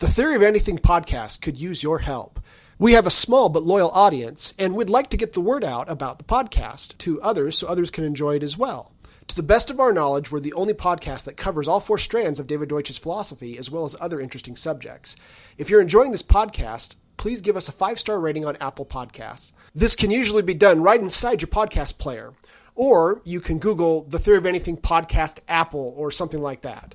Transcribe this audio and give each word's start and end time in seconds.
The 0.00 0.08
Theory 0.08 0.34
of 0.34 0.40
Anything 0.40 0.78
podcast 0.78 1.42
could 1.42 1.60
use 1.60 1.82
your 1.82 1.98
help. 1.98 2.40
We 2.78 2.94
have 2.94 3.06
a 3.06 3.10
small 3.10 3.50
but 3.50 3.64
loyal 3.64 3.90
audience, 3.90 4.54
and 4.58 4.74
we'd 4.74 4.88
like 4.88 5.10
to 5.10 5.18
get 5.18 5.34
the 5.34 5.42
word 5.42 5.62
out 5.62 5.90
about 5.90 6.16
the 6.16 6.24
podcast 6.24 6.96
to 7.00 7.20
others 7.20 7.58
so 7.58 7.68
others 7.68 7.90
can 7.90 8.04
enjoy 8.04 8.36
it 8.36 8.42
as 8.42 8.56
well. 8.56 8.92
To 9.28 9.36
the 9.36 9.42
best 9.42 9.68
of 9.68 9.78
our 9.78 9.92
knowledge, 9.92 10.32
we're 10.32 10.40
the 10.40 10.54
only 10.54 10.72
podcast 10.72 11.26
that 11.26 11.36
covers 11.36 11.68
all 11.68 11.80
four 11.80 11.98
strands 11.98 12.40
of 12.40 12.46
David 12.46 12.70
Deutsch's 12.70 12.96
philosophy 12.96 13.58
as 13.58 13.70
well 13.70 13.84
as 13.84 13.94
other 14.00 14.18
interesting 14.18 14.56
subjects. 14.56 15.16
If 15.58 15.68
you're 15.68 15.82
enjoying 15.82 16.12
this 16.12 16.22
podcast, 16.22 16.94
please 17.18 17.42
give 17.42 17.58
us 17.58 17.68
a 17.68 17.72
five 17.72 17.98
star 17.98 18.18
rating 18.18 18.46
on 18.46 18.56
Apple 18.56 18.86
Podcasts. 18.86 19.52
This 19.74 19.96
can 19.96 20.10
usually 20.10 20.40
be 20.40 20.54
done 20.54 20.82
right 20.82 20.98
inside 20.98 21.42
your 21.42 21.50
podcast 21.50 21.98
player, 21.98 22.32
or 22.74 23.20
you 23.26 23.42
can 23.42 23.58
Google 23.58 24.04
the 24.04 24.18
Theory 24.18 24.38
of 24.38 24.46
Anything 24.46 24.78
podcast 24.78 25.40
Apple 25.46 25.92
or 25.94 26.10
something 26.10 26.40
like 26.40 26.62
that. 26.62 26.94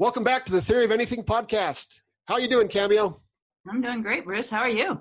Welcome 0.00 0.22
back 0.22 0.44
to 0.44 0.52
the 0.52 0.62
Theory 0.62 0.84
of 0.84 0.92
Anything 0.92 1.24
podcast. 1.24 2.02
How 2.28 2.34
are 2.34 2.40
you 2.40 2.46
doing, 2.46 2.68
Cameo? 2.68 3.20
I'm 3.68 3.80
doing 3.80 4.00
great, 4.00 4.24
Bruce. 4.24 4.48
How 4.48 4.60
are 4.60 4.68
you? 4.68 5.00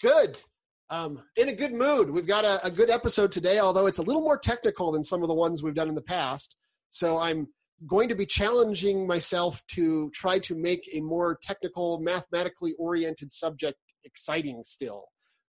Good. 0.00 0.40
Um, 0.88 1.20
in 1.36 1.50
a 1.50 1.52
good 1.52 1.74
mood. 1.74 2.08
We've 2.08 2.26
got 2.26 2.46
a, 2.46 2.64
a, 2.64 2.70
good 2.70 2.88
episode 2.88 3.30
today, 3.30 3.58
although 3.58 3.86
it's 3.86 3.98
a 3.98 4.02
little 4.02 4.22
more 4.22 4.38
technical 4.38 4.90
than 4.90 5.04
some 5.04 5.20
of 5.20 5.28
the 5.28 5.34
ones 5.34 5.62
we've 5.62 5.74
done 5.74 5.90
in 5.90 5.94
the 5.94 6.00
past. 6.00 6.56
So 6.88 7.18
I'm 7.18 7.48
going 7.86 8.08
to 8.08 8.14
be 8.14 8.24
challenging 8.24 9.06
myself 9.06 9.60
to 9.72 10.10
try 10.14 10.38
to 10.38 10.54
make 10.54 10.88
a 10.94 11.02
more 11.02 11.38
technical, 11.42 12.00
mathematically 12.00 12.72
oriented 12.78 13.30
subject 13.30 13.76
exciting 14.04 14.62
still. 14.64 15.04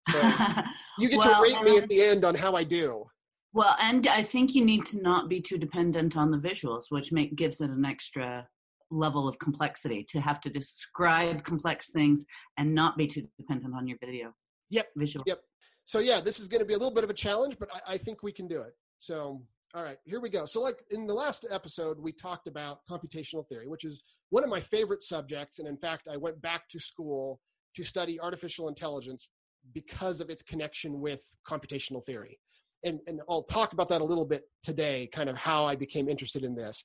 So 0.09 0.19
you 0.99 1.07
get 1.07 1.19
well, 1.19 1.41
to 1.41 1.41
rate 1.41 1.63
me 1.63 1.77
at 1.77 1.87
the 1.87 2.01
end 2.01 2.25
on 2.25 2.35
how 2.35 2.53
I 2.53 2.65
do. 2.65 3.05
Well, 3.53 3.77
and 3.79 4.05
I 4.07 4.23
think 4.23 4.55
you 4.55 4.65
need 4.65 4.85
to 4.87 5.01
not 5.01 5.29
be 5.29 5.39
too 5.39 5.57
dependent 5.57 6.17
on 6.17 6.31
the 6.31 6.37
visuals, 6.37 6.87
which 6.89 7.13
make 7.13 7.37
gives 7.37 7.61
it 7.61 7.69
an 7.69 7.85
extra 7.85 8.45
level 8.91 9.27
of 9.27 9.37
complexity 9.39 10.05
to 10.09 10.19
have 10.19 10.41
to 10.41 10.49
describe 10.49 11.43
complex 11.43 11.91
things 11.91 12.25
and 12.57 12.73
not 12.73 12.97
be 12.97 13.07
too 13.07 13.27
dependent 13.37 13.75
on 13.75 13.87
your 13.87 13.97
video. 13.99 14.33
Yep. 14.69 14.87
Visual. 14.95 15.23
Yep. 15.27 15.41
So 15.85 15.99
yeah, 15.99 16.21
this 16.21 16.39
is 16.39 16.47
going 16.47 16.59
to 16.59 16.65
be 16.65 16.73
a 16.73 16.77
little 16.77 16.93
bit 16.93 17.03
of 17.03 17.09
a 17.09 17.15
challenge, 17.15 17.57
but 17.59 17.69
I, 17.73 17.93
I 17.93 17.97
think 17.97 18.21
we 18.23 18.31
can 18.31 18.47
do 18.47 18.61
it. 18.61 18.73
So 18.99 19.41
all 19.75 19.83
right, 19.83 19.97
here 20.03 20.19
we 20.19 20.29
go. 20.29 20.45
So, 20.45 20.61
like 20.61 20.83
in 20.89 21.05
the 21.05 21.13
last 21.13 21.45
episode, 21.49 21.99
we 21.99 22.11
talked 22.11 22.47
about 22.47 22.79
computational 22.89 23.45
theory, 23.45 23.67
which 23.67 23.85
is 23.85 24.01
one 24.31 24.43
of 24.43 24.49
my 24.49 24.59
favorite 24.59 25.03
subjects. 25.03 25.59
And 25.59 25.67
in 25.67 25.77
fact, 25.77 26.07
I 26.11 26.17
went 26.17 26.41
back 26.41 26.67
to 26.69 26.79
school 26.79 27.39
to 27.75 27.83
study 27.83 28.19
artificial 28.19 28.67
intelligence 28.67 29.27
because 29.71 30.21
of 30.21 30.31
its 30.31 30.41
connection 30.41 31.01
with 31.01 31.21
computational 31.47 32.03
theory. 32.03 32.39
And, 32.83 32.99
and 33.05 33.21
I'll 33.29 33.43
talk 33.43 33.73
about 33.73 33.89
that 33.89 34.01
a 34.01 34.05
little 34.05 34.25
bit 34.25 34.45
today, 34.63 35.07
kind 35.11 35.29
of 35.29 35.37
how 35.37 35.65
I 35.65 35.75
became 35.75 36.09
interested 36.09 36.43
in 36.43 36.55
this. 36.55 36.83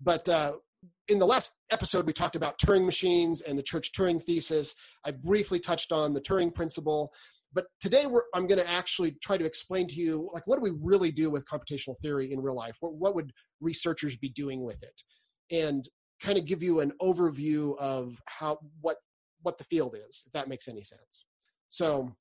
But 0.00 0.26
uh, 0.28 0.52
in 1.08 1.18
the 1.18 1.26
last 1.26 1.52
episode, 1.70 2.06
we 2.06 2.12
talked 2.12 2.36
about 2.36 2.58
Turing 2.58 2.84
machines 2.84 3.40
and 3.40 3.58
the 3.58 3.62
Church 3.62 3.92
Turing 3.92 4.22
thesis. 4.22 4.74
I 5.04 5.10
briefly 5.10 5.58
touched 5.60 5.92
on 5.92 6.12
the 6.12 6.20
Turing 6.20 6.54
principle. 6.54 7.12
But 7.54 7.66
today, 7.80 8.04
I'm 8.34 8.46
going 8.46 8.60
to 8.60 8.70
actually 8.70 9.16
try 9.22 9.36
to 9.36 9.44
explain 9.44 9.86
to 9.88 9.94
you, 9.96 10.30
like, 10.32 10.46
what 10.46 10.56
do 10.56 10.62
we 10.62 10.72
really 10.80 11.10
do 11.10 11.28
with 11.28 11.44
computational 11.46 11.98
theory 12.00 12.32
in 12.32 12.40
real 12.40 12.54
life? 12.54 12.76
What, 12.80 12.94
what 12.94 13.14
would 13.14 13.32
researchers 13.60 14.16
be 14.16 14.30
doing 14.30 14.64
with 14.64 14.82
it? 14.82 15.02
And 15.54 15.86
kind 16.22 16.38
of 16.38 16.46
give 16.46 16.62
you 16.62 16.80
an 16.80 16.92
overview 17.02 17.76
of 17.78 18.16
how 18.26 18.58
what 18.80 18.98
what 19.42 19.58
the 19.58 19.64
field 19.64 19.96
is, 20.08 20.22
if 20.24 20.32
that 20.32 20.48
makes 20.48 20.68
any 20.68 20.82
sense. 20.82 21.26
So, 21.68 22.14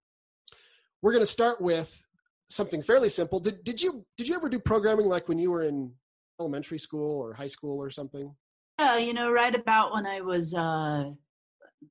we're 1.02 1.14
going 1.14 1.24
to 1.24 1.28
start 1.28 1.62
with 1.62 2.04
something 2.50 2.82
fairly 2.82 3.10
simple. 3.10 3.40
Did 3.40 3.64
did 3.64 3.82
you 3.82 4.06
did 4.18 4.28
you 4.28 4.36
ever 4.36 4.50
do 4.50 4.60
programming 4.60 5.06
like 5.06 5.30
when 5.30 5.40
you 5.40 5.52
were 5.52 5.64
in 5.64 5.94
elementary 6.42 6.80
school 6.80 7.22
or 7.22 7.34
high 7.34 7.48
school 7.48 7.82
or 7.82 7.90
something? 7.90 8.36
Yeah, 8.82 8.98
you 8.98 9.14
know, 9.14 9.32
right 9.32 9.54
about 9.54 9.94
when 9.94 10.08
I 10.08 10.22
was, 10.22 10.56
uh, 10.56 11.12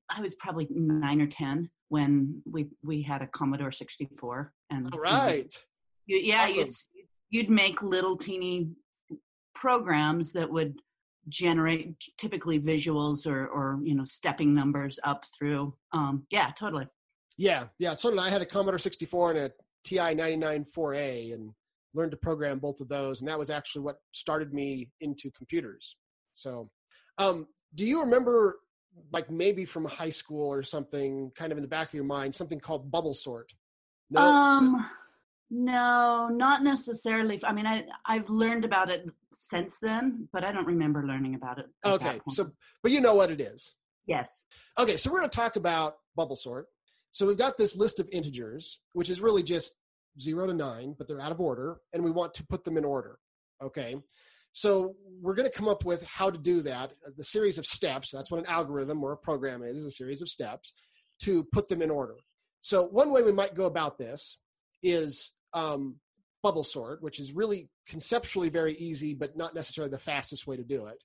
I 0.09 0.21
was 0.21 0.35
probably 0.35 0.67
nine 0.69 1.21
or 1.21 1.27
ten 1.27 1.69
when 1.87 2.41
we 2.45 2.67
we 2.83 3.01
had 3.01 3.21
a 3.21 3.27
Commodore 3.27 3.71
64. 3.71 4.51
And 4.69 4.89
all 4.91 4.99
right, 4.99 5.53
you, 6.05 6.17
yeah, 6.17 6.43
awesome. 6.43 6.57
you'd, 6.57 6.73
you'd 7.29 7.49
make 7.49 7.81
little 7.81 8.17
teeny 8.17 8.71
programs 9.55 10.33
that 10.33 10.51
would 10.51 10.79
generate 11.29 11.95
typically 12.17 12.59
visuals 12.59 13.25
or 13.25 13.47
or 13.47 13.79
you 13.83 13.95
know 13.95 14.03
stepping 14.03 14.53
numbers 14.53 14.99
up 15.05 15.23
through. 15.37 15.73
Um, 15.93 16.25
yeah, 16.29 16.51
totally. 16.59 16.87
Yeah, 17.37 17.67
yeah. 17.79 17.93
So 17.93 18.19
I. 18.19 18.29
Had 18.29 18.41
a 18.41 18.45
Commodore 18.45 18.79
64 18.79 19.31
and 19.31 19.39
a 19.39 19.51
TI 19.85 20.13
99 20.13 20.65
4A, 20.77 21.33
and 21.35 21.51
learned 21.93 22.11
to 22.11 22.17
program 22.17 22.59
both 22.59 22.81
of 22.81 22.89
those, 22.89 23.21
and 23.21 23.29
that 23.29 23.39
was 23.39 23.49
actually 23.49 23.83
what 23.83 23.99
started 24.11 24.53
me 24.53 24.89
into 24.99 25.31
computers. 25.31 25.95
So, 26.33 26.69
um, 27.17 27.47
do 27.73 27.85
you 27.85 28.01
remember, 28.01 28.59
like 29.11 29.29
maybe 29.29 29.65
from 29.65 29.85
high 29.85 30.09
school 30.09 30.47
or 30.47 30.63
something, 30.63 31.31
kind 31.35 31.51
of 31.51 31.57
in 31.57 31.61
the 31.61 31.67
back 31.67 31.89
of 31.89 31.93
your 31.93 32.03
mind, 32.03 32.35
something 32.35 32.59
called 32.59 32.91
bubble 32.91 33.13
sort? 33.13 33.53
No? 34.09 34.21
Um, 34.21 34.89
no, 35.49 36.29
not 36.29 36.63
necessarily. 36.63 37.39
I 37.43 37.53
mean, 37.53 37.67
I 37.67 37.85
I've 38.05 38.29
learned 38.29 38.65
about 38.65 38.89
it 38.89 39.05
since 39.33 39.79
then, 39.79 40.27
but 40.31 40.43
I 40.43 40.51
don't 40.51 40.65
remember 40.65 41.05
learning 41.05 41.35
about 41.35 41.59
it. 41.59 41.67
Okay, 41.85 42.19
so 42.29 42.51
but 42.83 42.91
you 42.91 43.01
know 43.01 43.15
what 43.15 43.31
it 43.31 43.41
is. 43.41 43.73
Yes. 44.05 44.43
Okay, 44.77 44.97
so 44.97 45.11
we're 45.11 45.19
going 45.19 45.29
to 45.29 45.35
talk 45.35 45.55
about 45.57 45.97
bubble 46.15 46.35
sort. 46.35 46.67
So 47.11 47.27
we've 47.27 47.37
got 47.37 47.57
this 47.57 47.75
list 47.75 47.99
of 47.99 48.07
integers, 48.11 48.79
which 48.93 49.09
is 49.09 49.19
really 49.19 49.43
just 49.43 49.73
zero 50.19 50.47
to 50.47 50.53
nine, 50.53 50.95
but 50.97 51.07
they're 51.07 51.19
out 51.21 51.31
of 51.31 51.41
order, 51.41 51.77
and 51.93 52.03
we 52.03 52.11
want 52.11 52.33
to 52.35 52.45
put 52.45 52.63
them 52.63 52.77
in 52.77 52.85
order. 52.85 53.19
Okay. 53.61 53.95
So 54.53 54.95
we're 55.21 55.35
going 55.35 55.49
to 55.49 55.55
come 55.55 55.67
up 55.67 55.85
with 55.85 56.05
how 56.05 56.29
to 56.29 56.37
do 56.37 56.61
that. 56.61 56.93
The 57.15 57.23
series 57.23 57.57
of 57.57 57.65
steps. 57.65 58.11
That's 58.11 58.31
what 58.31 58.39
an 58.39 58.47
algorithm 58.47 59.03
or 59.03 59.13
a 59.13 59.17
program 59.17 59.63
is, 59.63 59.85
a 59.85 59.91
series 59.91 60.21
of 60.21 60.29
steps 60.29 60.73
to 61.23 61.43
put 61.45 61.67
them 61.67 61.81
in 61.81 61.89
order. 61.91 62.15
So 62.61 62.83
one 62.83 63.11
way 63.11 63.21
we 63.21 63.31
might 63.31 63.55
go 63.55 63.65
about 63.65 63.97
this 63.97 64.37
is 64.83 65.31
um, 65.53 65.95
bubble 66.43 66.63
sort, 66.63 67.01
which 67.01 67.19
is 67.19 67.33
really 67.33 67.69
conceptually 67.87 68.49
very 68.49 68.73
easy, 68.73 69.13
but 69.13 69.37
not 69.37 69.55
necessarily 69.55 69.91
the 69.91 69.99
fastest 69.99 70.47
way 70.47 70.57
to 70.57 70.63
do 70.63 70.87
it. 70.87 70.97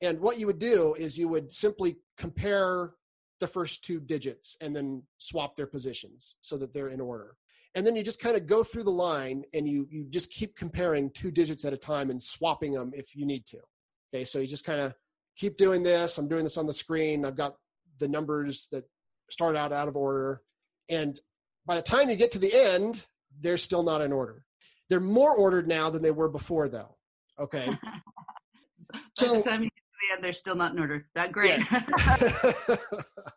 And 0.00 0.20
what 0.20 0.38
you 0.38 0.46
would 0.46 0.58
do 0.58 0.94
is 0.94 1.18
you 1.18 1.28
would 1.28 1.50
simply 1.50 1.96
compare 2.16 2.92
the 3.40 3.46
first 3.46 3.84
two 3.84 4.00
digits 4.00 4.56
and 4.60 4.74
then 4.74 5.02
swap 5.18 5.56
their 5.56 5.66
positions 5.66 6.36
so 6.40 6.56
that 6.58 6.72
they're 6.72 6.88
in 6.88 7.00
order 7.00 7.36
and 7.74 7.86
then 7.86 7.96
you 7.96 8.02
just 8.02 8.20
kind 8.20 8.36
of 8.36 8.46
go 8.46 8.62
through 8.62 8.84
the 8.84 8.90
line 8.90 9.44
and 9.52 9.68
you 9.68 9.86
you 9.90 10.04
just 10.10 10.30
keep 10.30 10.56
comparing 10.56 11.10
two 11.10 11.30
digits 11.30 11.64
at 11.64 11.72
a 11.72 11.76
time 11.76 12.10
and 12.10 12.20
swapping 12.20 12.72
them 12.72 12.92
if 12.94 13.14
you 13.14 13.26
need 13.26 13.46
to. 13.46 13.58
Okay 14.12 14.24
so 14.24 14.38
you 14.38 14.46
just 14.46 14.64
kind 14.64 14.80
of 14.80 14.94
keep 15.36 15.56
doing 15.56 15.82
this 15.82 16.16
i'm 16.18 16.28
doing 16.28 16.44
this 16.44 16.56
on 16.56 16.66
the 16.66 16.72
screen 16.72 17.24
i've 17.24 17.36
got 17.36 17.56
the 17.98 18.06
numbers 18.06 18.68
that 18.70 18.84
start 19.28 19.56
out 19.56 19.72
out 19.72 19.88
of 19.88 19.96
order 19.96 20.40
and 20.88 21.18
by 21.66 21.74
the 21.74 21.82
time 21.82 22.08
you 22.08 22.14
get 22.14 22.30
to 22.30 22.38
the 22.38 22.54
end 22.54 23.04
they're 23.40 23.58
still 23.58 23.82
not 23.82 24.00
in 24.00 24.12
order. 24.12 24.44
They're 24.88 25.00
more 25.00 25.34
ordered 25.34 25.66
now 25.66 25.90
than 25.90 26.02
they 26.02 26.10
were 26.10 26.28
before 26.28 26.68
though. 26.68 26.96
Okay? 27.38 27.76
So 29.14 29.38
the 29.38 29.42
time 29.42 29.60
you 29.60 29.70
get 29.70 29.74
to 29.74 29.98
the 30.08 30.14
end 30.14 30.24
they're 30.24 30.32
still 30.32 30.54
not 30.54 30.72
in 30.72 30.78
order. 30.78 31.06
That 31.16 31.32
great. 31.32 31.58
Yeah. 31.58 32.76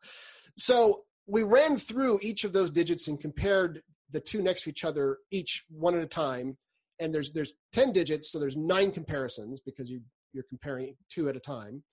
so 0.56 1.06
we 1.26 1.42
ran 1.42 1.78
through 1.78 2.20
each 2.22 2.44
of 2.44 2.54
those 2.54 2.70
digits 2.70 3.08
and 3.08 3.20
compared 3.20 3.82
the 4.12 4.20
two 4.20 4.42
next 4.42 4.64
to 4.64 4.70
each 4.70 4.86
other, 4.86 5.20
each 5.32 5.64
one 5.70 5.96
at 5.96 6.04
a 6.04 6.08
time. 6.08 6.58
And 7.00 7.14
there's 7.14 7.32
there's 7.32 7.54
ten 7.72 7.92
digits, 7.92 8.32
so 8.32 8.40
there's 8.40 8.58
nine 8.58 8.92
comparisons 8.92 9.60
because 9.60 9.90
you 9.90 10.02
you're 10.34 10.46
comparing 10.50 10.96
two 11.10 11.30
at 11.30 11.36
a 11.36 11.40
time. 11.40 11.84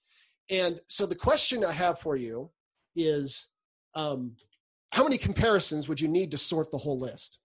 And 0.50 0.80
so 0.86 1.06
the 1.06 1.14
question 1.14 1.64
I 1.64 1.72
have 1.72 1.98
for 1.98 2.16
you 2.16 2.50
is, 2.94 3.48
um, 3.94 4.36
how 4.92 5.02
many 5.02 5.18
comparisons 5.18 5.88
would 5.88 6.00
you 6.00 6.08
need 6.08 6.30
to 6.30 6.38
sort 6.38 6.70
the 6.70 6.78
whole 6.78 6.98
list? 6.98 7.38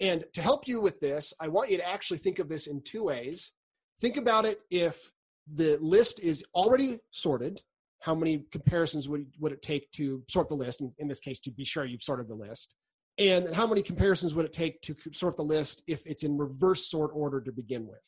And 0.00 0.24
to 0.32 0.42
help 0.42 0.66
you 0.66 0.80
with 0.80 0.98
this, 1.00 1.32
I 1.40 1.48
want 1.48 1.70
you 1.70 1.76
to 1.76 1.88
actually 1.88 2.18
think 2.18 2.38
of 2.38 2.48
this 2.48 2.66
in 2.66 2.82
two 2.82 3.04
ways. 3.04 3.52
Think 4.00 4.16
about 4.16 4.44
it 4.46 4.60
if 4.70 5.12
the 5.52 5.78
list 5.80 6.20
is 6.20 6.44
already 6.54 6.98
sorted, 7.10 7.62
how 8.00 8.14
many 8.14 8.44
comparisons 8.50 9.08
would, 9.08 9.26
would 9.38 9.52
it 9.52 9.62
take 9.62 9.90
to 9.92 10.22
sort 10.28 10.48
the 10.48 10.54
list? 10.54 10.80
In, 10.80 10.92
in 10.98 11.08
this 11.08 11.20
case, 11.20 11.38
to 11.40 11.50
be 11.50 11.64
sure 11.64 11.84
you've 11.84 12.02
sorted 12.02 12.28
the 12.28 12.34
list. 12.34 12.74
And 13.20 13.54
how 13.54 13.66
many 13.66 13.82
comparisons 13.82 14.34
would 14.34 14.46
it 14.46 14.52
take 14.52 14.80
to 14.82 14.96
sort 15.12 15.36
the 15.36 15.44
list 15.44 15.82
if 15.86 16.06
it's 16.06 16.22
in 16.22 16.38
reverse 16.38 16.86
sort 16.86 17.10
order 17.14 17.40
to 17.42 17.52
begin 17.52 17.86
with? 17.86 18.00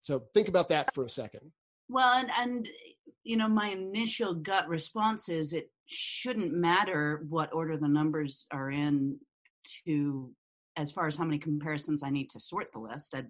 So 0.00 0.24
think 0.32 0.48
about 0.48 0.70
that 0.70 0.94
for 0.94 1.04
a 1.04 1.10
second. 1.10 1.52
Well, 1.90 2.14
and, 2.14 2.30
and 2.38 2.68
you 3.24 3.36
know, 3.36 3.48
my 3.48 3.68
initial 3.68 4.34
gut 4.34 4.66
response 4.66 5.28
is 5.28 5.52
it 5.52 5.70
shouldn't 5.86 6.54
matter 6.54 7.24
what 7.28 7.52
order 7.52 7.76
the 7.76 7.88
numbers 7.88 8.46
are 8.50 8.70
in 8.70 9.18
to 9.86 10.32
as 10.76 10.92
far 10.92 11.06
as 11.06 11.16
how 11.16 11.24
many 11.24 11.38
comparisons 11.38 12.02
I 12.02 12.10
need 12.10 12.30
to 12.30 12.40
sort 12.40 12.72
the 12.72 12.80
list. 12.80 13.14
I'd, 13.14 13.28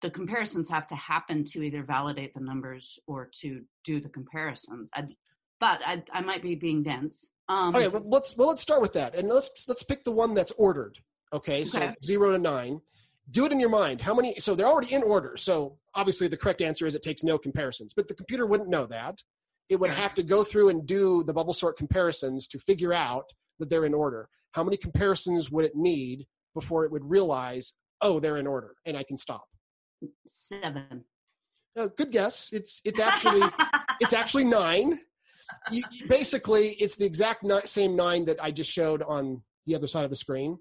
the 0.00 0.10
comparisons 0.10 0.70
have 0.70 0.86
to 0.88 0.94
happen 0.94 1.44
to 1.44 1.62
either 1.62 1.82
validate 1.82 2.34
the 2.34 2.40
numbers 2.40 2.98
or 3.06 3.30
to 3.42 3.62
do 3.84 4.00
the 4.00 4.08
comparisons. 4.08 4.90
I'd, 4.94 5.10
but 5.60 5.80
I, 5.84 6.02
I 6.12 6.22
might 6.22 6.42
be 6.42 6.54
being 6.54 6.82
dense. 6.82 7.30
Um, 7.48 7.74
okay, 7.76 7.88
well, 7.88 8.02
let's 8.06 8.36
well 8.36 8.48
let's 8.48 8.62
start 8.62 8.80
with 8.80 8.94
that, 8.94 9.14
and 9.14 9.28
let's 9.28 9.66
let's 9.68 9.82
pick 9.82 10.04
the 10.04 10.12
one 10.12 10.34
that's 10.34 10.52
ordered. 10.52 10.98
Okay, 11.32 11.64
so 11.64 11.80
okay. 11.80 11.94
zero 12.04 12.32
to 12.32 12.38
nine. 12.38 12.80
Do 13.30 13.44
it 13.44 13.52
in 13.52 13.60
your 13.60 13.68
mind. 13.68 14.00
How 14.00 14.14
many? 14.14 14.34
So 14.40 14.54
they're 14.54 14.66
already 14.66 14.94
in 14.94 15.02
order. 15.02 15.36
So 15.36 15.78
obviously, 15.94 16.26
the 16.26 16.36
correct 16.36 16.62
answer 16.62 16.86
is 16.86 16.94
it 16.94 17.02
takes 17.02 17.22
no 17.22 17.38
comparisons. 17.38 17.92
But 17.94 18.08
the 18.08 18.14
computer 18.14 18.46
wouldn't 18.46 18.70
know 18.70 18.86
that. 18.86 19.18
It 19.68 19.78
would 19.78 19.90
have 19.90 20.14
to 20.14 20.24
go 20.24 20.42
through 20.42 20.70
and 20.70 20.84
do 20.84 21.22
the 21.22 21.32
bubble 21.32 21.52
sort 21.52 21.76
comparisons 21.76 22.48
to 22.48 22.58
figure 22.58 22.92
out 22.92 23.30
that 23.60 23.70
they're 23.70 23.84
in 23.84 23.94
order. 23.94 24.28
How 24.52 24.64
many 24.64 24.76
comparisons 24.76 25.48
would 25.50 25.64
it 25.64 25.76
need 25.76 26.26
before 26.54 26.84
it 26.84 26.90
would 26.90 27.08
realize, 27.08 27.74
oh, 28.00 28.18
they're 28.18 28.38
in 28.38 28.48
order, 28.48 28.74
and 28.84 28.96
I 28.96 29.04
can 29.04 29.16
stop? 29.16 29.44
Seven. 30.26 31.04
Uh, 31.78 31.86
good 31.96 32.10
guess. 32.10 32.50
It's 32.52 32.80
it's 32.84 32.98
actually 32.98 33.42
it's 34.00 34.12
actually 34.12 34.44
nine. 34.44 34.98
You, 35.70 35.82
you, 35.90 36.06
basically, 36.08 36.68
it's 36.80 36.96
the 36.96 37.06
exact 37.06 37.46
same 37.66 37.96
nine 37.96 38.24
that 38.26 38.42
I 38.42 38.50
just 38.50 38.70
showed 38.70 39.02
on 39.02 39.42
the 39.66 39.74
other 39.74 39.86
side 39.86 40.04
of 40.04 40.10
the 40.10 40.16
screen. 40.16 40.58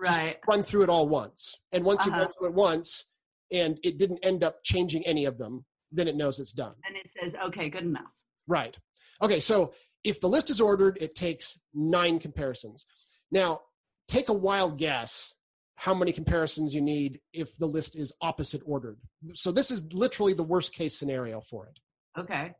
Right. 0.00 0.34
Just 0.34 0.38
run 0.48 0.62
through 0.62 0.84
it 0.84 0.88
all 0.88 1.08
once, 1.08 1.56
and 1.72 1.84
once 1.84 2.06
uh-huh. 2.06 2.16
you 2.16 2.22
run 2.22 2.32
through 2.32 2.48
it 2.48 2.54
once, 2.54 3.06
and 3.50 3.78
it 3.82 3.98
didn't 3.98 4.20
end 4.22 4.42
up 4.42 4.62
changing 4.64 5.06
any 5.06 5.24
of 5.24 5.38
them, 5.38 5.64
then 5.90 6.08
it 6.08 6.16
knows 6.16 6.40
it's 6.40 6.52
done. 6.52 6.74
And 6.86 6.96
it 6.96 7.12
says, 7.12 7.34
"Okay, 7.46 7.68
good 7.68 7.84
enough." 7.84 8.10
Right. 8.46 8.76
Okay. 9.20 9.40
So 9.40 9.74
if 10.04 10.20
the 10.20 10.28
list 10.28 10.50
is 10.50 10.60
ordered, 10.60 10.98
it 11.00 11.14
takes 11.14 11.60
nine 11.74 12.18
comparisons. 12.18 12.86
Now, 13.30 13.60
take 14.08 14.28
a 14.28 14.34
wild 14.34 14.78
guess 14.78 15.32
how 15.76 15.94
many 15.94 16.12
comparisons 16.12 16.74
you 16.74 16.80
need 16.80 17.20
if 17.32 17.56
the 17.56 17.66
list 17.66 17.96
is 17.96 18.12
opposite 18.20 18.62
ordered. 18.64 18.98
So 19.34 19.50
this 19.50 19.70
is 19.70 19.92
literally 19.92 20.32
the 20.32 20.42
worst 20.42 20.74
case 20.74 20.96
scenario 20.96 21.40
for 21.40 21.66
it. 21.66 21.78
Okay. 22.20 22.52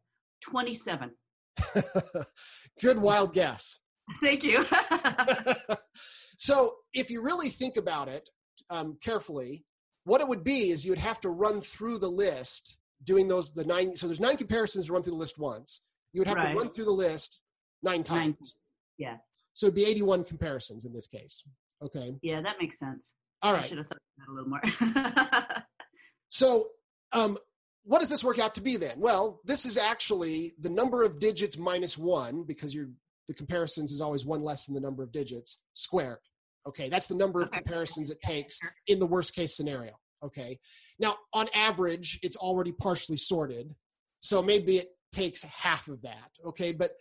27. 0.43 1.11
Good 2.81 2.99
wild 2.99 3.35
guess. 3.35 3.79
Thank 4.23 4.43
you. 4.43 4.65
so 6.37 6.75
if 6.93 7.11
you 7.11 7.23
really 7.23 7.49
think 7.49 7.77
about 7.77 8.09
it 8.09 8.29
um, 8.71 8.99
carefully, 9.03 9.65
what 10.05 10.21
it 10.21 10.29
would 10.29 10.45
be 10.45 10.71
is 10.71 10.85
you 10.85 10.93
would 10.93 10.99
have 10.99 11.21
to 11.21 11.31
run 11.31 11.61
through 11.61 11.99
the 11.99 12.11
list 12.11 12.77
doing 13.05 13.27
those 13.27 13.53
the 13.53 13.65
nine 13.65 13.97
so 13.97 14.07
there's 14.07 14.21
nine 14.21 14.37
comparisons 14.37 14.87
to 14.87 14.93
run 14.93 15.03
through 15.03 15.15
the 15.15 15.19
list 15.19 15.37
once 15.37 15.81
you 16.13 16.21
would 16.21 16.29
have 16.29 16.37
right. 16.37 16.53
to 16.53 16.57
run 16.57 16.71
through 16.71 16.85
the 16.85 16.93
list 16.93 17.41
nine 17.83 18.05
times 18.05 18.37
nine. 18.41 18.49
yeah 18.97 19.17
so 19.55 19.67
it'd 19.67 19.75
be 19.75 19.85
81 19.85 20.23
comparisons 20.23 20.85
in 20.85 20.93
this 20.93 21.09
case 21.09 21.43
Okay. 21.85 22.15
Yeah, 22.23 22.41
that 22.41 22.57
makes 22.61 22.79
sense. 22.79 23.13
All 23.43 23.53
right. 23.53 23.63
I 23.63 23.67
should 23.67 23.79
have 23.79 23.89
thought 23.89 23.99
that 24.19 24.29
a 24.29 24.33
little 24.33 24.49
more. 24.49 25.67
so, 26.29 26.69
um, 27.13 27.37
what 27.85 28.01
does 28.01 28.09
this 28.09 28.25
work 28.25 28.39
out 28.39 28.55
to 28.55 28.63
be 28.63 28.77
then? 28.77 28.99
Well, 28.99 29.41
this 29.45 29.67
is 29.67 29.77
actually 29.77 30.53
the 30.59 30.71
number 30.71 31.03
of 31.03 31.19
digits 31.19 31.59
minus 31.59 31.99
one 31.99 32.45
because 32.45 32.75
you're 32.75 32.91
the 33.29 33.35
comparisons 33.35 33.93
is 33.93 34.01
always 34.01 34.25
one 34.25 34.43
less 34.43 34.67
than 34.67 34.75
the 34.75 34.81
number 34.81 35.03
of 35.03 35.13
digits 35.13 35.59
squared. 35.75 36.19
Okay, 36.67 36.89
that's 36.89 37.07
the 37.07 37.15
number 37.15 37.43
of 37.43 37.51
comparisons 37.51 38.11
it 38.11 38.21
takes 38.21 38.59
in 38.87 38.99
the 38.99 39.07
worst 39.07 39.35
case 39.35 39.57
scenario. 39.57 39.93
Okay, 40.25 40.59
now 40.99 41.17
on 41.33 41.49
average, 41.55 42.19
it's 42.23 42.37
already 42.37 42.73
partially 42.73 43.17
sorted, 43.17 43.75
so 44.21 44.43
maybe 44.43 44.79
it 44.79 44.89
takes 45.13 45.43
half 45.43 45.89
of 45.89 46.03
that. 46.03 46.31
Okay, 46.47 46.73
but 46.73 46.93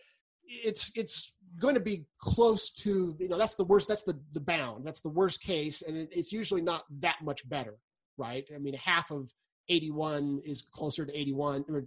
it's 0.44 0.90
it's 0.96 1.32
going 1.58 1.74
to 1.74 1.80
be 1.80 2.04
close 2.18 2.70
to 2.70 3.14
you 3.18 3.28
know 3.28 3.38
that's 3.38 3.54
the 3.54 3.64
worst 3.64 3.88
that's 3.88 4.02
the 4.02 4.18
the 4.32 4.40
bound 4.40 4.86
that's 4.86 5.00
the 5.00 5.08
worst 5.08 5.42
case 5.42 5.82
and 5.82 5.96
it, 5.96 6.08
it's 6.10 6.32
usually 6.32 6.62
not 6.62 6.84
that 7.00 7.16
much 7.22 7.46
better 7.48 7.76
right 8.16 8.48
i 8.54 8.58
mean 8.58 8.74
half 8.74 9.10
of 9.10 9.30
81 9.68 10.42
is 10.44 10.62
closer 10.62 11.06
to 11.06 11.16
81 11.16 11.64
or 11.68 11.84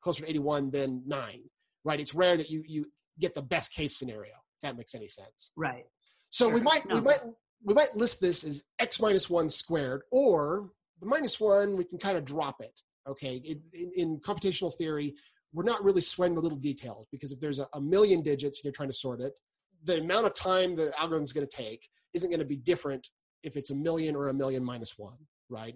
closer 0.00 0.22
to 0.22 0.30
81 0.30 0.70
than 0.70 1.02
9 1.06 1.40
right? 1.86 2.00
It's 2.00 2.14
rare 2.14 2.36
that 2.36 2.50
you 2.50 2.62
you 2.66 2.86
get 3.18 3.34
the 3.34 3.40
best 3.40 3.72
case 3.72 3.96
scenario 3.96 4.32
if 4.32 4.60
that 4.62 4.76
makes 4.76 4.94
any 4.94 5.08
sense. 5.08 5.52
Right. 5.56 5.86
So 6.28 6.46
sure. 6.46 6.54
we 6.54 6.60
might 6.60 6.86
no. 6.86 6.96
we 6.96 7.00
might 7.00 7.20
we 7.64 7.72
might 7.72 7.96
list 7.96 8.20
this 8.20 8.44
as 8.44 8.64
x 8.78 9.00
minus 9.00 9.30
1 9.30 9.48
squared 9.48 10.02
or 10.10 10.70
the 11.00 11.06
minus 11.06 11.40
1 11.40 11.76
we 11.76 11.84
can 11.84 11.98
kind 11.98 12.18
of 12.18 12.24
drop 12.26 12.60
it 12.60 12.78
okay? 13.08 13.36
In, 13.36 13.62
in, 13.72 13.92
in 13.96 14.20
computational 14.20 14.74
theory 14.74 15.14
we're 15.54 15.62
not 15.62 15.82
really 15.82 16.02
sweating 16.02 16.34
the 16.34 16.40
little 16.42 16.58
details 16.58 17.06
because 17.10 17.32
if 17.32 17.40
there's 17.40 17.60
a, 17.60 17.68
a 17.72 17.80
million 17.80 18.20
digits 18.20 18.58
and 18.58 18.64
you're 18.64 18.72
trying 18.72 18.90
to 18.90 18.96
sort 18.96 19.20
it, 19.20 19.38
the 19.84 19.98
amount 20.00 20.26
of 20.26 20.34
time 20.34 20.74
the 20.74 20.92
algorithm 21.00 21.24
is 21.24 21.32
going 21.32 21.46
to 21.46 21.56
take 21.56 21.88
isn't 22.12 22.28
going 22.28 22.40
to 22.40 22.44
be 22.44 22.56
different 22.56 23.08
if 23.42 23.56
it's 23.56 23.70
a 23.70 23.74
million 23.74 24.16
or 24.16 24.28
a 24.28 24.34
million 24.34 24.62
minus 24.62 24.98
one, 24.98 25.16
right? 25.48 25.74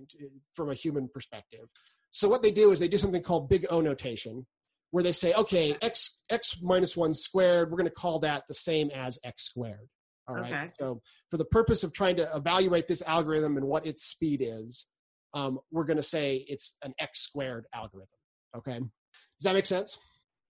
From 0.55 0.71
a 0.71 0.75
human 0.75 1.09
perspective. 1.09 1.69
So 2.11 2.29
what 2.29 2.43
they 2.43 2.51
do 2.51 2.73
is 2.73 2.81
they 2.81 2.89
do 2.89 2.99
something 2.99 3.23
called 3.23 3.49
big 3.49 3.67
O 3.71 3.81
notation, 3.81 4.47
where 4.91 5.05
they 5.05 5.13
say, 5.13 5.33
okay, 5.35 5.77
x 5.81 6.19
x 6.31 6.61
minus 6.63 6.97
one 6.97 7.15
squared, 7.15 7.71
we're 7.71 7.77
going 7.77 7.89
to 7.89 7.95
call 7.95 8.19
that 8.21 8.45
the 8.49 8.55
same 8.55 8.91
as 8.91 9.19
x 9.25 9.45
squared. 9.45 9.89
All 10.29 10.35
right. 10.35 10.53
Okay. 10.53 10.71
So 10.79 11.01
for 11.31 11.37
the 11.37 11.45
purpose 11.45 11.85
of 11.85 11.93
trying 11.93 12.17
to 12.17 12.29
evaluate 12.35 12.89
this 12.89 13.03
algorithm 13.03 13.57
and 13.57 13.67
what 13.67 13.87
its 13.87 14.05
speed 14.05 14.43
is, 14.45 14.87
um, 15.35 15.59
we're 15.71 15.85
going 15.85 15.97
to 15.97 16.03
say 16.03 16.45
it's 16.49 16.75
an 16.83 16.95
x 16.99 17.21
squared 17.21 17.67
algorithm. 17.73 18.19
Okay. 18.57 18.79
Does 18.79 19.45
that 19.45 19.55
make 19.55 19.67
sense? 19.67 19.99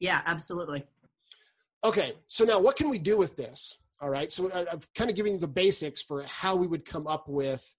Yeah, 0.01 0.21
absolutely. 0.25 0.85
Okay, 1.85 2.15
so 2.27 2.45
now 2.45 2.59
what 2.59 2.77
can 2.77 2.91
we 2.91 2.99
do 2.99 3.17
with 3.17 3.37
this? 3.37 3.79
All 4.03 4.09
right, 4.09 4.33
so 4.33 4.51
I've 4.53 4.89
kind 4.95 5.11
of 5.11 5.17
given 5.17 5.35
you 5.35 5.39
the 5.39 5.49
basics 5.49 6.03
for 6.03 6.23
how 6.25 6.57
we 6.57 6.67
would 6.67 6.85
come 6.85 7.07
up 7.07 7.29
with 7.29 7.75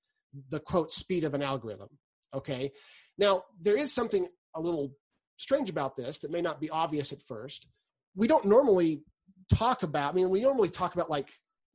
the 0.49 0.59
quote 0.59 0.91
speed 0.91 1.23
of 1.23 1.33
an 1.33 1.41
algorithm. 1.41 1.89
Okay, 2.33 2.71
now 3.17 3.43
there 3.59 3.75
is 3.75 3.93
something 3.93 4.27
a 4.55 4.61
little 4.61 4.93
strange 5.37 5.69
about 5.69 5.95
this 5.95 6.19
that 6.19 6.31
may 6.31 6.41
not 6.41 6.61
be 6.61 6.69
obvious 6.69 7.11
at 7.11 7.21
first. 7.21 7.67
We 8.15 8.27
don't 8.27 8.45
normally 8.45 9.03
talk 9.53 9.83
about, 9.83 10.13
I 10.13 10.15
mean, 10.15 10.29
we 10.29 10.41
normally 10.41 10.69
talk 10.69 10.93
about 10.93 11.09
like, 11.09 11.29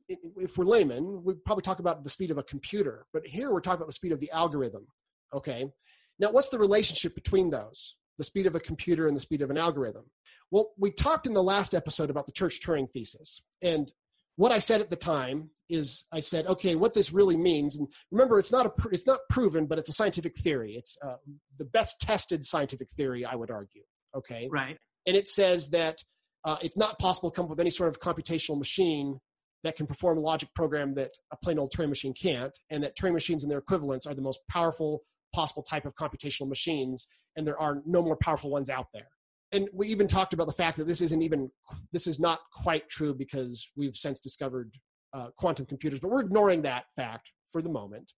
if 0.09 0.57
we're 0.57 0.65
laymen, 0.65 1.23
we 1.23 1.33
probably 1.33 1.63
talk 1.63 1.79
about 1.79 2.03
the 2.03 2.09
speed 2.09 2.31
of 2.31 2.37
a 2.37 2.43
computer, 2.43 3.05
but 3.11 3.25
here 3.25 3.51
we're 3.51 3.59
talking 3.59 3.77
about 3.77 3.87
the 3.87 3.93
speed 3.93 4.13
of 4.13 4.19
the 4.19 4.31
algorithm. 4.31 4.87
Okay, 5.33 5.69
now 6.17 6.31
what's 6.31 6.49
the 6.49 6.59
relationship 6.59 7.13
between 7.13 7.49
those? 7.49 7.97
the 8.17 8.23
speed 8.23 8.47
of 8.47 8.55
a 8.55 8.59
computer 8.59 9.07
and 9.07 9.15
the 9.15 9.21
speed 9.21 9.41
of 9.41 9.49
an 9.49 9.57
algorithm. 9.57 10.05
Well, 10.51 10.71
we 10.77 10.91
talked 10.91 11.27
in 11.27 11.33
the 11.33 11.43
last 11.43 11.73
episode 11.73 12.09
about 12.09 12.25
the 12.25 12.31
Church 12.31 12.59
Turing 12.63 12.91
thesis. 12.91 13.41
And 13.61 13.91
what 14.37 14.51
I 14.51 14.59
said 14.59 14.81
at 14.81 14.89
the 14.89 14.95
time 14.95 15.49
is 15.67 16.05
I 16.11 16.21
said, 16.21 16.47
okay, 16.47 16.75
what 16.75 16.93
this 16.93 17.11
really 17.11 17.35
means, 17.35 17.75
and 17.75 17.87
remember, 18.11 18.39
it's 18.39 18.51
not 18.51 18.65
a, 18.65 18.71
it's 18.91 19.07
not 19.07 19.19
proven, 19.29 19.65
but 19.65 19.79
it's 19.79 19.89
a 19.89 19.93
scientific 19.93 20.37
theory. 20.37 20.75
It's 20.75 20.97
uh, 21.03 21.17
the 21.57 21.65
best 21.65 21.99
tested 21.99 22.45
scientific 22.45 22.89
theory, 22.89 23.25
I 23.25 23.35
would 23.35 23.51
argue. 23.51 23.83
Okay, 24.15 24.47
right. 24.49 24.77
And 25.05 25.17
it 25.17 25.27
says 25.27 25.71
that 25.71 25.97
uh, 26.45 26.57
it's 26.61 26.77
not 26.77 26.99
possible 26.99 27.29
to 27.29 27.35
come 27.35 27.45
up 27.45 27.49
with 27.49 27.59
any 27.59 27.71
sort 27.71 27.89
of 27.89 27.99
computational 27.99 28.57
machine 28.57 29.19
that 29.63 29.75
can 29.75 29.87
perform 29.87 30.19
a 30.19 30.21
logic 30.21 30.49
program 30.55 30.93
that 30.93 31.11
a 31.33 31.37
plain 31.37 31.57
old 31.59 31.73
Turing 31.73 31.89
machine 31.89 32.13
can't, 32.13 32.57
and 32.69 32.83
that 32.83 32.95
Turing 32.95 33.13
machines 33.13 33.43
and 33.43 33.51
their 33.51 33.59
equivalents 33.59 34.05
are 34.05 34.13
the 34.13 34.21
most 34.21 34.39
powerful 34.49 35.01
possible 35.33 35.63
type 35.63 35.85
of 35.85 35.95
computational 35.95 36.47
machines, 36.47 37.07
and 37.35 37.45
there 37.45 37.59
are 37.59 37.81
no 37.85 38.01
more 38.01 38.15
powerful 38.15 38.49
ones 38.49 38.69
out 38.69 38.87
there. 38.93 39.09
And 39.51 39.69
we 39.73 39.87
even 39.87 40.07
talked 40.07 40.33
about 40.33 40.47
the 40.47 40.53
fact 40.53 40.77
that 40.77 40.87
this 40.87 41.01
isn't 41.01 41.21
even 41.21 41.49
this 41.91 42.07
is 42.07 42.19
not 42.19 42.39
quite 42.53 42.89
true 42.89 43.13
because 43.13 43.69
we've 43.75 43.95
since 43.95 44.19
discovered 44.19 44.73
uh, 45.13 45.27
quantum 45.37 45.65
computers, 45.65 45.99
but 45.99 46.09
we're 46.09 46.21
ignoring 46.21 46.63
that 46.63 46.85
fact 46.95 47.31
for 47.51 47.61
the 47.61 47.69
moment. 47.69 48.11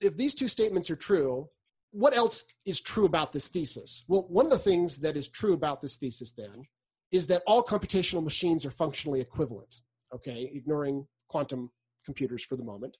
If 0.00 0.16
these 0.16 0.34
two 0.34 0.48
statements 0.48 0.90
are 0.90 0.96
true, 0.96 1.48
what 1.90 2.16
else 2.16 2.44
is 2.64 2.80
true 2.80 3.04
about 3.04 3.32
this 3.32 3.48
thesis? 3.48 4.04
Well, 4.08 4.26
one 4.28 4.46
of 4.46 4.52
the 4.52 4.58
things 4.58 4.98
that 5.00 5.16
is 5.16 5.28
true 5.28 5.52
about 5.52 5.82
this 5.82 5.98
thesis 5.98 6.32
then 6.32 6.64
is 7.10 7.26
that 7.26 7.42
all 7.46 7.62
computational 7.62 8.24
machines 8.24 8.64
are 8.64 8.70
functionally 8.70 9.20
equivalent. 9.20 9.74
Okay, 10.14 10.50
ignoring 10.54 11.06
quantum 11.28 11.70
computers 12.04 12.44
for 12.44 12.56
the 12.56 12.64
moment. 12.64 12.96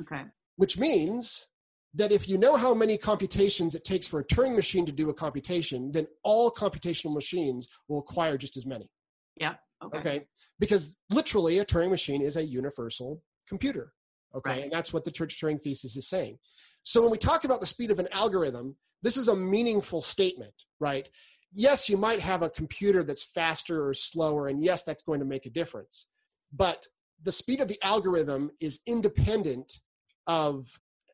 Okay. 0.00 0.22
Which 0.56 0.78
means 0.78 1.46
that 1.94 2.12
if 2.12 2.28
you 2.28 2.38
know 2.38 2.56
how 2.56 2.72
many 2.72 2.96
computations 2.96 3.74
it 3.74 3.84
takes 3.84 4.06
for 4.06 4.20
a 4.20 4.24
Turing 4.24 4.56
machine 4.56 4.86
to 4.86 4.92
do 4.92 5.10
a 5.10 5.14
computation, 5.14 5.92
then 5.92 6.06
all 6.22 6.50
computational 6.50 7.12
machines 7.12 7.68
will 7.88 7.98
acquire 7.98 8.38
just 8.38 8.56
as 8.56 8.64
many. 8.64 8.90
Yeah. 9.36 9.54
Okay. 9.84 9.98
Okay. 9.98 10.26
Because 10.58 10.96
literally 11.10 11.58
a 11.58 11.64
Turing 11.64 11.90
machine 11.90 12.22
is 12.22 12.36
a 12.36 12.44
universal 12.44 13.22
computer. 13.48 13.92
Okay. 14.34 14.50
Right. 14.50 14.62
And 14.64 14.72
that's 14.72 14.92
what 14.92 15.04
the 15.04 15.10
Church 15.10 15.38
Turing 15.40 15.60
thesis 15.60 15.96
is 15.96 16.08
saying. 16.08 16.38
So 16.82 17.02
when 17.02 17.10
we 17.10 17.18
talk 17.18 17.44
about 17.44 17.60
the 17.60 17.66
speed 17.66 17.90
of 17.90 17.98
an 17.98 18.08
algorithm, 18.10 18.76
this 19.02 19.16
is 19.16 19.28
a 19.28 19.36
meaningful 19.36 20.00
statement, 20.00 20.54
right? 20.80 21.08
Yes, 21.52 21.90
you 21.90 21.96
might 21.96 22.20
have 22.20 22.42
a 22.42 22.48
computer 22.48 23.02
that's 23.02 23.22
faster 23.22 23.86
or 23.86 23.92
slower, 23.92 24.48
and 24.48 24.64
yes, 24.64 24.84
that's 24.84 25.02
going 25.02 25.20
to 25.20 25.26
make 25.26 25.44
a 25.44 25.50
difference. 25.50 26.06
But 26.52 26.86
the 27.22 27.32
speed 27.32 27.60
of 27.60 27.68
the 27.68 27.78
algorithm 27.82 28.50
is 28.60 28.80
independent 28.86 29.80
of 30.26 30.66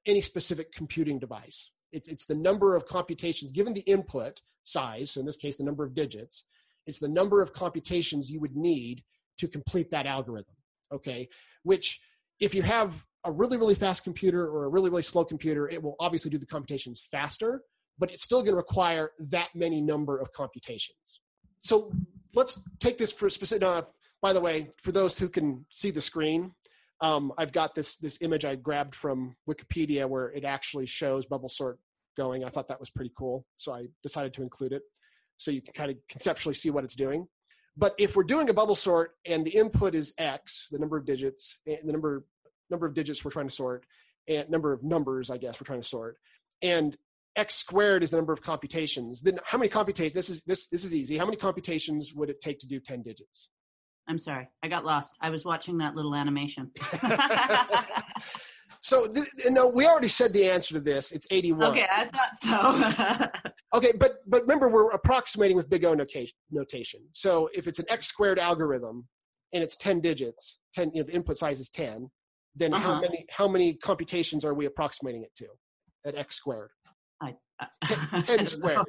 any 0.09 0.21
specific 0.21 0.73
computing 0.73 1.19
device. 1.19 1.71
It's, 1.93 2.09
it's 2.09 2.27
the 2.27 2.35
number 2.35 2.75
of 2.75 2.87
computations 2.87 3.53
given 3.53 3.75
the 3.75 3.81
input 3.83 4.41
size, 4.65 5.13
so 5.13 5.21
in 5.21 5.27
this 5.27 5.37
case, 5.37 5.57
the 5.57 5.65
number 5.65 5.85
of 5.85 5.95
digits, 5.95 6.45
it's 6.87 6.99
the 6.99 7.09
number 7.09 7.43
of 7.43 7.53
computations 7.53 8.31
you 8.31 8.41
would 8.41 8.57
need 8.57 9.05
to 9.39 9.47
complete 9.47 9.91
that 9.91 10.07
algorithm. 10.07 10.55
Okay, 10.91 11.29
which 11.63 12.01
if 12.41 12.55
you 12.55 12.63
have 12.63 13.05
a 13.25 13.31
really, 13.31 13.59
really 13.59 13.75
fast 13.75 14.05
computer 14.05 14.49
or 14.49 14.65
a 14.65 14.69
really, 14.69 14.89
really 14.89 15.03
slow 15.03 15.25
computer, 15.25 15.69
it 15.69 15.83
will 15.83 15.97
obviously 16.01 16.31
do 16.31 16.39
the 16.39 16.47
computations 16.47 17.07
faster, 17.11 17.63
but 17.99 18.11
it's 18.11 18.23
still 18.23 18.41
going 18.41 18.53
to 18.53 18.57
require 18.57 19.11
that 19.19 19.49
many 19.55 19.81
number 19.83 20.19
of 20.19 20.33
computations. 20.33 21.21
So 21.61 21.93
let's 22.35 22.61
take 22.79 22.97
this 22.97 23.13
for 23.13 23.29
specific. 23.29 23.65
Uh, 23.65 23.83
by 24.23 24.33
the 24.33 24.41
way, 24.41 24.71
for 24.79 24.93
those 24.93 25.19
who 25.19 25.29
can 25.29 25.67
see 25.71 25.91
the 25.91 26.01
screen, 26.01 26.55
um, 27.01 27.33
I've 27.39 27.53
got 27.53 27.75
this 27.75 27.97
this 27.97 28.21
image 28.23 28.45
I 28.45 28.57
grabbed 28.57 28.95
from 28.95 29.37
Wikipedia 29.49 30.09
where 30.09 30.31
it 30.31 30.45
actually 30.45 30.87
shows 30.87 31.27
bubble 31.27 31.49
sort 31.49 31.79
going. 32.17 32.45
I 32.45 32.49
thought 32.49 32.69
that 32.69 32.81
was 32.81 32.91
pretty 32.91 33.13
cool, 33.17 33.47
so 33.57 33.73
I 33.73 33.87
decided 34.03 34.35
to 34.35 34.43
include 34.43 34.73
it 34.73 34.83
so 35.37 35.51
you 35.51 35.63
can 35.63 35.73
kind 35.73 35.91
of 35.91 35.97
conceptually 36.09 36.55
see 36.55 36.71
what 36.71 36.85
it's 36.85 36.97
doing. 36.97 37.29
But 37.77 37.95
if 37.97 38.17
we're 38.17 38.25
doing 38.25 38.51
a 38.51 38.55
bubble 38.55 38.75
sort 38.75 39.13
and 39.25 39.45
the 39.45 39.55
input 39.55 39.95
is 39.95 40.13
x, 40.19 40.69
the 40.73 40.81
number 40.81 40.97
of 40.97 41.07
digits, 41.07 41.59
and 41.67 41.79
the 41.85 41.93
number 41.93 42.25
number 42.71 42.87
of 42.87 42.95
digits 42.95 43.25
we're 43.25 43.31
trying 43.31 43.49
to 43.49 43.55
sort, 43.55 43.85
and 44.27 44.51
number 44.51 44.73
of 44.73 44.83
numbers, 44.83 45.31
I 45.31 45.39
guess 45.39 45.61
we're 45.61 45.67
trying 45.67 45.81
to 45.81 45.89
sort, 45.89 46.17
and 46.61 46.97
x 47.37 47.55
squared 47.55 48.03
is 48.03 48.11
the 48.11 48.17
number 48.17 48.33
of 48.33 48.43
computations. 48.43 49.23
Then 49.23 49.39
how 49.45 49.59
many 49.59 49.69
computations? 49.69 50.15
This 50.15 50.29
is 50.29 50.43
this 50.43 50.69
this 50.69 50.85
is 50.85 50.95
easy. 50.95 51.17
How 51.17 51.25
many 51.25 51.37
computations 51.37 52.13
would 52.13 52.31
it 52.31 52.41
take 52.41 52.59
to 52.61 52.67
do 52.67 52.81
ten 52.81 53.03
digits? 53.03 53.49
I'm 54.09 54.19
sorry, 54.19 54.49
I 54.63 54.69
got 54.69 54.85
lost. 54.85 55.15
I 55.21 55.31
was 55.31 55.45
watching 55.45 55.79
that 55.79 55.95
little 55.95 56.15
animation. 56.15 56.71
so 58.81 59.07
th- 59.07 59.27
no, 59.51 59.69
we 59.69 59.87
already 59.87 60.09
said 60.09 60.33
the 60.33 60.49
answer 60.49 60.75
to 60.75 60.81
this. 60.81 61.13
It's 61.13 61.27
eighty-one. 61.31 61.71
okay, 61.73 61.87
I 61.91 62.09
thought 62.09 62.37
so. 63.23 63.27
Okay, 63.75 63.93
but 64.01 64.13
but 64.27 64.41
remember 64.43 64.71
we're 64.71 64.91
approximating 64.93 65.55
with 65.55 65.69
big 65.69 65.85
O 65.85 65.93
notation. 65.93 66.35
notation. 66.51 67.01
So 67.13 67.51
if 67.53 67.67
it's 67.67 67.79
an 67.79 67.85
x 67.91 68.07
squared 68.07 68.39
algorithm 68.39 69.07
and 69.53 69.63
it's 69.63 69.77
ten 69.77 70.01
digits, 70.01 70.59
ten 70.75 70.91
you 70.95 71.03
know 71.03 71.07
the 71.07 71.13
input 71.13 71.37
size 71.37 71.61
is 71.61 71.69
ten, 71.69 72.11
then 72.57 72.73
how 72.73 72.93
Uh-huh. 72.93 73.01
many 73.03 73.27
how 73.31 73.47
many 73.47 73.75
computations 73.75 74.43
are 74.43 74.55
we 74.55 74.65
approximating 74.65 75.23
it 75.23 75.33
to 75.37 75.47
at 76.07 76.17
x 76.17 76.37
squared? 76.37 76.71
I, 77.21 77.35
I, 77.61 77.67
Ten, 77.85 78.23
10 78.39 78.47
squared. 78.47 78.87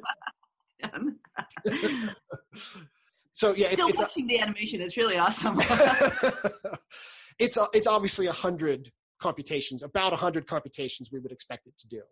So 3.40 3.54
yeah, 3.54 3.70
Still 3.70 3.88
it's, 3.88 3.98
watching 3.98 4.26
the 4.26 4.38
animation. 4.38 4.82
It's 4.82 4.98
really 4.98 5.16
awesome. 5.16 5.58
it's 7.38 7.56
a- 7.56 7.68
it's 7.72 7.86
obviously 7.86 8.26
a 8.26 8.32
hundred 8.32 8.90
computations, 9.18 9.82
about 9.82 10.12
a 10.12 10.16
hundred 10.16 10.46
computations 10.46 11.10
we 11.10 11.20
would 11.20 11.32
expect 11.32 11.66
it 11.66 11.72
to 11.78 11.88
do. 11.88 12.02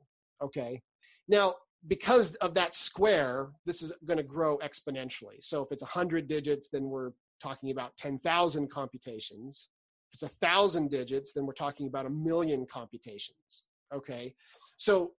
Okay, 0.43 0.81
now 1.29 1.57
because 1.87 2.35
of 2.37 2.55
that 2.55 2.75
square, 2.75 3.51
this 3.67 3.83
is 3.83 3.93
going 4.07 4.17
to 4.17 4.23
grow 4.23 4.57
exponentially. 4.59 5.37
So 5.41 5.63
if 5.63 5.71
it's 5.71 5.83
a 5.83 5.93
hundred 5.99 6.29
digits, 6.29 6.71
then 6.71 6.85
we're 6.85 7.11
talking 7.43 7.71
about 7.73 7.95
ten 7.99 8.19
thousand 8.19 8.71
computations. 8.71 9.69
If 10.11 10.15
it's 10.15 10.23
a 10.23 10.35
thousand 10.35 10.89
digits, 10.89 11.35
then 11.35 11.45
we're 11.45 11.53
talking 11.53 11.89
about 11.89 12.07
a 12.07 12.11
million 12.11 12.65
computations. 12.65 13.65
Okay, 13.95 14.35
so 14.79 15.13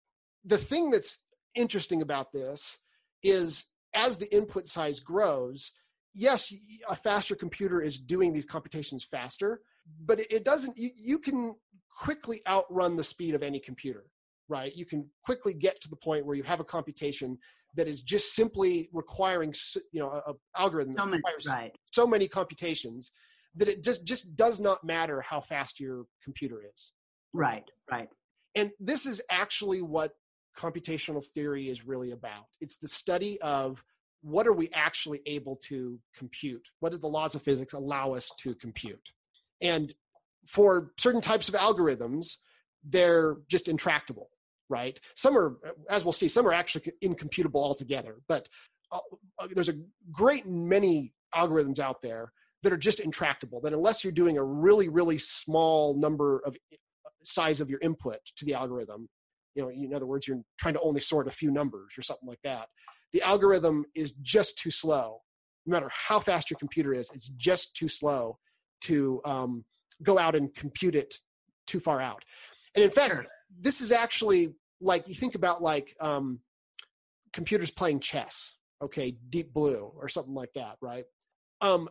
the 0.44 0.58
thing 0.58 0.90
that's 0.90 1.20
interesting 1.54 2.02
about 2.02 2.32
this 2.32 2.80
is 3.22 3.66
as 3.94 4.18
the 4.18 4.34
input 4.34 4.66
size 4.66 5.00
grows, 5.00 5.72
yes, 6.14 6.54
a 6.88 6.96
faster 6.96 7.36
computer 7.36 7.82
is 7.82 8.00
doing 8.00 8.34
these 8.34 8.46
computations 8.46 9.04
faster, 9.04 9.62
but 10.04 10.20
it, 10.20 10.44
doesn't, 10.44 10.78
you, 10.78 10.90
you 10.96 11.20
can 11.20 11.56
quickly 12.00 12.42
outrun 12.48 12.96
the 12.96 13.04
speed 13.04 13.36
of 13.36 13.44
any 13.44 13.60
computer, 13.60 14.06
right? 14.48 14.76
You 14.76 14.86
can 14.86 15.10
quickly 15.24 15.54
get 15.54 15.82
to 15.82 15.90
the 15.90 15.96
point 15.96 16.26
where 16.26 16.36
you 16.36 16.44
have 16.44 16.60
a 16.60 16.66
computation 16.66 17.38
that 17.76 17.88
is 17.88 18.02
just 18.02 18.34
simply 18.34 18.90
requiring, 18.94 19.54
you 19.92 20.00
know, 20.00 20.10
a, 20.10 20.32
a 20.32 20.34
algorithm 20.58 20.94
that 20.94 21.02
so 21.02 21.06
many, 21.06 21.18
requires 21.18 21.48
right. 21.48 21.76
so 21.92 22.08
many 22.08 22.28
computations 22.28 23.12
that 23.56 23.68
it 23.68 23.84
just, 23.84 24.06
just 24.06 24.36
does 24.36 24.60
not 24.60 24.84
matter 24.84 25.22
how 25.22 25.42
fast 25.42 25.80
your 25.80 26.06
computer 26.24 26.62
is. 26.74 26.94
Right, 27.34 27.70
right. 27.90 28.10
And 28.56 28.72
this 28.80 29.06
is 29.06 29.22
actually 29.30 29.82
what 29.82 30.14
computational 30.58 31.24
theory 31.24 31.70
is 31.70 31.86
really 31.86 32.12
about. 32.12 32.46
It's 32.60 32.78
the 32.78 32.88
study 32.88 33.40
of 33.42 33.84
what 34.22 34.48
are 34.48 34.54
we 34.54 34.70
actually 34.74 35.22
able 35.26 35.58
to 35.70 36.00
compute? 36.16 36.70
What 36.80 36.92
do 36.92 36.98
the 36.98 37.08
laws 37.08 37.36
of 37.36 37.42
physics 37.42 37.74
allow 37.74 38.14
us 38.14 38.32
to 38.40 38.56
compute? 38.56 39.12
And 39.62 39.94
for 40.46 40.92
certain 40.98 41.22
types 41.22 41.50
of 41.50 41.56
algorithms, 41.56 42.38
they're 42.84 43.38
just 43.48 43.68
intractable, 43.68 44.30
right? 44.70 45.00
Some 45.16 45.38
are, 45.38 45.58
as 45.90 46.04
we'll 46.04 46.14
see, 46.14 46.28
some 46.28 46.48
are 46.48 46.54
actually 46.54 46.92
incomputable 47.02 47.64
altogether. 47.64 48.18
But 48.28 48.48
uh, 48.92 49.00
there's 49.52 49.70
a 49.70 49.78
great 50.12 50.48
many 50.48 51.14
algorithms 51.36 51.80
out 51.80 52.02
there 52.02 52.32
that 52.64 52.74
are 52.74 52.78
just 52.78 53.00
intractable. 53.00 53.62
That 53.62 53.74
unless 53.74 54.04
you're 54.04 54.14
doing 54.14 54.38
a 54.38 54.44
really, 54.44 54.90
really 54.90 55.18
small 55.18 55.96
number 55.96 56.42
of 56.46 56.58
size 57.24 57.62
of 57.62 57.70
your 57.70 57.80
input 57.82 58.20
to 58.38 58.46
the 58.46 58.54
algorithm, 58.54 59.08
you 59.56 59.64
know, 59.64 59.70
in 59.70 59.94
other 59.94 60.06
words, 60.06 60.28
you're 60.28 60.42
trying 60.58 60.74
to 60.74 60.82
only 60.82 61.00
sort 61.00 61.28
a 61.28 61.32
few 61.32 61.52
numbers 61.52 61.94
or 61.98 62.02
something 62.02 62.28
like 62.28 62.42
that. 62.44 62.68
The 63.14 63.22
algorithm 63.22 63.86
is 63.96 64.14
just 64.14 64.58
too 64.58 64.72
slow. 64.72 65.22
No 65.66 65.72
matter 65.74 65.90
how 66.08 66.20
fast 66.20 66.50
your 66.50 66.58
computer 66.60 66.94
is, 66.94 67.12
it's 67.14 67.28
just 67.30 67.76
too 67.76 67.88
slow 67.88 68.38
to 68.82 69.22
um, 69.26 69.66
go 70.02 70.18
out 70.18 70.36
and 70.36 70.54
compute 70.54 70.96
it 70.96 71.16
too 71.68 71.80
far 71.80 72.02
out. 72.02 72.24
And 72.76 72.84
in 72.84 72.92
fact, 72.92 73.12
Sure. 73.14 73.26
this 73.60 73.82
is 73.82 73.92
actually 73.92 74.54
like 74.82 75.08
you 75.08 75.16
think 75.16 75.36
about 75.36 75.62
like 75.62 75.96
um, 76.00 76.40
computers 77.34 77.72
playing 77.72 78.00
chess, 78.00 78.56
okay, 78.82 79.12
Deep 79.30 79.54
Blue 79.54 79.92
or 79.96 80.08
something 80.08 80.34
like 80.34 80.54
that, 80.56 80.78
right? 80.82 81.06
Um, 81.62 81.90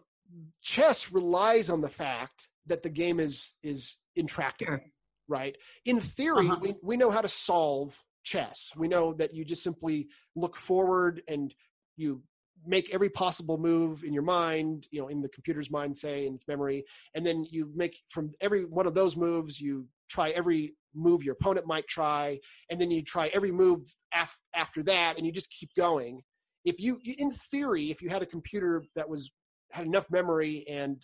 chess 0.62 1.12
relies 1.12 1.70
on 1.70 1.80
the 1.80 1.88
fact 1.90 2.48
that 2.66 2.82
the 2.82 2.90
game 2.90 3.20
is 3.20 3.52
is 3.62 3.96
intractable 4.16 4.72
Sure. 4.74 4.84
right? 5.28 5.56
In 5.84 6.00
theory, 6.00 6.46
Uh-huh. 6.48 6.58
we, 6.60 6.74
we 6.82 6.96
know 6.96 7.10
how 7.10 7.20
to 7.20 7.28
solve 7.28 8.02
chess. 8.28 8.72
We 8.76 8.88
know 8.88 9.14
that 9.14 9.34
you 9.34 9.44
just 9.44 9.62
simply 9.62 10.08
look 10.36 10.56
forward 10.56 11.22
and 11.26 11.54
you 11.96 12.22
make 12.66 12.92
every 12.92 13.08
possible 13.08 13.56
move 13.56 14.04
in 14.04 14.12
your 14.12 14.22
mind, 14.22 14.86
you 14.90 15.00
know, 15.00 15.08
in 15.08 15.22
the 15.22 15.28
computer's 15.28 15.70
mind, 15.70 15.96
say, 15.96 16.26
in 16.26 16.34
its 16.34 16.46
memory, 16.46 16.84
and 17.14 17.24
then 17.24 17.46
you 17.50 17.70
make 17.74 17.96
from 18.08 18.32
every 18.40 18.64
one 18.64 18.86
of 18.86 18.94
those 18.94 19.16
moves, 19.16 19.60
you 19.60 19.86
try 20.08 20.30
every 20.30 20.74
move 20.94 21.22
your 21.22 21.34
opponent 21.34 21.66
might 21.66 21.86
try, 21.86 22.38
and 22.70 22.80
then 22.80 22.90
you 22.90 23.02
try 23.02 23.28
every 23.28 23.52
move 23.52 23.80
af- 24.12 24.38
after 24.54 24.82
that, 24.82 25.16
and 25.16 25.24
you 25.26 25.32
just 25.32 25.50
keep 25.52 25.70
going. 25.74 26.22
If 26.64 26.80
you, 26.80 27.00
in 27.04 27.30
theory, 27.30 27.90
if 27.90 28.02
you 28.02 28.08
had 28.08 28.22
a 28.22 28.26
computer 28.26 28.84
that 28.94 29.08
was 29.08 29.30
had 29.70 29.86
enough 29.86 30.10
memory 30.10 30.66
and 30.68 30.96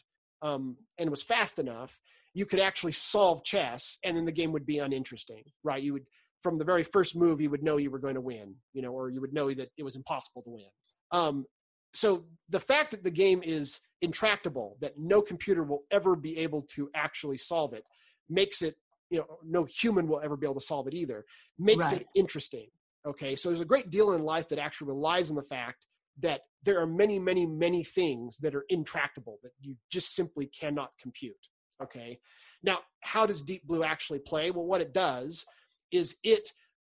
um, 0.43 0.77
and 0.99 1.09
was 1.09 1.23
fast 1.23 1.59
enough, 1.59 1.99
you 2.35 2.45
could 2.45 2.61
actually 2.61 2.93
solve 2.93 3.45
chess 3.45 3.99
and 4.05 4.17
then 4.17 4.25
the 4.25 4.33
game 4.33 4.53
would 4.53 4.67
be 4.67 4.79
uninteresting 4.79 5.45
right 5.63 5.83
you 5.83 5.93
would 5.93 6.07
from 6.45 6.59
the 6.59 6.65
very 6.65 6.85
first 6.85 7.17
move 7.17 7.41
you 7.41 7.51
would 7.51 7.63
know 7.65 7.79
you 7.79 7.91
were 7.91 7.99
going 7.99 8.15
to 8.15 8.21
win 8.21 8.55
you 8.75 8.83
know 8.83 8.93
or 8.93 9.09
you 9.09 9.21
would 9.21 9.33
know 9.33 9.53
that 9.53 9.71
it 9.77 9.83
was 9.83 9.97
impossible 9.97 10.43
to 10.43 10.51
win. 10.51 10.71
Um, 11.11 11.47
so 11.95 12.27
the 12.49 12.61
fact 12.61 12.91
that 12.91 13.03
the 13.03 13.11
game 13.11 13.41
is 13.43 13.81
intractable 14.03 14.77
that 14.81 14.99
no 14.99 15.23
computer 15.23 15.63
will 15.65 15.85
ever 15.91 16.15
be 16.15 16.39
able 16.39 16.67
to 16.75 16.91
actually 16.95 17.39
solve 17.39 17.73
it 17.73 17.85
makes 18.29 18.63
it 18.63 18.75
you 19.11 19.19
know 19.19 19.39
no 19.43 19.65
human 19.65 20.07
will 20.07 20.21
ever 20.21 20.37
be 20.37 20.47
able 20.47 20.55
to 20.55 20.61
solve 20.61 20.87
it 20.87 20.95
either 20.95 21.25
makes 21.59 21.91
Right. 21.91 22.03
it 22.03 22.07
interesting 22.15 22.69
okay? 23.07 23.35
So 23.35 23.49
there's 23.49 23.61
a 23.61 23.67
great 23.67 23.91
deal 23.91 24.13
in 24.13 24.23
life 24.23 24.49
that 24.49 24.59
actually 24.59 24.89
relies 24.89 25.29
on 25.31 25.37
the 25.37 25.43
fact 25.43 25.87
that 26.21 26.43
there 26.63 26.81
are 26.81 26.87
many 26.87 27.19
many 27.19 27.47
many 27.47 27.83
things 27.85 28.39
that 28.39 28.55
are 28.55 28.65
intractable 28.69 29.39
that 29.43 29.53
you 29.61 29.77
just 29.91 30.15
simply 30.15 30.47
cannot 30.47 30.91
compute 31.01 31.35
okay? 31.83 32.19
Now 32.63 32.81
how 33.01 33.27
does 33.27 33.43
deep 33.43 33.67
blue 33.67 33.83
actually 33.85 34.21
play? 34.21 34.51
Well 34.51 34.67
what 34.67 34.83
it 34.83 34.93
does 34.93 35.47
is 35.91 36.17
it 36.23 36.51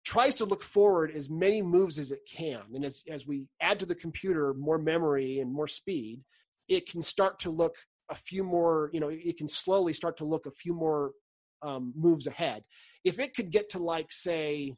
tries 0.05 0.35
to 0.35 0.45
look 0.45 0.63
forward 0.63 1.11
as 1.11 1.29
many 1.29 1.61
moves 1.61 1.99
as 1.99 2.13
it 2.13 2.21
can. 2.31 2.63
And 2.75 2.85
as, 2.85 3.05
as 3.11 3.27
we 3.27 3.47
add 3.61 3.79
to 3.81 3.87
the 3.87 3.95
computer 3.95 4.55
more 4.55 4.79
memory 4.79 5.41
and 5.41 5.53
more 5.53 5.69
speed 5.69 6.23
it 6.69 6.87
can 6.87 7.01
start 7.01 7.39
to 7.41 7.51
look 7.51 7.75
a 8.11 8.15
few 8.15 8.45
more 8.45 8.91
you 8.93 9.01
know 9.01 9.09
it 9.11 9.37
can 9.39 9.49
slowly 9.49 9.93
start 9.93 10.19
to 10.19 10.25
look 10.25 10.47
a 10.47 10.51
few 10.51 10.75
more 10.75 11.13
um, 11.63 11.93
moves 11.97 12.27
ahead. 12.27 12.63
If 13.05 13.19
it 13.19 13.35
could 13.35 13.51
get 13.51 13.71
to 13.71 13.79
like 13.79 14.13
say 14.13 14.75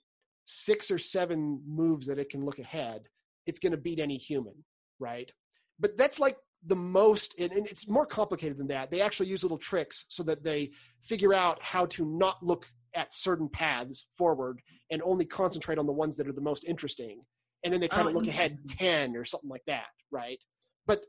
six 0.46 0.90
or 0.90 0.98
seven 0.98 1.60
moves 1.66 2.06
that 2.06 2.18
it 2.18 2.28
can 2.30 2.44
look 2.44 2.58
ahead 2.58 3.02
it's 3.46 3.60
going 3.60 3.72
to 3.72 3.78
beat 3.78 4.00
any 4.00 4.16
human 4.16 4.54
right? 5.00 5.32
But 5.80 5.96
that's 5.96 6.20
like 6.20 6.36
the 6.64 6.76
most 6.76 7.34
and, 7.38 7.50
and 7.50 7.66
it's 7.66 7.88
more 7.88 8.06
complicated 8.06 8.58
than 8.58 8.68
that. 8.68 8.90
They 8.90 9.00
actually 9.00 9.28
use 9.28 9.42
little 9.42 9.58
tricks 9.58 10.04
so 10.08 10.22
that 10.24 10.44
they 10.44 10.70
figure 11.00 11.34
out 11.34 11.60
how 11.62 11.86
to 11.86 12.04
not 12.04 12.44
look 12.44 12.66
at 12.94 13.14
certain 13.14 13.48
paths 13.48 14.06
forward 14.16 14.60
and 14.90 15.02
only 15.02 15.24
concentrate 15.24 15.78
on 15.78 15.86
the 15.86 15.92
ones 15.92 16.16
that 16.16 16.28
are 16.28 16.32
the 16.32 16.40
most 16.40 16.64
interesting. 16.64 17.22
And 17.62 17.72
then 17.72 17.80
they 17.80 17.88
try 17.88 18.00
oh, 18.02 18.08
to 18.08 18.10
look 18.10 18.26
ahead 18.26 18.58
10 18.68 19.16
or 19.16 19.24
something 19.24 19.50
like 19.50 19.64
that 19.66 19.86
right? 20.10 20.38
But 20.86 21.04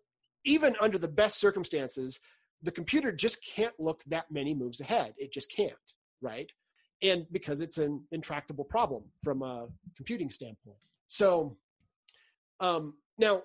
even 0.45 0.75
under 0.79 0.97
the 0.97 1.07
best 1.07 1.39
circumstances 1.39 2.19
the 2.63 2.71
computer 2.71 3.11
just 3.11 3.43
can't 3.43 3.73
look 3.79 4.03
that 4.05 4.25
many 4.29 4.53
moves 4.53 4.81
ahead. 4.81 5.15
It 5.17 5.33
just 5.33 5.51
can't 5.51 5.73
right? 6.21 6.51
And 7.01 7.25
because 7.31 7.61
it's 7.61 7.79
an 7.79 8.03
intractable 8.11 8.63
problem 8.63 9.05
from 9.23 9.41
a 9.41 9.67
computing 9.97 10.29
standpoint. 10.29 10.77
So 11.07 11.57
um, 12.59 12.93
now 13.17 13.41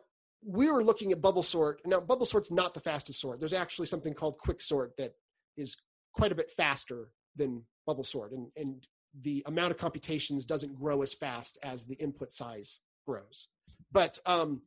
we 0.47 0.71
were 0.71 0.85
looking 0.85 1.13
at 1.13 1.23
bubble 1.23 1.43
sort. 1.43 1.81
Now, 1.87 2.01
bubble 2.01 2.27
sort's 2.27 2.51
not 2.51 2.75
the 2.75 2.81
fastest 2.81 3.19
sort. 3.19 3.41
There's 3.41 3.55
actually 3.55 3.87
something 3.87 4.13
called 4.13 4.37
quick 4.37 4.61
sort 4.61 4.95
that 4.99 5.15
is 5.57 5.79
quite 6.13 6.33
a 6.33 6.35
bit 6.35 6.51
faster 6.51 7.09
than 7.35 7.63
bubble 7.87 8.05
sort, 8.05 8.33
and, 8.33 8.49
and 8.57 8.87
the 9.23 9.43
amount 9.47 9.71
of 9.71 9.79
computations 9.79 10.45
doesn't 10.45 10.75
grow 10.75 11.03
as 11.03 11.15
fast 11.15 11.59
as 11.63 11.87
the 11.87 11.95
input 11.95 12.31
size 12.31 12.81
grows. 13.07 13.49
But 13.93 14.19
um, 14.27 14.61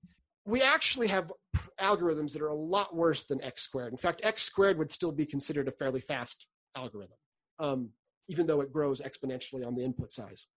we 0.46 0.62
actually 0.62 1.08
have 1.08 1.32
algorithms 1.80 2.34
that 2.34 2.42
are 2.42 2.48
a 2.48 2.56
lot 2.56 2.96
worse 2.96 3.26
than 3.26 3.44
x 3.44 3.62
squared. 3.62 3.92
In 3.92 3.98
fact, 3.98 4.22
x 4.24 4.44
squared 4.44 4.78
would 4.78 4.92
still 4.92 5.12
be 5.12 5.26
considered 5.26 5.68
a 5.68 5.72
fairly 5.72 6.02
fast 6.02 6.48
algorithm, 6.76 7.18
um, 7.60 7.90
even 8.28 8.48
though 8.48 8.62
it 8.62 8.74
grows 8.74 9.02
exponentially 9.02 9.66
on 9.66 9.74
the 9.74 9.84
input 9.84 10.12
size. 10.12 10.48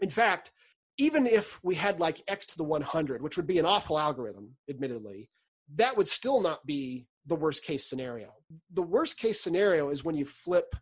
In 0.00 0.10
fact, 0.10 0.50
even 0.98 1.26
if 1.26 1.60
we 1.62 1.76
had 1.76 2.00
like 2.00 2.22
x 2.28 2.48
to 2.48 2.56
the 2.56 2.64
100 2.64 3.22
which 3.22 3.36
would 3.36 3.46
be 3.46 3.58
an 3.58 3.64
awful 3.64 3.98
algorithm 3.98 4.56
admittedly 4.68 5.30
that 5.74 5.96
would 5.96 6.08
still 6.08 6.42
not 6.42 6.64
be 6.66 7.06
the 7.26 7.36
worst 7.36 7.64
case 7.64 7.88
scenario 7.88 8.32
the 8.72 8.82
worst 8.82 9.18
case 9.18 9.40
scenario 9.40 9.88
is 9.88 10.04
when 10.04 10.16
you 10.16 10.26
flip 10.26 10.74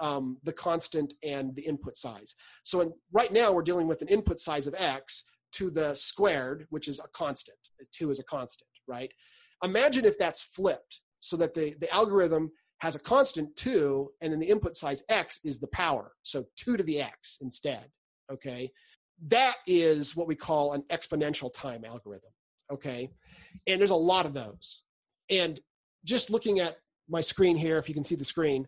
um, 0.00 0.38
the 0.44 0.52
constant 0.52 1.14
and 1.22 1.54
the 1.54 1.62
input 1.62 1.96
size 1.96 2.34
so 2.64 2.80
in, 2.80 2.92
right 3.12 3.32
now 3.32 3.52
we're 3.52 3.62
dealing 3.62 3.88
with 3.88 4.02
an 4.02 4.08
input 4.08 4.38
size 4.38 4.66
of 4.66 4.74
x 4.78 5.24
to 5.52 5.70
the 5.70 5.94
squared 5.94 6.66
which 6.70 6.88
is 6.88 7.00
a 7.00 7.08
constant 7.12 7.58
2 7.92 8.10
is 8.10 8.20
a 8.20 8.24
constant 8.24 8.68
right 8.86 9.12
imagine 9.62 10.04
if 10.04 10.18
that's 10.18 10.42
flipped 10.42 11.00
so 11.20 11.36
that 11.36 11.54
the, 11.54 11.74
the 11.80 11.92
algorithm 11.92 12.50
has 12.80 12.94
a 12.94 13.00
constant 13.00 13.54
2 13.56 14.10
and 14.20 14.32
then 14.32 14.38
the 14.38 14.48
input 14.48 14.76
size 14.76 15.02
x 15.08 15.40
is 15.44 15.58
the 15.58 15.68
power 15.68 16.12
so 16.22 16.44
2 16.56 16.76
to 16.76 16.82
the 16.82 17.00
x 17.00 17.38
instead 17.40 17.86
okay 18.30 18.70
that 19.26 19.56
is 19.66 20.14
what 20.14 20.28
we 20.28 20.34
call 20.34 20.72
an 20.72 20.84
exponential 20.90 21.52
time 21.52 21.84
algorithm. 21.84 22.30
Okay. 22.72 23.10
And 23.66 23.80
there's 23.80 23.90
a 23.90 23.96
lot 23.96 24.26
of 24.26 24.34
those. 24.34 24.82
And 25.30 25.58
just 26.04 26.30
looking 26.30 26.60
at 26.60 26.76
my 27.08 27.20
screen 27.20 27.56
here, 27.56 27.78
if 27.78 27.88
you 27.88 27.94
can 27.94 28.04
see 28.04 28.14
the 28.14 28.24
screen, 28.24 28.66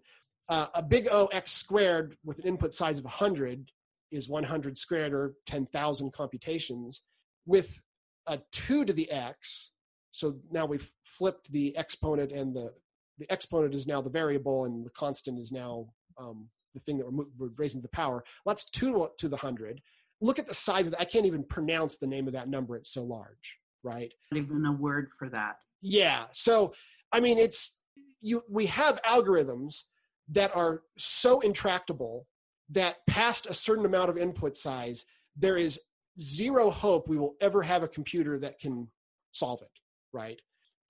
uh, 0.51 0.67
a 0.75 0.83
big 0.83 1.09
O 1.11 1.27
x 1.27 1.53
squared 1.53 2.17
with 2.25 2.39
an 2.41 2.47
input 2.47 2.75
size 2.75 2.99
of 2.99 3.05
100 3.05 3.71
is 4.13 4.29
100 4.29 4.77
squared 4.77 5.15
or 5.15 5.35
10,000 5.47 6.13
computations 6.13 7.03
with 7.47 7.83
a 8.27 8.41
2 8.53 8.85
to 8.85 8.93
the 8.93 9.11
x. 9.11 9.71
So 10.11 10.37
now 10.51 10.67
we've 10.67 10.91
flipped 11.05 11.53
the 11.53 11.77
exponent 11.77 12.33
and 12.33 12.55
the, 12.55 12.73
the 13.19 13.31
exponent 13.31 13.73
is 13.73 13.87
now 13.87 14.03
the 14.03 14.11
variable 14.11 14.65
and 14.65 14.85
the 14.85 14.91
constant 14.91 15.39
is 15.39 15.53
now 15.53 15.87
um, 16.19 16.49
the 16.75 16.81
thing 16.81 16.99
that 16.99 17.11
we're, 17.11 17.25
we're 17.39 17.51
raising 17.57 17.81
to 17.81 17.83
the 17.83 17.97
power. 17.97 18.25
Well, 18.45 18.53
that's 18.53 18.69
2 18.71 19.11
to 19.17 19.29
the 19.29 19.37
100 19.37 19.81
look 20.21 20.39
at 20.39 20.47
the 20.47 20.55
size 20.55 20.87
of 20.87 20.93
that. 20.93 21.01
I 21.01 21.05
can't 21.05 21.27
even 21.27 21.45
pronounce 21.45 21.99
the 21.99 22.07
name 22.07 22.27
of 22.27 22.35
that 22.35 22.49
number. 22.49 22.77
It's 22.77 22.93
so 22.93 23.03
large, 23.03 23.59
right? 23.83 24.13
Not 24.33 24.39
even 24.39 24.67
a 24.67 24.73
word 24.73 25.09
for 25.19 25.29
that. 25.31 25.57
Yeah. 25.81 26.27
So, 26.33 26.75
I 27.13 27.21
mean, 27.21 27.39
it's 27.39 27.79
you. 28.21 28.43
We 28.49 28.67
have 28.67 29.01
algorithms 29.03 29.85
that 30.31 30.55
are 30.55 30.83
so 30.97 31.41
intractable 31.41 32.27
that 32.71 33.05
past 33.07 33.47
a 33.47 33.55
certain 33.55 33.85
amount 33.85 34.11
of 34.11 34.17
input 34.17 34.57
size, 34.57 35.05
there 35.37 35.57
is 35.57 35.81
zero 36.19 36.71
hope 36.71 37.09
we 37.09 37.19
will 37.19 37.35
ever 37.41 37.63
have 37.63 37.83
a 37.83 37.89
computer 37.89 38.39
that 38.39 38.59
can 38.59 38.89
solve 39.33 39.63
it, 39.63 39.81
right? 40.13 40.41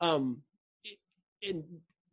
Um, 0.00 0.42
and 1.42 1.64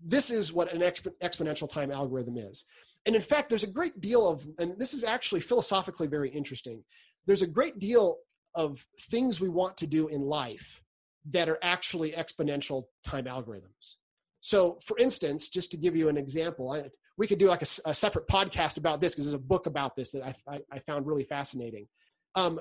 this 0.02 0.30
is 0.30 0.54
what 0.54 0.72
an 0.72 0.82
exp- 0.82 1.12
exponential 1.22 1.70
time 1.70 1.92
algorithm 1.92 2.38
is. 2.38 2.64
And 3.06 3.16
in 3.16 3.22
fact, 3.22 3.50
there's 3.50 3.64
a 3.64 3.68
great 3.68 4.00
deal 4.00 4.28
of, 4.28 4.46
and 4.60 4.78
this 4.78 4.94
is 4.94 5.04
actually 5.04 5.42
philosophically 5.42 6.08
very 6.08 6.30
interesting 6.30 6.84
there's 7.28 7.42
a 7.42 7.48
great 7.48 7.78
deal 7.78 8.18
of 8.56 8.86
things 9.12 9.40
we 9.40 9.50
want 9.50 9.78
to 9.78 9.86
do 9.86 10.08
in 10.08 10.22
life 10.22 10.82
that 11.30 11.50
are 11.50 11.60
actually 11.62 12.14
exponential 12.14 12.86
time 13.04 13.26
algorithms. 13.26 13.96
So, 14.40 14.80
for 14.84 14.98
instance, 14.98 15.50
just 15.50 15.70
to 15.72 15.78
give 15.78 15.96
you 15.96 16.08
an 16.08 16.18
example, 16.18 16.72
I, 16.72 16.86
we 17.18 17.28
could 17.28 17.40
do 17.40 17.48
like 17.48 17.62
a, 17.62 17.68
a, 17.86 17.94
separate 17.94 18.28
podcast 18.28 18.78
about 18.78 19.02
this 19.02 19.14
because 19.14 19.26
there's 19.26 19.34
a 19.34 19.40
book 19.40 19.66
about 19.66 19.96
this 19.96 20.12
that 20.12 20.24
I, 20.24 20.36
I, 20.48 20.60
I 20.72 20.80
found 20.80 21.08
really 21.08 21.24
fascinating. 21.24 21.88
Um, 22.36 22.60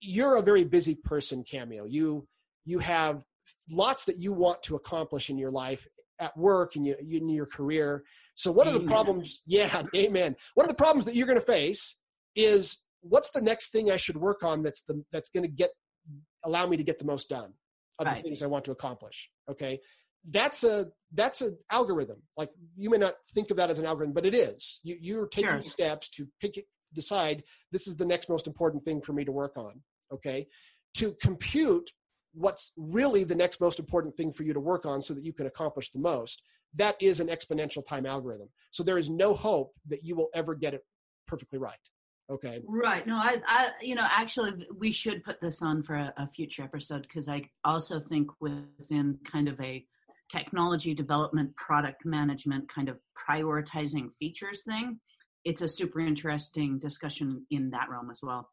you're 0.00 0.36
a 0.36 0.42
very 0.42 0.64
busy 0.64 0.94
person, 0.94 1.44
Cameo. 1.44 1.84
You 1.84 2.26
you 2.64 2.78
have 2.78 3.24
lots 3.70 4.04
that 4.06 4.18
you 4.18 4.32
want 4.32 4.62
to 4.64 4.76
accomplish 4.76 5.30
in 5.30 5.38
your 5.38 5.50
life 5.50 5.86
at 6.20 6.36
work 6.36 6.76
and 6.76 6.86
you, 6.86 6.96
in 7.00 7.28
your 7.28 7.46
career. 7.46 8.04
So 8.34 8.50
what 8.52 8.66
are 8.66 8.74
of 8.74 8.80
the 8.80 8.86
problems, 8.86 9.42
yeah, 9.46 9.82
amen. 9.94 10.36
One 10.54 10.64
of 10.64 10.68
the 10.68 10.76
problems 10.76 11.06
that 11.06 11.14
you're 11.14 11.26
going 11.26 11.40
to 11.40 11.44
face 11.44 11.96
is 12.34 12.78
what's 13.00 13.30
the 13.30 13.40
next 13.40 13.70
thing 13.70 13.90
I 13.90 13.96
should 13.96 14.16
work 14.16 14.42
on 14.42 14.62
that's 14.62 14.82
the 14.82 15.02
that's 15.12 15.30
going 15.30 15.44
to 15.44 15.48
get 15.48 15.70
allow 16.44 16.66
me 16.66 16.76
to 16.76 16.84
get 16.84 16.98
the 16.98 17.04
most 17.04 17.28
done 17.28 17.52
of 17.98 18.06
right. 18.06 18.16
the 18.16 18.22
things 18.22 18.42
I 18.42 18.46
want 18.46 18.64
to 18.66 18.70
accomplish. 18.70 19.30
Okay, 19.50 19.80
that's 20.28 20.64
a 20.64 20.88
that's 21.12 21.40
an 21.40 21.56
algorithm. 21.70 22.22
Like 22.36 22.50
you 22.76 22.90
may 22.90 22.98
not 22.98 23.14
think 23.34 23.50
of 23.50 23.56
that 23.56 23.70
as 23.70 23.78
an 23.78 23.86
algorithm, 23.86 24.14
but 24.14 24.26
it 24.26 24.34
is. 24.34 24.80
You 24.82 24.96
you're 25.00 25.26
taking 25.26 25.50
sure. 25.50 25.62
steps 25.62 26.08
to 26.10 26.26
pick 26.40 26.56
it, 26.56 26.66
decide 26.94 27.42
this 27.72 27.86
is 27.86 27.96
the 27.96 28.06
next 28.06 28.28
most 28.28 28.46
important 28.46 28.84
thing 28.84 29.00
for 29.00 29.12
me 29.12 29.24
to 29.24 29.32
work 29.32 29.56
on. 29.56 29.82
Okay, 30.12 30.46
to 30.94 31.14
compute 31.20 31.90
what's 32.34 32.72
really 32.76 33.24
the 33.24 33.34
next 33.34 33.60
most 33.60 33.78
important 33.78 34.14
thing 34.14 34.32
for 34.32 34.42
you 34.42 34.52
to 34.52 34.60
work 34.60 34.84
on 34.84 35.00
so 35.00 35.14
that 35.14 35.24
you 35.24 35.32
can 35.32 35.46
accomplish 35.46 35.90
the 35.90 35.98
most 35.98 36.42
that 36.74 36.94
is 37.00 37.20
an 37.20 37.28
exponential 37.28 37.82
time 37.84 38.04
algorithm 38.04 38.48
so 38.70 38.82
there 38.82 38.98
is 38.98 39.08
no 39.08 39.32
hope 39.32 39.72
that 39.86 40.04
you 40.04 40.14
will 40.14 40.28
ever 40.34 40.54
get 40.54 40.74
it 40.74 40.82
perfectly 41.26 41.58
right 41.58 41.78
Okay. 42.30 42.60
Right. 42.66 43.06
No, 43.06 43.16
I, 43.16 43.40
I, 43.46 43.70
you 43.80 43.94
know, 43.94 44.06
actually, 44.06 44.66
we 44.76 44.92
should 44.92 45.24
put 45.24 45.40
this 45.40 45.62
on 45.62 45.82
for 45.82 45.94
a, 45.94 46.12
a 46.18 46.28
future 46.28 46.62
episode 46.62 47.02
because 47.02 47.28
I 47.28 47.44
also 47.64 48.00
think 48.00 48.28
within 48.40 49.18
kind 49.24 49.48
of 49.48 49.58
a 49.60 49.86
technology 50.30 50.94
development, 50.94 51.54
product 51.56 52.04
management, 52.04 52.72
kind 52.72 52.88
of 52.88 52.98
prioritizing 53.28 54.10
features 54.18 54.62
thing, 54.62 55.00
it's 55.44 55.62
a 55.62 55.68
super 55.68 56.00
interesting 56.00 56.78
discussion 56.78 57.46
in 57.50 57.70
that 57.70 57.88
realm 57.90 58.10
as 58.10 58.20
well. 58.22 58.50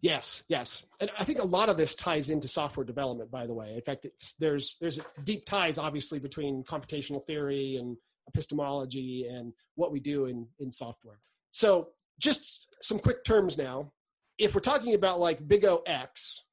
Yes, 0.00 0.44
yes, 0.48 0.84
and 1.00 1.10
I 1.18 1.24
think 1.24 1.40
a 1.40 1.44
lot 1.44 1.68
of 1.68 1.76
this 1.76 1.94
ties 1.94 2.30
into 2.30 2.46
software 2.46 2.84
development. 2.84 3.30
By 3.30 3.46
the 3.46 3.54
way, 3.54 3.74
in 3.74 3.80
fact, 3.80 4.04
it's, 4.04 4.34
there's 4.34 4.76
there's 4.80 5.00
deep 5.24 5.44
ties, 5.44 5.78
obviously, 5.78 6.18
between 6.18 6.62
computational 6.62 7.24
theory 7.24 7.76
and 7.76 7.96
epistemology 8.28 9.26
and 9.28 9.52
what 9.74 9.90
we 9.90 9.98
do 9.98 10.26
in 10.26 10.46
in 10.60 10.70
software. 10.70 11.18
So, 11.50 11.88
just 12.20 12.66
some 12.80 12.98
quick 12.98 13.24
terms 13.24 13.58
now. 13.58 13.92
If 14.38 14.54
we're 14.54 14.60
talking 14.60 14.94
about 14.94 15.18
like 15.18 15.48
big 15.48 15.64
O 15.64 15.82
X, 15.84 16.44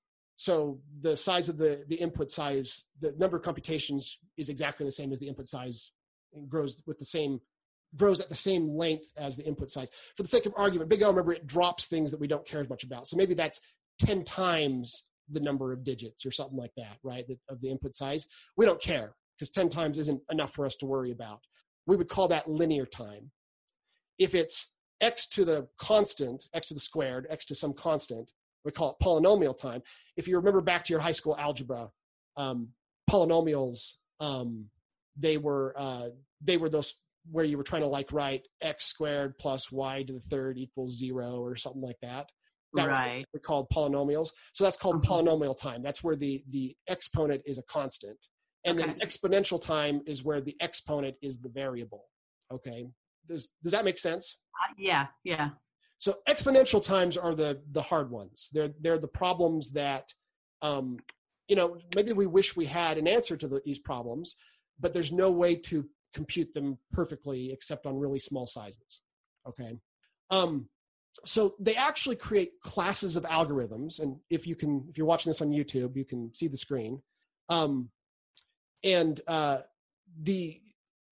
so 0.45 0.77
the 0.99 1.17
size 1.17 1.49
of 1.49 1.58
the, 1.58 1.84
the 1.88 1.95
input 1.95 2.29
size, 2.29 2.84
the 2.99 3.15
number 3.17 3.36
of 3.36 3.41
computations 3.41 4.19
is 4.38 4.47
exactly 4.47 4.86
the 4.86 4.91
same 4.91 5.12
as 5.12 5.19
the 5.19 5.27
input 5.27 5.47
size 5.47 5.91
and 6.36 6.47
grows 6.47 6.84
with 6.86 6.99
the 6.99 7.05
same 7.05 7.41
grows 7.95 8.21
at 8.21 8.29
the 8.29 8.36
same 8.36 8.69
length 8.77 9.08
as 9.17 9.38
the 9.38 9.43
input 9.43 9.71
size. 9.71 9.89
For 10.15 10.21
the 10.21 10.29
sake 10.29 10.45
of 10.45 10.53
argument, 10.55 10.91
big 10.91 11.01
O, 11.01 11.10
remember, 11.10 11.34
it 11.34 11.47
drops 11.47 11.88
things 11.88 12.12
that 12.12 12.19
we 12.19 12.27
don't 12.27 12.45
care 12.45 12.60
as 12.60 12.69
much 12.69 12.84
about. 12.84 13.08
So 13.08 13.17
maybe 13.17 13.34
that's 13.34 13.60
10 14.01 14.23
times 14.23 15.05
the 15.27 15.39
number 15.39 15.73
of 15.73 15.84
digits 15.84 16.27
or 16.27 16.31
something 16.31 16.58
like 16.58 16.75
that, 16.77 16.97
right, 17.01 17.25
the, 17.27 17.39
of 17.49 17.60
the 17.62 17.71
input 17.71 17.95
size. 17.95 18.27
We 18.55 18.67
don't 18.67 18.81
care 18.81 19.15
because 19.36 19.49
10 19.49 19.69
times 19.69 19.97
isn't 19.97 20.21
enough 20.29 20.53
for 20.53 20.67
us 20.67 20.75
to 20.77 20.86
worry 20.86 21.10
about. 21.10 21.39
We 21.88 21.95
would 21.95 22.10
call 22.10 22.27
that 22.27 22.47
linear 22.47 22.86
time. 22.86 23.31
If 24.19 24.36
it's 24.36 24.67
x 25.01 25.25
to 25.29 25.43
the 25.43 25.69
constant, 25.79 26.43
x 26.53 26.67
to 26.67 26.75
the 26.75 26.79
squared, 26.79 27.25
x 27.31 27.47
to 27.47 27.55
some 27.55 27.73
constant. 27.73 28.31
We 28.65 28.71
call 28.71 28.97
it 28.99 29.04
polynomial 29.04 29.58
time. 29.58 29.82
If 30.17 30.28
you 30.28 30.38
remember 30.38 30.62
back 30.62 30.84
to 30.86 30.93
your 30.93 30.99
high 30.99 31.12
school 31.12 31.38
algebra, 31.38 31.89
um, 32.36 32.69
polynomials, 33.10 33.93
um, 34.19 34.65
they 35.15 35.38
were 35.38 35.73
uh, 35.78 36.08
they 36.41 36.58
were 36.58 36.69
those 36.69 36.95
where 37.32 37.45
you 37.45 37.58
were 37.58 37.63
trying 37.63 37.82
to 37.82 37.88
like 37.88 38.12
write 38.12 38.47
x 38.62 38.86
squared 38.86 39.38
plus 39.38 39.71
y 39.71 40.04
to 40.04 40.13
the 40.13 40.19
third 40.19 40.58
equals 40.58 40.97
zero 40.97 41.39
or 41.39 41.56
something 41.56 41.82
like 41.82 41.99
that. 42.01 42.30
That 42.73 42.89
right. 42.89 43.25
We're 43.34 43.39
called 43.39 43.67
polynomials. 43.73 44.30
So 44.54 44.65
that's 44.65 44.75
called 44.75 45.01
mm-hmm. 45.01 45.12
polynomial 45.12 45.58
time. 45.58 45.82
That's 45.82 46.04
where 46.04 46.15
the 46.15 46.43
the 46.49 46.75
exponent 46.88 47.43
is 47.45 47.58
a 47.58 47.63
constant, 47.63 48.17
and 48.65 48.80
okay. 48.80 48.88
then 48.88 48.99
exponential 48.99 49.62
time 49.62 50.01
is 50.06 50.23
where 50.23 50.41
the 50.41 50.56
exponent 50.60 51.15
is 51.21 51.39
the 51.39 51.49
variable. 51.49 52.04
Okay. 52.51 52.88
Does 53.28 53.47
does 53.63 53.71
that 53.71 53.86
make 53.86 53.97
sense? 53.97 54.38
Uh, 54.54 54.73
yeah, 54.78 55.08
yeah. 55.23 55.49
So 55.97 56.17
exponential 56.27 56.84
times 56.84 57.17
are 57.17 57.36
the 57.36 57.62
the 57.71 57.81
hard 57.81 58.12
ones. 58.12 58.49
They're 58.53 58.73
they're 58.79 58.97
the 58.97 59.08
problems 59.08 59.71
that, 59.71 60.13
um, 60.62 60.99
you 61.47 61.55
know, 61.55 61.77
maybe 61.95 62.13
we 62.13 62.27
wish 62.27 62.55
we 62.55 62.65
had 62.65 62.97
an 62.97 63.08
answer 63.08 63.38
to 63.38 63.47
the, 63.47 63.62
these 63.65 63.79
problems, 63.79 64.36
but 64.79 64.93
there's 64.93 65.12
no 65.12 65.31
way 65.31 65.55
to 65.55 65.88
compute 66.13 66.53
them 66.53 66.77
perfectly 66.91 67.51
except 67.51 67.86
on 67.86 67.97
really 67.97 68.19
small 68.19 68.47
sizes. 68.47 69.01
Okay. 69.47 69.77
Um, 70.29 70.69
so 71.23 71.55
they 71.60 71.75
actually 71.75 72.17
create 72.17 72.60
classes 72.62 73.15
of 73.15 73.23
algorithms, 73.23 73.99
and 73.99 74.17
if 74.29 74.45
you 74.45 74.55
can, 74.55 74.86
if 74.89 74.97
you're 74.97 75.08
watching 75.08 75.29
this 75.29 75.41
on 75.41 75.51
YouTube, 75.51 75.95
you 75.95 76.03
can 76.05 76.34
see 76.36 76.47
the 76.47 76.58
screen. 76.58 77.01
Um, 77.47 77.89
and 78.84 79.19
uh, 79.27 79.60
the 80.21 80.60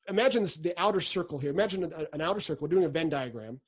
imagine 0.08 0.44
this 0.44 0.56
the 0.56 0.74
outer 0.78 1.02
circle 1.02 1.40
here. 1.40 1.52
Imagine 1.52 1.92
an 2.12 2.22
outer 2.22 2.42
circle. 2.42 2.68
Doing 2.68 2.84
a 2.84 2.90
Venn 2.90 3.10
diagram 3.10 3.62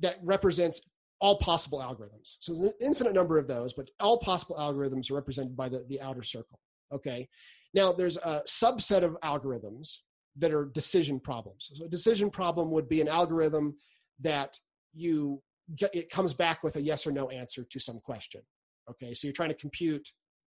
that 0.00 0.18
represents 0.22 0.82
all 1.20 1.38
possible 1.38 1.78
algorithms. 1.78 2.36
So 2.40 2.52
there's 2.52 2.66
an 2.68 2.74
infinite 2.80 3.14
number 3.14 3.38
of 3.38 3.46
those, 3.46 3.72
but 3.72 3.88
all 4.00 4.18
possible 4.18 4.56
algorithms 4.56 5.10
are 5.10 5.14
represented 5.14 5.56
by 5.56 5.68
the, 5.68 5.84
the 5.88 6.00
outer 6.00 6.22
circle. 6.22 6.58
Okay. 6.92 7.28
Now 7.72 7.92
there's 7.92 8.16
a 8.18 8.42
subset 8.46 9.02
of 9.02 9.16
algorithms 9.22 9.98
that 10.36 10.52
are 10.52 10.66
decision 10.66 11.20
problems. 11.20 11.70
So 11.72 11.84
a 11.84 11.88
decision 11.88 12.30
problem 12.30 12.70
would 12.72 12.88
be 12.88 13.00
an 13.00 13.08
algorithm 13.08 13.76
that 14.20 14.58
you 14.92 15.42
get, 15.76 15.94
it 15.94 16.10
comes 16.10 16.34
back 16.34 16.62
with 16.62 16.76
a 16.76 16.82
yes 16.82 17.06
or 17.06 17.12
no 17.12 17.30
answer 17.30 17.64
to 17.70 17.80
some 17.80 18.00
question. 18.00 18.42
Okay. 18.90 19.14
So 19.14 19.26
you're 19.26 19.32
trying 19.32 19.48
to 19.48 19.54
compute 19.54 20.08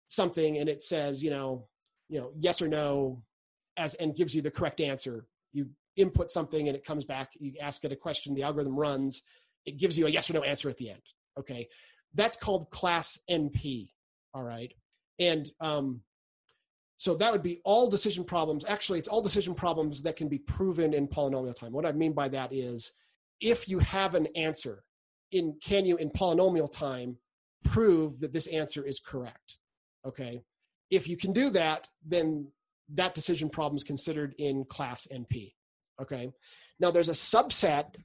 something 0.08 0.58
and 0.58 0.68
it 0.68 0.82
says, 0.82 1.22
you 1.22 1.30
know, 1.30 1.66
you 2.08 2.20
know, 2.20 2.32
yes 2.38 2.60
or 2.60 2.68
no 2.68 3.22
as 3.76 3.94
and 3.94 4.14
gives 4.14 4.34
you 4.34 4.42
the 4.42 4.50
correct 4.50 4.80
answer. 4.80 5.26
You 5.52 5.70
input 6.00 6.30
something 6.30 6.68
and 6.68 6.76
it 6.76 6.84
comes 6.84 7.04
back, 7.04 7.30
you 7.38 7.54
ask 7.60 7.84
it 7.84 7.92
a 7.92 7.96
question, 7.96 8.34
the 8.34 8.42
algorithm 8.42 8.76
runs, 8.76 9.22
it 9.66 9.78
gives 9.78 9.98
you 9.98 10.06
a 10.06 10.10
yes 10.10 10.30
or 10.30 10.34
no 10.34 10.42
answer 10.42 10.68
at 10.68 10.76
the 10.78 10.90
end. 10.90 11.02
Okay. 11.38 11.68
That's 12.14 12.36
called 12.36 12.70
class 12.70 13.18
NP. 13.30 13.90
All 14.34 14.42
right. 14.42 14.72
And 15.18 15.48
um, 15.60 16.02
so 16.96 17.14
that 17.16 17.32
would 17.32 17.42
be 17.42 17.60
all 17.64 17.88
decision 17.88 18.24
problems. 18.24 18.64
Actually, 18.66 18.98
it's 18.98 19.08
all 19.08 19.22
decision 19.22 19.54
problems 19.54 20.02
that 20.02 20.16
can 20.16 20.28
be 20.28 20.38
proven 20.38 20.94
in 20.94 21.08
polynomial 21.08 21.54
time. 21.54 21.72
What 21.72 21.86
I 21.86 21.92
mean 21.92 22.12
by 22.12 22.28
that 22.28 22.52
is 22.52 22.92
if 23.40 23.68
you 23.68 23.78
have 23.78 24.14
an 24.14 24.26
answer 24.36 24.84
in 25.32 25.56
can 25.62 25.86
you 25.86 25.96
in 25.96 26.10
polynomial 26.10 26.70
time 26.70 27.18
prove 27.64 28.20
that 28.20 28.32
this 28.32 28.46
answer 28.48 28.84
is 28.84 29.00
correct? 29.00 29.58
Okay. 30.06 30.42
If 30.90 31.08
you 31.08 31.16
can 31.16 31.32
do 31.32 31.50
that, 31.50 31.88
then 32.04 32.50
that 32.94 33.14
decision 33.14 33.48
problem 33.48 33.76
is 33.76 33.84
considered 33.84 34.34
in 34.38 34.64
class 34.64 35.06
NP. 35.12 35.52
Okay. 36.00 36.32
Now 36.78 36.90
there's 36.90 37.08
a 37.08 37.12
subset 37.12 37.96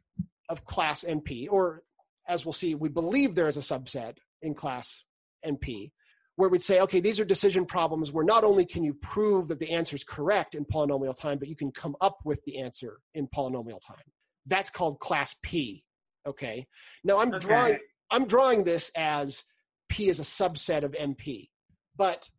of 0.49 0.65
class 0.65 1.03
NP, 1.03 1.47
or 1.49 1.83
as 2.27 2.45
we'll 2.45 2.53
see, 2.53 2.75
we 2.75 2.89
believe 2.89 3.35
there 3.35 3.47
is 3.47 3.57
a 3.57 3.61
subset 3.61 4.17
in 4.41 4.53
class 4.53 5.03
NP, 5.45 5.91
where 6.35 6.49
we'd 6.49 6.61
say, 6.61 6.81
okay, 6.81 6.99
these 6.99 7.19
are 7.19 7.25
decision 7.25 7.65
problems 7.65 8.11
where 8.11 8.25
not 8.25 8.43
only 8.43 8.65
can 8.65 8.83
you 8.83 8.93
prove 8.93 9.47
that 9.47 9.59
the 9.59 9.71
answer 9.71 9.95
is 9.95 10.03
correct 10.03 10.55
in 10.55 10.65
polynomial 10.65 11.15
time, 11.15 11.37
but 11.37 11.47
you 11.47 11.55
can 11.55 11.71
come 11.71 11.95
up 12.01 12.17
with 12.25 12.43
the 12.45 12.59
answer 12.59 12.99
in 13.13 13.27
polynomial 13.27 13.79
time. 13.81 14.03
That's 14.45 14.69
called 14.69 14.99
class 14.99 15.35
P. 15.41 15.83
Okay. 16.27 16.67
Now 17.03 17.19
I'm 17.19 17.33
okay. 17.33 17.47
drawing 17.47 17.77
I'm 18.11 18.27
drawing 18.27 18.63
this 18.63 18.91
as 18.95 19.43
P 19.89 20.09
is 20.09 20.19
a 20.19 20.23
subset 20.23 20.83
of 20.83 20.91
NP, 20.91 21.49
but 21.95 22.29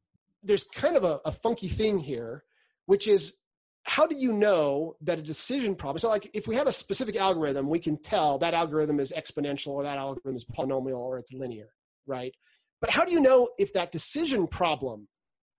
there's 0.42 0.64
kind 0.64 0.96
of 0.96 1.04
a, 1.04 1.20
a 1.24 1.32
funky 1.32 1.68
thing 1.68 1.98
here, 1.98 2.44
which 2.86 3.08
is 3.08 3.34
how 3.86 4.06
do 4.06 4.16
you 4.16 4.32
know 4.32 4.96
that 5.00 5.18
a 5.18 5.22
decision 5.22 5.74
problem 5.74 5.98
so 5.98 6.08
like 6.08 6.28
if 6.34 6.46
we 6.46 6.54
had 6.54 6.66
a 6.66 6.72
specific 6.72 7.16
algorithm 7.16 7.68
we 7.68 7.78
can 7.78 8.00
tell 8.00 8.38
that 8.38 8.54
algorithm 8.54 9.00
is 9.00 9.12
exponential 9.16 9.68
or 9.68 9.82
that 9.82 9.98
algorithm 9.98 10.36
is 10.36 10.44
polynomial 10.44 10.98
or 10.98 11.18
it's 11.18 11.32
linear 11.32 11.68
right? 12.06 12.34
But 12.80 12.90
how 12.90 13.04
do 13.04 13.12
you 13.12 13.20
know 13.20 13.48
if 13.58 13.72
that 13.72 13.90
decision 13.90 14.46
problem 14.46 15.08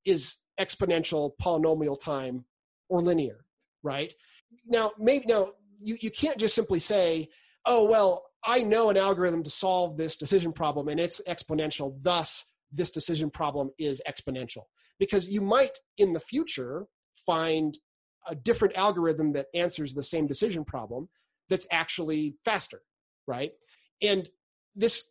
is 0.06 0.38
exponential 0.60 1.32
polynomial 1.42 2.00
time 2.00 2.46
or 2.90 3.02
linear 3.02 3.46
right? 3.84 4.14
Now 4.66 4.92
maybe 4.98 5.26
now 5.28 5.52
you, 5.80 5.98
you 6.02 6.12
can't 6.12 6.38
just 6.38 6.56
simply 6.56 6.80
say 6.80 7.30
oh 7.66 7.86
well 7.86 8.24
i 8.44 8.60
know 8.60 8.90
an 8.90 8.98
algorithm 8.98 9.44
to 9.44 9.50
solve 9.50 9.98
this 9.98 10.16
decision 10.16 10.52
problem 10.52 10.88
and 10.88 11.00
it's 11.00 11.22
exponential 11.28 11.94
thus 12.02 12.46
this 12.72 12.92
decision 12.92 13.30
problem 13.30 13.72
is 13.78 14.02
exponential. 14.08 14.64
Because 15.00 15.28
you 15.28 15.42
might 15.42 15.78
in 15.98 16.14
the 16.14 16.20
future 16.20 16.88
find 17.26 17.78
a 18.28 18.36
different 18.36 18.76
algorithm 18.76 19.34
that 19.34 19.48
answers 19.54 19.94
the 19.94 20.04
same 20.04 20.28
decision 20.28 20.64
problem 20.66 21.10
that's 21.50 21.68
actually 21.72 22.36
faster, 22.44 22.82
right? 23.26 23.52
And 24.02 24.30
this, 24.76 25.04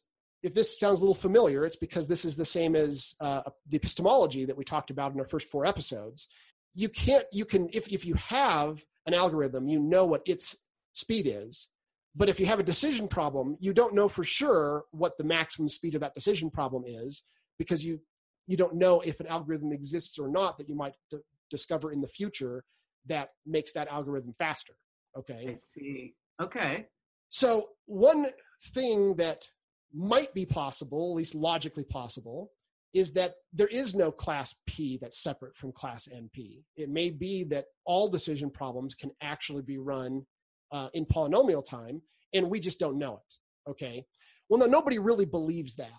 if 0.43 0.55
this 0.55 0.79
sounds 0.79 1.01
a 1.01 1.03
little 1.03 1.15
familiar, 1.15 1.65
it's 1.65 1.77
because 1.77 2.09
this 2.09 2.25
is 2.25 2.37
the 2.37 2.45
same 2.45 2.77
as 2.77 3.15
uh, 3.21 3.43
the 3.69 3.77
epistemology 3.77 4.45
that 4.45 4.57
we 4.57 4.65
talked 4.65 4.91
about 4.91 5.13
in 5.13 5.21
our 5.21 5.27
first 5.27 5.49
four 5.49 5.67
episodes. 5.67 6.29
You 6.75 6.89
can't, 6.89 7.25
you 7.33 7.45
can, 7.45 7.69
if, 7.73 7.89
if 7.89 8.05
you 8.05 8.15
have 8.15 8.85
an 9.07 9.15
algorithm, 9.15 9.69
you 9.69 9.79
know 9.79 10.05
what 10.05 10.23
its 10.27 10.57
speed 10.93 11.27
is. 11.27 11.69
But 12.15 12.29
if 12.31 12.41
you 12.41 12.47
have 12.47 12.59
a 12.59 12.65
decision 12.65 13.09
problem, 13.09 13.57
you 13.61 13.75
don't 13.75 13.95
know 13.95 14.09
for 14.09 14.25
sure 14.25 14.85
what 14.91 15.19
the 15.19 15.25
maximum 15.25 15.69
speed 15.69 15.95
of 15.95 16.01
that 16.01 16.15
decision 16.15 16.51
problem 16.51 16.85
is 16.87 17.23
because 17.59 17.85
you 17.85 18.01
you 18.47 18.57
don't 18.57 18.75
know 18.75 19.01
if 19.01 19.21
an 19.21 19.27
algorithm 19.27 19.73
exists 19.73 20.19
or 20.19 20.29
not 20.29 20.57
that 20.57 20.69
you 20.69 20.75
might 20.75 20.95
d- 21.11 21.19
discover 21.51 21.91
in 21.91 22.01
the 22.01 22.09
future 22.09 22.65
that 23.07 23.31
makes 23.45 23.73
that 23.73 23.89
algorithm 23.89 24.33
faster. 24.39 24.75
Okay. 25.17 25.47
I 25.51 25.53
see. 25.55 26.15
Okay. 26.41 26.87
So 27.31 27.71
one 27.87 28.27
thing 28.73 29.17
that 29.17 29.45
might 29.93 30.35
be 30.35 30.47
possible, 30.47 31.13
at 31.13 31.17
least 31.17 31.35
logically 31.35 31.85
possible, 31.85 32.51
is 32.95 33.13
that 33.13 33.35
there 33.53 33.67
is 33.67 33.95
no 33.95 34.11
class 34.11 34.55
P 34.67 34.99
that's 35.01 35.23
separate 35.23 35.57
from 35.57 35.73
class 35.73 36.09
NP. 36.09 36.63
It 36.77 36.89
may 36.89 37.11
be 37.11 37.45
that 37.45 37.67
all 37.85 38.09
decision 38.09 38.51
problems 38.51 38.95
can 38.95 39.11
actually 39.23 39.63
be 39.63 39.79
run 39.79 40.27
uh, 40.73 40.89
in 40.95 41.05
polynomial 41.05 41.65
time, 41.65 42.03
and 42.33 42.51
we 42.51 42.61
just 42.61 42.79
don't 42.79 42.99
know 42.99 43.15
it. 43.17 43.71
Okay. 43.71 44.05
Well, 44.49 44.61
no, 44.61 44.67
nobody 44.67 44.99
really 44.99 45.27
believes 45.27 45.77
that. 45.77 45.91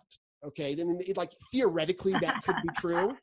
Okay. 0.46 0.76
Then, 0.76 1.00
like 1.16 1.32
theoretically, 1.52 2.14
that 2.14 2.44
could 2.44 2.56
be 2.64 2.70
true. 2.80 3.16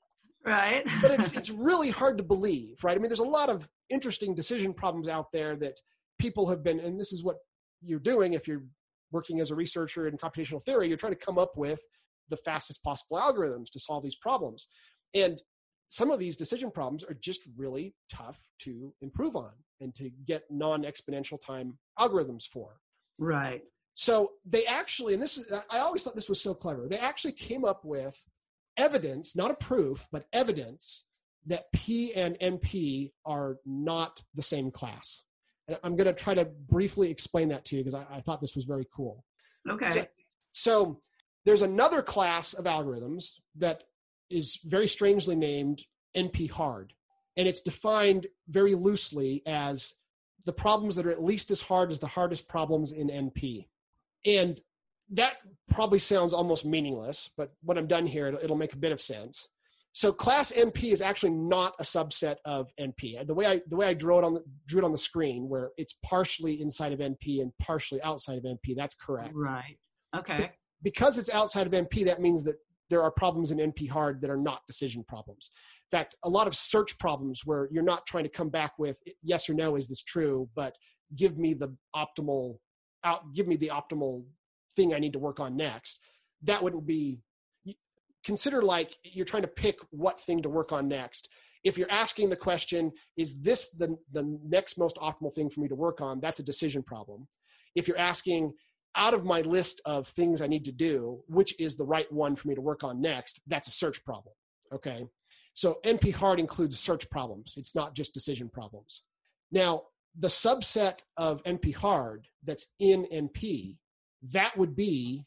Right. 0.44 0.86
but 1.02 1.10
it's 1.10 1.34
it's 1.34 1.50
really 1.50 1.90
hard 1.90 2.18
to 2.18 2.24
believe, 2.24 2.82
right? 2.82 2.96
I 2.96 3.00
mean, 3.00 3.08
there's 3.08 3.20
a 3.20 3.24
lot 3.24 3.48
of 3.48 3.68
interesting 3.90 4.34
decision 4.34 4.72
problems 4.72 5.08
out 5.08 5.32
there 5.32 5.56
that 5.56 5.80
people 6.18 6.48
have 6.48 6.62
been, 6.62 6.80
and 6.80 6.98
this 6.98 7.12
is 7.12 7.22
what 7.24 7.36
you're 7.82 7.98
doing 7.98 8.32
if 8.32 8.48
you're 8.48 8.64
working 9.12 9.40
as 9.40 9.50
a 9.50 9.54
researcher 9.54 10.08
in 10.08 10.18
computational 10.18 10.62
theory, 10.62 10.88
you're 10.88 10.96
trying 10.96 11.12
to 11.14 11.18
come 11.24 11.38
up 11.38 11.52
with 11.56 11.80
the 12.28 12.36
fastest 12.36 12.82
possible 12.82 13.16
algorithms 13.16 13.70
to 13.72 13.78
solve 13.78 14.02
these 14.02 14.16
problems. 14.16 14.68
And 15.14 15.40
some 15.88 16.10
of 16.10 16.18
these 16.18 16.36
decision 16.36 16.70
problems 16.70 17.04
are 17.04 17.14
just 17.14 17.42
really 17.56 17.94
tough 18.12 18.40
to 18.60 18.92
improve 19.00 19.36
on 19.36 19.52
and 19.80 19.94
to 19.94 20.10
get 20.26 20.42
non-exponential 20.50 21.40
time 21.40 21.78
algorithms 21.98 22.44
for. 22.44 22.76
Right. 23.18 23.62
So 23.94 24.32
they 24.44 24.64
actually, 24.64 25.14
and 25.14 25.22
this 25.22 25.38
is, 25.38 25.46
I 25.70 25.78
always 25.78 26.02
thought 26.02 26.16
this 26.16 26.28
was 26.28 26.42
so 26.42 26.54
clever. 26.54 26.88
They 26.88 26.98
actually 26.98 27.32
came 27.32 27.64
up 27.64 27.84
with 27.84 28.16
evidence, 28.76 29.36
not 29.36 29.50
a 29.50 29.54
proof, 29.54 30.06
but 30.12 30.26
evidence 30.32 31.04
that 31.46 31.70
P 31.72 32.14
and 32.14 32.38
NP 32.40 33.12
are 33.24 33.56
not 33.66 34.22
the 34.34 34.42
same 34.42 34.70
class. 34.70 35.22
And 35.68 35.78
I'm 35.82 35.96
going 35.96 36.06
to 36.06 36.12
try 36.12 36.34
to 36.34 36.44
briefly 36.44 37.10
explain 37.10 37.48
that 37.48 37.64
to 37.66 37.76
you 37.76 37.82
because 37.82 37.94
I, 37.94 38.06
I, 38.10 38.20
thought 38.20 38.40
this 38.40 38.54
was 38.54 38.64
very 38.64 38.86
cool. 38.94 39.24
Okay. 39.68 39.88
So, 39.88 40.06
so 40.52 40.98
there's 41.44 41.62
another 41.62 42.02
class 42.02 42.54
of 42.54 42.64
algorithms 42.64 43.40
that 43.56 43.84
is 44.30 44.58
very 44.64 44.88
strangely 44.88 45.36
named 45.36 45.82
NP 46.16 46.50
hard. 46.50 46.92
And 47.36 47.48
it's 47.48 47.60
defined 47.60 48.26
very 48.48 48.74
loosely 48.74 49.42
as 49.46 49.94
the 50.46 50.52
problems 50.52 50.96
that 50.96 51.06
are 51.06 51.10
at 51.10 51.22
least 51.22 51.50
as 51.50 51.60
hard 51.60 51.90
as 51.90 51.98
the 51.98 52.06
hardest 52.06 52.48
problems 52.48 52.92
in 52.92 53.08
NP. 53.08 53.66
And 54.26 54.60
that 55.10 55.36
probably 55.68 55.98
sounds 55.98 56.32
almost 56.32 56.64
meaningless, 56.64 57.30
but 57.36 57.52
when 57.62 57.78
I'm 57.78 57.86
done 57.86 58.06
here, 58.06 58.28
it'll, 58.28 58.40
it'll 58.40 58.56
make 58.56 58.72
a 58.72 58.78
bit 58.78 58.92
of 58.92 59.00
sense. 59.00 59.48
So 59.92 60.12
class 60.12 60.50
NP 60.50 60.92
is 60.92 61.00
actually 61.00 61.30
not 61.30 61.74
a 61.78 61.84
subset 61.84 62.36
of 62.44 62.72
NP. 62.80 63.26
The 63.26 63.34
way 63.34 63.46
I 63.46 63.60
the 63.68 63.76
way 63.76 63.86
I 63.86 63.94
drew 63.94 64.18
it 64.18 64.24
on 64.24 64.34
the, 64.34 64.42
drew 64.66 64.80
it 64.80 64.84
on 64.84 64.90
the 64.90 64.98
screen, 64.98 65.48
where 65.48 65.70
it's 65.76 65.94
partially 66.04 66.60
inside 66.60 66.92
of 66.92 66.98
NP 66.98 67.40
and 67.40 67.52
partially 67.62 68.02
outside 68.02 68.36
of 68.36 68.42
NP. 68.42 68.74
That's 68.76 68.96
correct. 68.96 69.34
Right. 69.34 69.78
Okay. 70.16 70.50
Because 70.82 71.16
it's 71.16 71.30
outside 71.30 71.66
of 71.66 71.72
NP, 71.72 72.04
that 72.06 72.20
means 72.20 72.42
that 72.44 72.56
there 72.90 73.02
are 73.02 73.10
problems 73.10 73.52
in 73.52 73.58
NP 73.58 73.88
hard 73.88 74.20
that 74.20 74.30
are 74.30 74.36
not 74.36 74.66
decision 74.66 75.04
problems. 75.06 75.50
In 75.92 75.98
fact, 75.98 76.16
a 76.24 76.28
lot 76.28 76.48
of 76.48 76.56
search 76.56 76.98
problems 76.98 77.42
where 77.44 77.68
you're 77.70 77.82
not 77.82 78.04
trying 78.06 78.24
to 78.24 78.30
come 78.30 78.48
back 78.48 78.72
with 78.78 78.98
yes 79.22 79.48
or 79.48 79.54
no, 79.54 79.76
is 79.76 79.88
this 79.88 80.02
true, 80.02 80.48
but 80.56 80.74
give 81.16 81.38
me 81.38 81.54
the 81.54 81.74
optimal 81.94 82.58
out, 83.04 83.32
give 83.32 83.46
me 83.46 83.56
the 83.56 83.68
optimal 83.68 84.24
thing 84.74 84.94
I 84.94 84.98
need 84.98 85.12
to 85.14 85.18
work 85.18 85.40
on 85.40 85.56
next. 85.56 85.98
That 86.42 86.62
wouldn't 86.62 86.86
be 86.86 87.20
consider 88.24 88.62
like 88.62 88.96
you're 89.02 89.26
trying 89.26 89.42
to 89.42 89.48
pick 89.48 89.78
what 89.90 90.20
thing 90.20 90.42
to 90.42 90.48
work 90.48 90.72
on 90.72 90.88
next 90.88 91.28
if 91.62 91.76
you're 91.76 91.90
asking 91.90 92.30
the 92.30 92.36
question 92.36 92.92
is 93.18 93.40
this 93.42 93.68
the, 93.70 93.96
the 94.12 94.38
next 94.44 94.78
most 94.78 94.96
optimal 94.96 95.32
thing 95.32 95.50
for 95.50 95.60
me 95.60 95.68
to 95.68 95.74
work 95.74 96.00
on 96.00 96.20
that's 96.20 96.40
a 96.40 96.42
decision 96.42 96.82
problem 96.82 97.28
if 97.74 97.86
you're 97.86 97.98
asking 97.98 98.52
out 98.96 99.12
of 99.12 99.26
my 99.26 99.42
list 99.42 99.82
of 99.84 100.08
things 100.08 100.40
i 100.40 100.46
need 100.46 100.64
to 100.64 100.72
do 100.72 101.20
which 101.26 101.54
is 101.60 101.76
the 101.76 101.84
right 101.84 102.10
one 102.10 102.34
for 102.34 102.48
me 102.48 102.54
to 102.54 102.62
work 102.62 102.82
on 102.82 102.98
next 103.02 103.40
that's 103.46 103.68
a 103.68 103.72
search 103.72 104.02
problem 104.04 104.34
okay 104.72 105.06
So 105.54 105.78
NP 105.84 106.14
hard 106.14 106.40
includes 106.40 106.78
search 106.78 107.08
problems. 107.10 107.54
It's 107.56 107.74
not 107.74 107.94
just 107.94 108.12
decision 108.12 108.48
problems. 108.48 109.04
Now, 109.52 109.84
the 110.16 110.28
subset 110.28 111.00
of 111.16 111.42
NP 111.44 111.76
hard 111.76 112.28
that's 112.42 112.66
in 112.78 113.06
NP, 113.12 113.76
that 114.32 114.56
would 114.56 114.74
be 114.74 115.26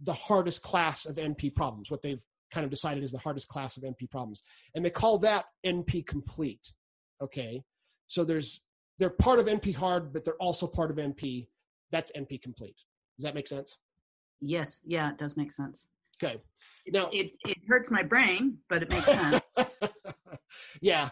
the 0.00 0.12
hardest 0.12 0.62
class 0.62 1.06
of 1.06 1.16
NP 1.16 1.54
problems, 1.54 1.90
what 1.90 2.02
they've 2.02 2.22
kind 2.50 2.64
of 2.64 2.70
decided 2.70 3.02
is 3.02 3.12
the 3.12 3.18
hardest 3.18 3.48
class 3.48 3.76
of 3.76 3.82
NP 3.82 4.10
problems. 4.10 4.42
And 4.74 4.84
they 4.84 4.90
call 4.90 5.18
that 5.18 5.46
NP 5.64 6.06
complete. 6.06 6.74
Okay. 7.20 7.62
So 8.06 8.24
there's, 8.24 8.60
they're 8.98 9.10
part 9.10 9.38
of 9.38 9.46
NP 9.46 9.74
hard, 9.74 10.12
but 10.12 10.24
they're 10.24 10.34
also 10.34 10.66
part 10.66 10.90
of 10.90 10.98
NP. 10.98 11.48
That's 11.90 12.12
NP 12.12 12.42
complete. 12.42 12.76
Does 13.16 13.24
that 13.24 13.34
make 13.34 13.48
sense? 13.48 13.78
Yes. 14.40 14.80
Yeah, 14.84 15.10
it 15.10 15.18
does 15.18 15.36
make 15.36 15.52
sense. 15.52 15.84
Okay. 16.22 16.40
Now 16.86 17.08
it, 17.12 17.32
it 17.44 17.58
hurts 17.66 17.90
my 17.90 18.02
brain, 18.02 18.58
but 18.68 18.82
it 18.82 18.90
makes 18.90 19.06
sense. 19.06 19.40
yeah. 20.80 21.10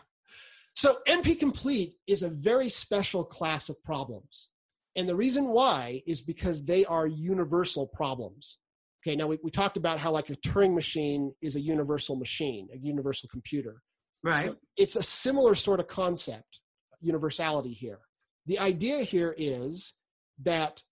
So 0.74 0.98
NP 1.08 1.38
complete 1.38 1.94
is 2.06 2.22
a 2.22 2.28
very 2.28 2.68
special 2.68 3.24
class 3.24 3.68
of 3.68 3.82
problems. 3.82 4.48
And 4.96 5.08
the 5.08 5.16
reason 5.16 5.48
why 5.48 6.02
is 6.06 6.20
because 6.20 6.64
they 6.64 6.84
are 6.84 7.06
universal 7.06 7.86
problems. 7.86 8.58
Okay, 9.02 9.16
now 9.16 9.26
we, 9.26 9.38
we 9.42 9.50
talked 9.50 9.76
about 9.76 9.98
how 9.98 10.12
like 10.12 10.30
a 10.30 10.36
Turing 10.36 10.74
machine 10.74 11.32
is 11.40 11.56
a 11.56 11.60
universal 11.60 12.16
machine, 12.16 12.68
a 12.72 12.78
universal 12.78 13.28
computer. 13.30 13.82
Right. 14.22 14.50
So 14.50 14.56
it's 14.76 14.96
a 14.96 15.02
similar 15.02 15.54
sort 15.54 15.80
of 15.80 15.88
concept, 15.88 16.60
universality 17.00 17.72
here. 17.72 17.98
The 18.46 18.58
idea 18.58 18.98
here 18.98 19.34
is 19.36 19.94
that 20.42 20.82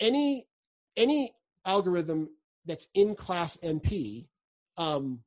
any 0.00 0.46
any 0.96 1.32
algorithm 1.64 2.28
that's 2.64 2.88
in 2.94 3.14
class 3.14 3.56
NP 3.58 4.26
um, 4.76 5.20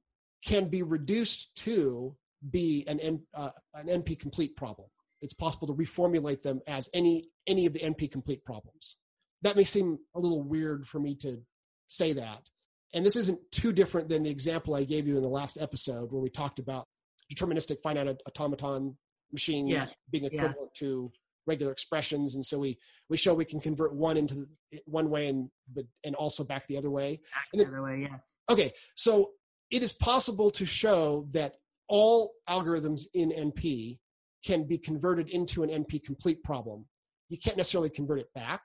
can 0.46 0.70
be 0.70 0.84
reduced 0.84 1.56
to 1.56 2.15
be 2.50 2.84
an, 2.88 3.22
uh, 3.34 3.52
an 3.74 3.88
NP 3.88 4.20
complete 4.20 4.56
problem. 4.56 4.88
It's 5.22 5.34
possible 5.34 5.68
to 5.68 5.74
reformulate 5.74 6.42
them 6.42 6.62
as 6.68 6.90
any 6.94 7.30
any 7.48 7.66
of 7.66 7.74
the 7.74 7.80
NP 7.80 8.12
complete 8.12 8.44
problems. 8.44 8.98
That 9.42 9.56
may 9.56 9.64
seem 9.64 10.00
a 10.16 10.20
little 10.20 10.44
weird 10.44 10.88
for 10.88 11.00
me 11.00 11.16
to 11.16 11.42
say 11.88 12.14
that. 12.14 12.50
And 12.94 13.06
this 13.06 13.16
isn't 13.16 13.40
too 13.52 13.72
different 13.72 14.10
than 14.10 14.24
the 14.24 14.30
example 14.30 14.76
I 14.76 14.84
gave 14.84 15.08
you 15.08 15.16
in 15.16 15.24
the 15.24 15.30
last 15.30 15.58
episode 15.60 16.12
where 16.12 16.22
we 16.22 16.30
talked 16.30 16.60
about 16.60 16.88
deterministic 17.34 17.82
finite 17.82 18.18
automaton 18.28 18.98
machines 19.32 19.70
yeah. 19.70 19.86
being 20.10 20.26
equivalent 20.26 20.58
yeah. 20.76 20.80
to 20.80 21.12
regular 21.48 21.72
expressions 21.72 22.36
and 22.36 22.46
so 22.46 22.60
we 22.60 22.78
we 23.10 23.18
show 23.18 23.34
we 23.34 23.46
can 23.46 23.60
convert 23.60 23.94
one 23.96 24.16
into 24.16 24.48
one 24.86 25.10
way 25.10 25.28
and 25.28 25.50
but 25.74 25.86
and 26.04 26.14
also 26.16 26.44
back 26.44 26.68
the 26.68 26.78
other 26.78 26.92
way 26.92 27.20
back 27.34 27.46
the 27.54 27.66
other 27.66 27.82
way 27.82 28.02
yeah 28.02 28.18
okay 28.50 28.72
so 28.96 29.32
it 29.72 29.82
is 29.82 29.92
possible 29.92 30.52
to 30.52 30.66
show 30.66 31.26
that 31.32 31.56
all 31.88 32.34
algorithms 32.48 33.04
in 33.14 33.32
np 33.32 33.98
can 34.46 34.64
be 34.64 34.78
converted 34.78 35.30
into 35.30 35.64
an 35.64 35.70
np 35.70 36.04
complete 36.04 36.44
problem 36.44 36.86
you 37.30 37.38
can't 37.38 37.58
necessarily 37.58 37.90
convert 37.90 38.20
it 38.20 38.34
back 38.34 38.64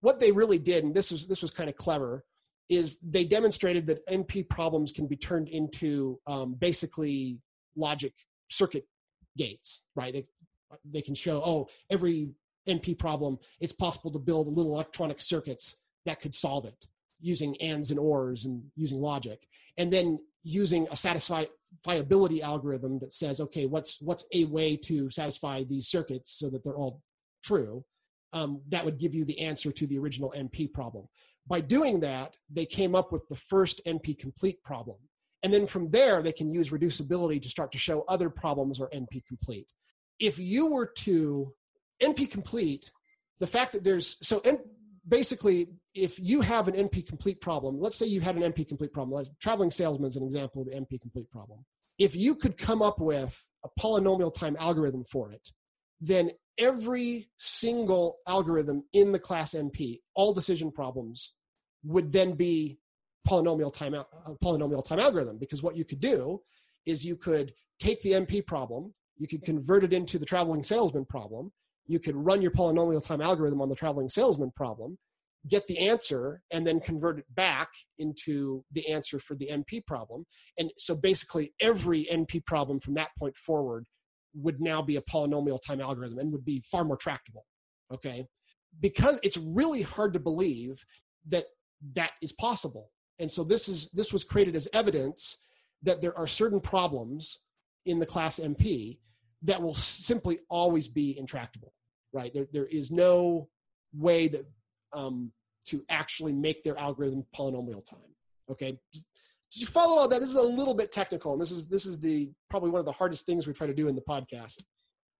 what 0.00 0.20
they 0.20 0.32
really 0.32 0.58
did 0.58 0.84
and 0.84 0.94
this 0.94 1.10
was 1.10 1.26
this 1.26 1.42
was 1.42 1.50
kind 1.50 1.68
of 1.68 1.76
clever 1.76 2.24
is 2.68 2.98
they 3.00 3.24
demonstrated 3.24 3.86
that 3.86 4.06
NP 4.06 4.48
problems 4.48 4.92
can 4.92 5.06
be 5.06 5.16
turned 5.16 5.48
into 5.48 6.20
um, 6.26 6.54
basically 6.54 7.38
logic 7.76 8.12
circuit 8.48 8.84
gates, 9.36 9.82
right? 9.96 10.12
They, 10.12 10.26
they 10.84 11.00
can 11.00 11.14
show, 11.14 11.42
oh, 11.44 11.68
every 11.88 12.30
NP 12.68 12.98
problem, 12.98 13.38
it's 13.60 13.72
possible 13.72 14.10
to 14.12 14.18
build 14.18 14.48
little 14.48 14.74
electronic 14.74 15.20
circuits 15.20 15.76
that 16.04 16.20
could 16.20 16.34
solve 16.34 16.66
it 16.66 16.86
using 17.20 17.60
ands 17.60 17.90
and 17.90 17.98
ors 17.98 18.44
and 18.44 18.64
using 18.76 19.00
logic. 19.00 19.46
And 19.76 19.92
then 19.92 20.18
using 20.42 20.86
a 20.90 20.96
satisfiability 21.86 22.40
algorithm 22.40 22.98
that 23.00 23.12
says, 23.12 23.40
okay, 23.40 23.66
what's 23.66 24.00
what's 24.00 24.26
a 24.32 24.44
way 24.44 24.76
to 24.76 25.10
satisfy 25.10 25.64
these 25.64 25.88
circuits 25.88 26.32
so 26.38 26.50
that 26.50 26.64
they're 26.64 26.76
all 26.76 27.02
true? 27.44 27.84
Um, 28.32 28.60
that 28.68 28.84
would 28.84 28.98
give 28.98 29.14
you 29.14 29.24
the 29.24 29.40
answer 29.40 29.72
to 29.72 29.86
the 29.86 29.98
original 29.98 30.34
NP 30.36 30.72
problem. 30.72 31.06
By 31.46 31.60
doing 31.60 32.00
that, 32.00 32.36
they 32.50 32.66
came 32.66 32.94
up 32.94 33.10
with 33.10 33.26
the 33.28 33.36
first 33.36 33.80
NP 33.86 34.18
complete 34.18 34.62
problem. 34.62 34.98
And 35.42 35.54
then 35.54 35.66
from 35.66 35.90
there, 35.90 36.20
they 36.20 36.32
can 36.32 36.52
use 36.52 36.70
reducibility 36.70 37.40
to 37.42 37.48
start 37.48 37.72
to 37.72 37.78
show 37.78 38.04
other 38.06 38.28
problems 38.28 38.80
are 38.80 38.90
NP 38.90 39.24
complete. 39.26 39.72
If 40.18 40.38
you 40.38 40.66
were 40.66 40.86
to 40.98 41.54
NP 42.02 42.30
complete, 42.30 42.90
the 43.38 43.46
fact 43.46 43.72
that 43.72 43.84
there's 43.84 44.16
so 44.20 44.42
basically, 45.06 45.68
if 45.98 46.18
you 46.20 46.40
have 46.40 46.68
an 46.68 46.74
NP 46.74 47.06
complete 47.06 47.40
problem, 47.40 47.80
let's 47.80 47.96
say 47.96 48.06
you 48.06 48.20
had 48.20 48.36
an 48.36 48.52
NP 48.52 48.68
complete 48.68 48.92
problem, 48.92 49.10
like 49.10 49.26
traveling 49.40 49.70
salesman 49.70 50.08
is 50.08 50.16
an 50.16 50.24
example 50.24 50.62
of 50.62 50.68
the 50.68 50.74
NP 50.74 51.00
complete 51.00 51.30
problem. 51.30 51.64
If 51.98 52.14
you 52.14 52.34
could 52.34 52.56
come 52.56 52.80
up 52.80 53.00
with 53.00 53.44
a 53.64 53.68
polynomial 53.80 54.32
time 54.32 54.56
algorithm 54.58 55.04
for 55.04 55.32
it, 55.32 55.48
then 56.00 56.30
every 56.56 57.28
single 57.38 58.18
algorithm 58.26 58.84
in 58.92 59.12
the 59.12 59.18
class 59.18 59.54
NP, 59.54 60.00
all 60.14 60.32
decision 60.32 60.70
problems, 60.70 61.34
would 61.84 62.12
then 62.12 62.32
be 62.34 62.78
polynomial 63.26 63.72
time 63.72 63.94
uh, 63.94 64.04
polynomial 64.42 64.84
time 64.84 64.98
algorithm 65.00 65.38
because 65.38 65.62
what 65.62 65.76
you 65.76 65.84
could 65.84 66.00
do 66.00 66.40
is 66.86 67.04
you 67.04 67.16
could 67.16 67.52
take 67.78 68.00
the 68.02 68.12
NP 68.12 68.46
problem, 68.46 68.92
you 69.16 69.28
could 69.28 69.42
convert 69.42 69.84
it 69.84 69.92
into 69.92 70.18
the 70.18 70.26
traveling 70.26 70.62
salesman 70.62 71.04
problem, 71.04 71.52
you 71.86 71.98
could 71.98 72.16
run 72.16 72.40
your 72.40 72.50
polynomial 72.50 73.04
time 73.04 73.20
algorithm 73.20 73.60
on 73.60 73.68
the 73.68 73.74
traveling 73.74 74.08
salesman 74.08 74.50
problem, 74.54 74.96
get 75.46 75.66
the 75.66 75.78
answer, 75.88 76.42
and 76.50 76.66
then 76.66 76.80
convert 76.80 77.18
it 77.18 77.26
back 77.34 77.68
into 77.98 78.64
the 78.72 78.88
answer 78.88 79.18
for 79.18 79.34
the 79.34 79.48
NP 79.50 79.86
problem. 79.86 80.26
And 80.58 80.70
so 80.78 80.94
basically, 80.94 81.52
every 81.60 82.06
NP 82.12 82.44
problem 82.44 82.80
from 82.80 82.94
that 82.94 83.10
point 83.18 83.36
forward 83.36 83.86
would 84.34 84.60
now 84.60 84.82
be 84.82 84.96
a 84.96 85.02
polynomial 85.02 85.60
time 85.60 85.80
algorithm 85.80 86.18
and 86.18 86.32
would 86.32 86.44
be 86.44 86.62
far 86.70 86.84
more 86.84 86.96
tractable. 86.96 87.44
Okay. 87.92 88.26
Because 88.80 89.18
it's 89.22 89.38
really 89.38 89.82
hard 89.82 90.12
to 90.12 90.20
believe 90.20 90.84
that 91.28 91.46
that 91.94 92.12
is 92.20 92.32
possible. 92.32 92.90
And 93.18 93.30
so 93.30 93.44
this 93.44 93.68
is 93.68 93.90
this 93.90 94.12
was 94.12 94.24
created 94.24 94.54
as 94.54 94.68
evidence 94.72 95.38
that 95.82 96.00
there 96.00 96.16
are 96.16 96.26
certain 96.26 96.60
problems 96.60 97.38
in 97.86 97.98
the 97.98 98.06
class 98.06 98.38
NP 98.38 98.98
that 99.42 99.62
will 99.62 99.74
simply 99.74 100.40
always 100.50 100.88
be 100.88 101.16
intractable, 101.18 101.72
right? 102.12 102.32
There, 102.34 102.48
there 102.52 102.66
is 102.66 102.90
no 102.90 103.48
way 103.94 104.28
that 104.28 104.44
um, 104.92 105.32
to 105.66 105.84
actually 105.88 106.32
make 106.32 106.62
their 106.62 106.78
algorithm 106.78 107.24
polynomial 107.36 107.84
time. 107.84 108.14
Okay, 108.50 108.78
did 109.50 109.60
you 109.60 109.66
follow 109.66 109.98
all 109.98 110.08
that? 110.08 110.20
This 110.20 110.30
is 110.30 110.36
a 110.36 110.42
little 110.42 110.74
bit 110.74 110.92
technical, 110.92 111.32
and 111.32 111.40
this 111.40 111.50
is 111.50 111.68
this 111.68 111.86
is 111.86 111.98
the 111.98 112.30
probably 112.50 112.70
one 112.70 112.80
of 112.80 112.84
the 112.84 112.92
hardest 112.92 113.26
things 113.26 113.46
we 113.46 113.52
try 113.52 113.66
to 113.66 113.74
do 113.74 113.88
in 113.88 113.94
the 113.94 114.02
podcast. 114.02 114.58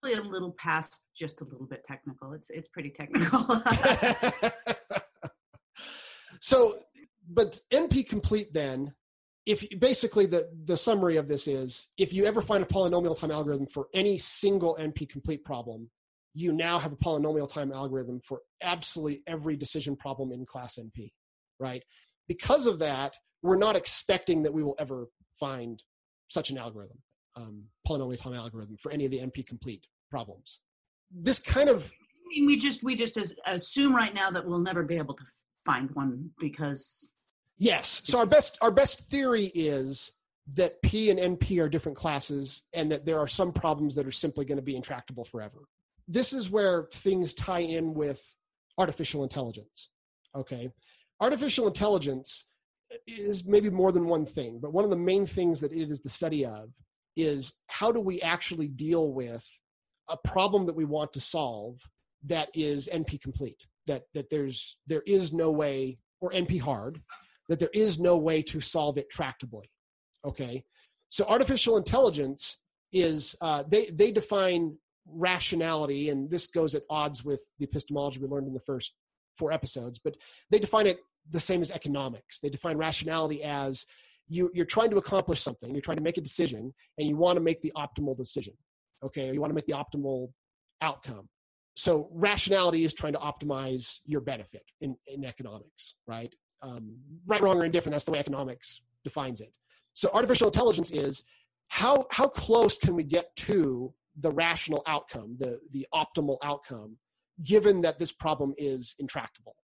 A 0.05 0.21
little 0.21 0.55
past 0.59 1.07
just 1.17 1.41
a 1.41 1.45
little 1.45 1.67
bit 1.67 1.83
technical. 1.87 2.33
It's 2.33 2.49
it's 2.51 2.69
pretty 2.69 2.91
technical. 2.91 3.41
so, 6.41 6.79
but 7.29 7.61
NP 7.73 8.09
complete 8.09 8.53
then, 8.53 8.95
if 9.47 9.67
basically 9.79 10.27
the 10.27 10.51
the 10.65 10.77
summary 10.77 11.17
of 11.17 11.27
this 11.27 11.49
is, 11.49 11.89
if 11.97 12.13
you 12.13 12.27
ever 12.27 12.43
find 12.43 12.63
a 12.63 12.67
polynomial 12.67 13.19
time 13.19 13.31
algorithm 13.31 13.67
for 13.67 13.89
any 13.95 14.19
single 14.19 14.77
NP 14.79 15.09
complete 15.09 15.45
problem, 15.45 15.91
you 16.39 16.53
now 16.53 16.79
have 16.79 16.93
a 16.93 16.97
polynomial 16.97 17.53
time 17.53 17.73
algorithm 17.73 18.21
for 18.21 18.43
absolutely 18.63 19.23
every 19.27 19.57
decision 19.57 19.97
problem 19.97 20.31
in 20.31 20.47
class 20.47 20.79
NP, 20.79 21.11
right? 21.59 21.83
Because 22.29 22.67
of 22.67 22.79
that, 22.79 23.17
we're 23.43 23.57
not 23.57 23.75
expecting 23.75 24.45
that 24.45 24.53
we 24.55 24.63
will 24.63 24.77
ever 24.79 25.09
find 25.39 25.83
such 26.29 26.51
an 26.51 26.59
algorithm, 26.59 26.99
um, 27.35 27.65
polynomial 27.87 28.21
time 28.21 28.35
algorithm 28.35 28.77
for 28.81 28.93
any 28.93 29.05
of 29.05 29.11
the 29.11 29.19
NP 29.19 29.47
complete 29.47 29.87
problems. 30.11 30.61
This 31.11 31.41
kind 31.41 31.69
of 31.69 31.91
I 31.91 32.29
mean, 32.29 32.47
we 32.47 32.57
just 32.57 32.85
we 32.85 32.95
just 32.95 33.19
assume 33.47 33.95
right 33.95 34.15
now 34.15 34.31
that 34.31 34.47
we'll 34.47 34.59
never 34.59 34.85
be 34.85 34.97
able 34.97 35.15
to 35.15 35.25
find 35.65 35.91
one 35.93 36.31
because 36.39 37.09
yes. 37.57 38.03
So 38.05 38.19
our 38.19 38.27
best 38.27 38.59
our 38.61 38.71
best 38.71 39.09
theory 39.09 39.47
is 39.47 40.13
that 40.55 40.83
P 40.83 41.11
and 41.11 41.19
NP 41.19 41.61
are 41.63 41.69
different 41.69 41.99
classes, 41.99 42.63
and 42.73 42.93
that 42.93 43.05
there 43.05 43.19
are 43.19 43.27
some 43.27 43.53
problems 43.53 43.97
that 43.97 44.07
are 44.07 44.13
simply 44.13 44.45
going 44.45 44.57
to 44.57 44.63
be 44.63 44.77
intractable 44.77 45.25
forever. 45.25 45.59
This 46.09 46.33
is 46.33 46.51
where 46.51 46.89
things 46.93 47.35
tie 47.35 47.61
in 47.61 47.95
with 47.95 48.35
artificial 48.79 49.23
intelligence. 49.23 49.91
Okay, 50.35 50.71
artificial 51.21 51.67
intelligence 51.67 52.47
is 53.07 53.45
maybe 53.45 53.69
more 53.71 53.93
than 53.93 54.07
one 54.07 54.25
thing, 54.25 54.59
but 54.61 54.73
one 54.73 54.85
of 54.85 54.91
the 54.91 54.97
main 54.97 55.27
things 55.27 55.61
that 55.61 55.73
it 55.73 55.91
is 55.91 56.01
the 56.01 56.09
study 56.09 56.45
of 56.45 56.71
is 57.17 57.53
how 57.67 57.93
do 57.93 58.01
we 58.01 58.23
actually 58.23 58.69
deal 58.69 59.13
with 59.13 59.45
a 60.09 60.17
problem 60.17 60.65
that 60.65 60.77
we 60.77 60.85
want 60.85 61.13
to 61.13 61.21
solve 61.21 61.81
that 62.25 62.49
is 62.55 62.89
NP 62.93 63.21
complete, 63.21 63.67
that 63.87 64.05
that 64.15 64.31
there's 64.31 64.79
there 64.87 65.03
is 65.07 65.33
no 65.33 65.51
way 65.51 65.99
or 66.21 66.31
NP 66.31 66.61
hard, 66.61 67.01
that 67.49 67.59
there 67.59 67.71
is 67.75 67.99
no 67.99 68.17
way 68.17 68.43
to 68.43 68.61
solve 68.61 68.99
it 68.99 69.09
tractably. 69.15 69.67
Okay, 70.25 70.65
so 71.09 71.25
artificial 71.27 71.77
intelligence 71.77 72.59
is 72.93 73.37
uh, 73.41 73.65
they 73.69 73.87
they 73.87 74.11
define 74.11 74.79
rationality, 75.13 76.11
and 76.11 76.31
this 76.31 76.47
goes 76.47 76.75
at 76.75 76.83
odds 76.91 77.25
with 77.25 77.41
the 77.59 77.65
epistemology 77.65 78.21
we 78.21 78.29
learned 78.29 78.47
in 78.47 78.55
the 78.55 78.61
first 78.61 78.93
four 79.37 79.53
episodes, 79.53 79.99
but 79.99 80.17
they 80.51 80.59
define 80.59 80.87
it 80.87 80.99
the 81.31 81.41
same 81.41 81.63
as 81.63 81.71
economics. 81.71 82.41
They 82.41 82.49
define 82.49 82.77
rationality 82.77 83.43
as 83.43 83.87
you, 84.29 84.51
you're 84.53 84.67
trying 84.67 84.91
to 84.91 84.99
accomplish 84.99 85.41
something, 85.41 85.73
you're 85.73 85.81
trying 85.81 85.97
to 85.97 86.03
make 86.03 86.19
a 86.19 86.23
decision, 86.23 86.75
and 86.99 87.09
you 87.09 87.17
want 87.17 87.37
to 87.37 87.43
make 87.43 87.61
the 87.61 87.73
optimal 87.77 88.17
decision, 88.17 88.55
okay? 89.03 89.29
Or 89.29 89.33
you 89.33 89.41
want 89.41 89.51
to 89.51 89.55
make 89.55 89.67
the 89.67 89.75
optimal 89.75 90.33
outcome. 90.83 91.29
So 91.77 92.09
rationality 92.13 92.85
is 92.85 92.93
trying 92.93 93.13
to 93.13 93.21
optimize 93.21 93.99
your 94.05 94.21
benefit 94.21 94.65
in, 94.81 94.97
in 95.07 95.25
economics, 95.25 95.95
right? 96.07 96.35
Um, 96.63 96.97
right, 97.27 97.41
wrong, 97.41 97.59
or 97.59 97.65
indifferent, 97.65 97.95
that's 97.95 98.05
the 98.05 98.11
way 98.11 98.19
economics 98.19 98.83
defines 99.05 99.41
it. 99.41 99.53
So 99.95 100.11
artificial 100.13 100.49
intelligence 100.49 100.91
is 100.91 101.23
how, 101.69 102.07
how 102.11 102.29
close 102.29 102.77
can 102.79 102.95
we 102.97 103.05
get 103.05 103.35
to 103.37 103.95
the 104.19 104.33
rational 104.33 104.83
outcome, 104.87 105.37
the, 105.39 105.61
the 105.71 105.87
optimal 105.95 106.39
outcome, 106.43 106.97
given 107.43 107.83
that 107.83 107.99
this 107.99 108.13
problem 108.13 108.55
is 108.57 108.95
intractable? 108.99 109.55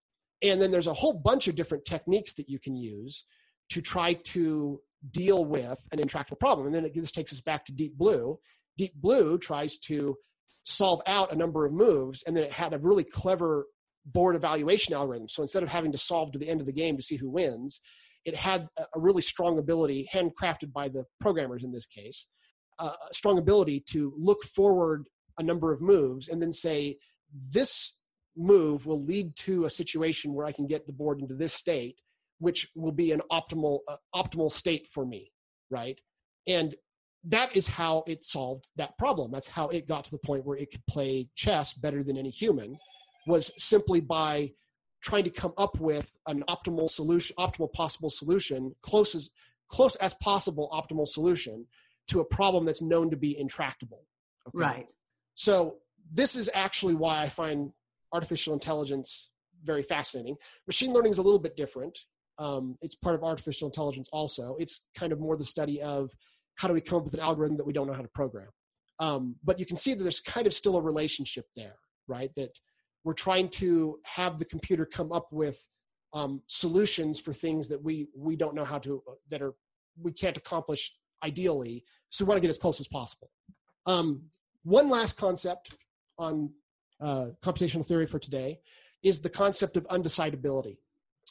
And 0.42 0.60
then 0.60 0.70
there's 0.70 0.86
a 0.86 0.94
whole 0.94 1.14
bunch 1.14 1.48
of 1.48 1.54
different 1.54 1.84
techniques 1.84 2.34
that 2.34 2.48
you 2.48 2.58
can 2.58 2.76
use 2.76 3.24
to 3.70 3.80
try 3.80 4.14
to 4.14 4.80
deal 5.10 5.44
with 5.44 5.86
an 5.92 6.00
intractable 6.00 6.36
problem. 6.36 6.66
And 6.66 6.74
then 6.74 6.84
it, 6.84 6.94
this 6.94 7.10
takes 7.10 7.32
us 7.32 7.40
back 7.40 7.64
to 7.66 7.72
Deep 7.72 7.96
Blue. 7.96 8.38
Deep 8.76 8.94
Blue 8.94 9.38
tries 9.38 9.78
to 9.78 10.16
solve 10.64 11.02
out 11.06 11.32
a 11.32 11.36
number 11.36 11.66
of 11.66 11.72
moves, 11.72 12.22
and 12.26 12.36
then 12.36 12.44
it 12.44 12.52
had 12.52 12.72
a 12.72 12.78
really 12.78 13.04
clever 13.04 13.66
board 14.06 14.36
evaluation 14.36 14.94
algorithm. 14.94 15.28
So 15.28 15.42
instead 15.42 15.62
of 15.62 15.68
having 15.68 15.92
to 15.92 15.98
solve 15.98 16.32
to 16.32 16.38
the 16.38 16.48
end 16.48 16.60
of 16.60 16.66
the 16.66 16.72
game 16.72 16.96
to 16.96 17.02
see 17.02 17.16
who 17.16 17.30
wins, 17.30 17.80
it 18.24 18.34
had 18.34 18.68
a 18.78 18.86
really 18.98 19.22
strong 19.22 19.58
ability, 19.58 20.08
handcrafted 20.12 20.72
by 20.72 20.88
the 20.88 21.04
programmers 21.20 21.62
in 21.62 21.72
this 21.72 21.86
case, 21.86 22.26
uh, 22.78 22.92
strong 23.12 23.38
ability 23.38 23.80
to 23.90 24.12
look 24.16 24.42
forward 24.42 25.06
a 25.38 25.42
number 25.42 25.72
of 25.72 25.80
moves 25.80 26.28
and 26.28 26.40
then 26.40 26.52
say, 26.52 26.96
this 27.50 27.98
move 28.36 28.86
will 28.86 29.02
lead 29.02 29.34
to 29.36 29.64
a 29.64 29.70
situation 29.70 30.34
where 30.34 30.46
I 30.46 30.52
can 30.52 30.66
get 30.66 30.86
the 30.86 30.92
board 30.92 31.20
into 31.20 31.34
this 31.34 31.52
state 31.52 32.00
which 32.40 32.68
will 32.74 32.92
be 32.92 33.12
an 33.12 33.22
optimal 33.30 33.78
uh, 33.88 33.96
optimal 34.14 34.50
state 34.50 34.88
for 34.92 35.06
me 35.06 35.30
right? 35.70 36.00
And 36.46 36.74
that 37.24 37.56
is 37.56 37.66
how 37.66 38.04
it 38.06 38.24
solved 38.24 38.68
that 38.76 38.98
problem. 38.98 39.32
That's 39.32 39.48
how 39.48 39.68
it 39.68 39.88
got 39.88 40.04
to 40.04 40.10
the 40.10 40.18
point 40.18 40.44
where 40.44 40.58
it 40.58 40.70
could 40.70 40.86
play 40.86 41.28
chess 41.34 41.72
better 41.72 42.02
than 42.02 42.16
any 42.16 42.30
human 42.30 42.78
was 43.26 43.52
simply 43.56 44.00
by 44.00 44.52
trying 45.02 45.24
to 45.24 45.30
come 45.30 45.52
up 45.56 45.80
with 45.80 46.12
an 46.26 46.44
optimal 46.48 46.88
solution 46.88 47.34
optimal 47.38 47.72
possible 47.72 48.10
solution 48.10 48.74
close 48.82 49.14
as 49.14 49.30
close 49.68 49.96
as 49.96 50.14
possible 50.14 50.68
optimal 50.72 51.06
solution 51.06 51.66
to 52.08 52.20
a 52.20 52.24
problem 52.24 52.64
that's 52.64 52.82
known 52.82 53.10
to 53.10 53.16
be 53.16 53.38
intractable 53.38 54.02
okay? 54.48 54.58
right 54.58 54.86
so 55.34 55.76
this 56.12 56.36
is 56.36 56.50
actually 56.54 56.94
why 56.94 57.20
i 57.22 57.28
find 57.28 57.72
artificial 58.12 58.52
intelligence 58.52 59.30
very 59.62 59.82
fascinating 59.82 60.36
machine 60.66 60.92
learning 60.92 61.10
is 61.10 61.18
a 61.18 61.22
little 61.22 61.38
bit 61.38 61.56
different 61.56 61.98
um, 62.38 62.76
it's 62.80 62.94
part 62.94 63.14
of 63.14 63.22
artificial 63.22 63.68
intelligence 63.68 64.08
also. 64.12 64.56
It's 64.58 64.86
kind 64.96 65.12
of 65.12 65.20
more 65.20 65.36
the 65.36 65.44
study 65.44 65.80
of 65.80 66.10
how 66.56 66.68
do 66.68 66.74
we 66.74 66.80
come 66.80 66.98
up 66.98 67.04
with 67.04 67.14
an 67.14 67.20
algorithm 67.20 67.56
that 67.58 67.66
we 67.66 67.72
don't 67.72 67.86
know 67.86 67.92
how 67.92 68.02
to 68.02 68.08
program. 68.08 68.48
Um, 68.98 69.36
but 69.42 69.58
you 69.58 69.66
can 69.66 69.76
see 69.76 69.94
that 69.94 70.02
there's 70.02 70.20
kind 70.20 70.46
of 70.46 70.54
still 70.54 70.76
a 70.76 70.80
relationship 70.80 71.46
there, 71.56 71.76
right? 72.06 72.30
That 72.36 72.58
we're 73.02 73.14
trying 73.14 73.48
to 73.50 73.98
have 74.04 74.38
the 74.38 74.44
computer 74.44 74.86
come 74.86 75.12
up 75.12 75.28
with 75.32 75.66
um, 76.12 76.42
solutions 76.46 77.18
for 77.18 77.32
things 77.32 77.68
that 77.68 77.82
we 77.82 78.08
we 78.16 78.36
don't 78.36 78.54
know 78.54 78.64
how 78.64 78.78
to 78.78 79.02
that 79.30 79.42
are 79.42 79.54
we 80.00 80.12
can't 80.12 80.36
accomplish 80.36 80.92
ideally. 81.24 81.84
So 82.10 82.24
we 82.24 82.28
want 82.28 82.36
to 82.36 82.42
get 82.42 82.50
as 82.50 82.58
close 82.58 82.78
as 82.80 82.88
possible. 82.88 83.30
Um, 83.86 84.24
one 84.62 84.88
last 84.88 85.16
concept 85.16 85.74
on 86.18 86.50
uh, 87.00 87.26
computational 87.42 87.84
theory 87.84 88.06
for 88.06 88.18
today 88.18 88.60
is 89.02 89.20
the 89.20 89.30
concept 89.30 89.76
of 89.76 89.86
undecidability. 89.88 90.76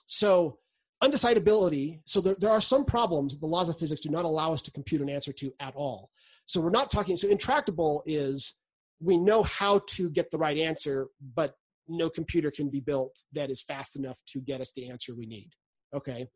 So 0.06 0.60
undecidability 1.04 2.00
so 2.06 2.22
there, 2.22 2.36
there 2.36 2.50
are 2.50 2.62
some 2.62 2.86
problems 2.86 3.38
the 3.38 3.46
laws 3.46 3.68
of 3.68 3.78
physics 3.78 4.02
do 4.02 4.10
not 4.10 4.24
allow 4.24 4.54
us 4.54 4.62
to 4.62 4.72
compute 4.72 5.02
an 5.02 5.10
answer 5.10 5.34
to 5.34 5.52
at 5.60 5.76
all 5.76 6.10
so 6.46 6.62
we're 6.62 6.70
not 6.70 6.90
talking 6.90 7.18
so 7.18 7.28
intractable 7.28 8.02
is 8.06 8.54
we 9.02 9.18
know 9.18 9.44
how 9.44 9.82
to 9.86 10.10
get 10.10 10.32
the 10.32 10.38
right 10.38 10.58
answer 10.58 11.08
but 11.36 11.56
no 11.90 12.10
computer 12.10 12.50
can 12.50 12.70
be 12.70 12.80
built 12.80 13.20
that 13.34 13.50
is 13.50 13.62
fast 13.62 13.98
enough 13.98 14.18
to 14.26 14.40
get 14.40 14.62
us 14.62 14.72
the 14.72 14.90
answer 14.90 15.14
we 15.14 15.26
need 15.26 15.50
okay 15.94 16.28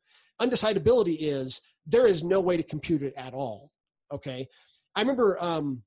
undecidability 0.42 1.16
is 1.18 1.62
there 1.88 2.06
is 2.06 2.24
no 2.24 2.40
way 2.40 2.58
to 2.58 2.64
compute 2.64 3.02
it 3.02 3.14
at 3.18 3.34
all 3.34 3.72
okay? 4.12 4.48
I 4.96 5.02
remember 5.02 5.42
um, 5.42 5.84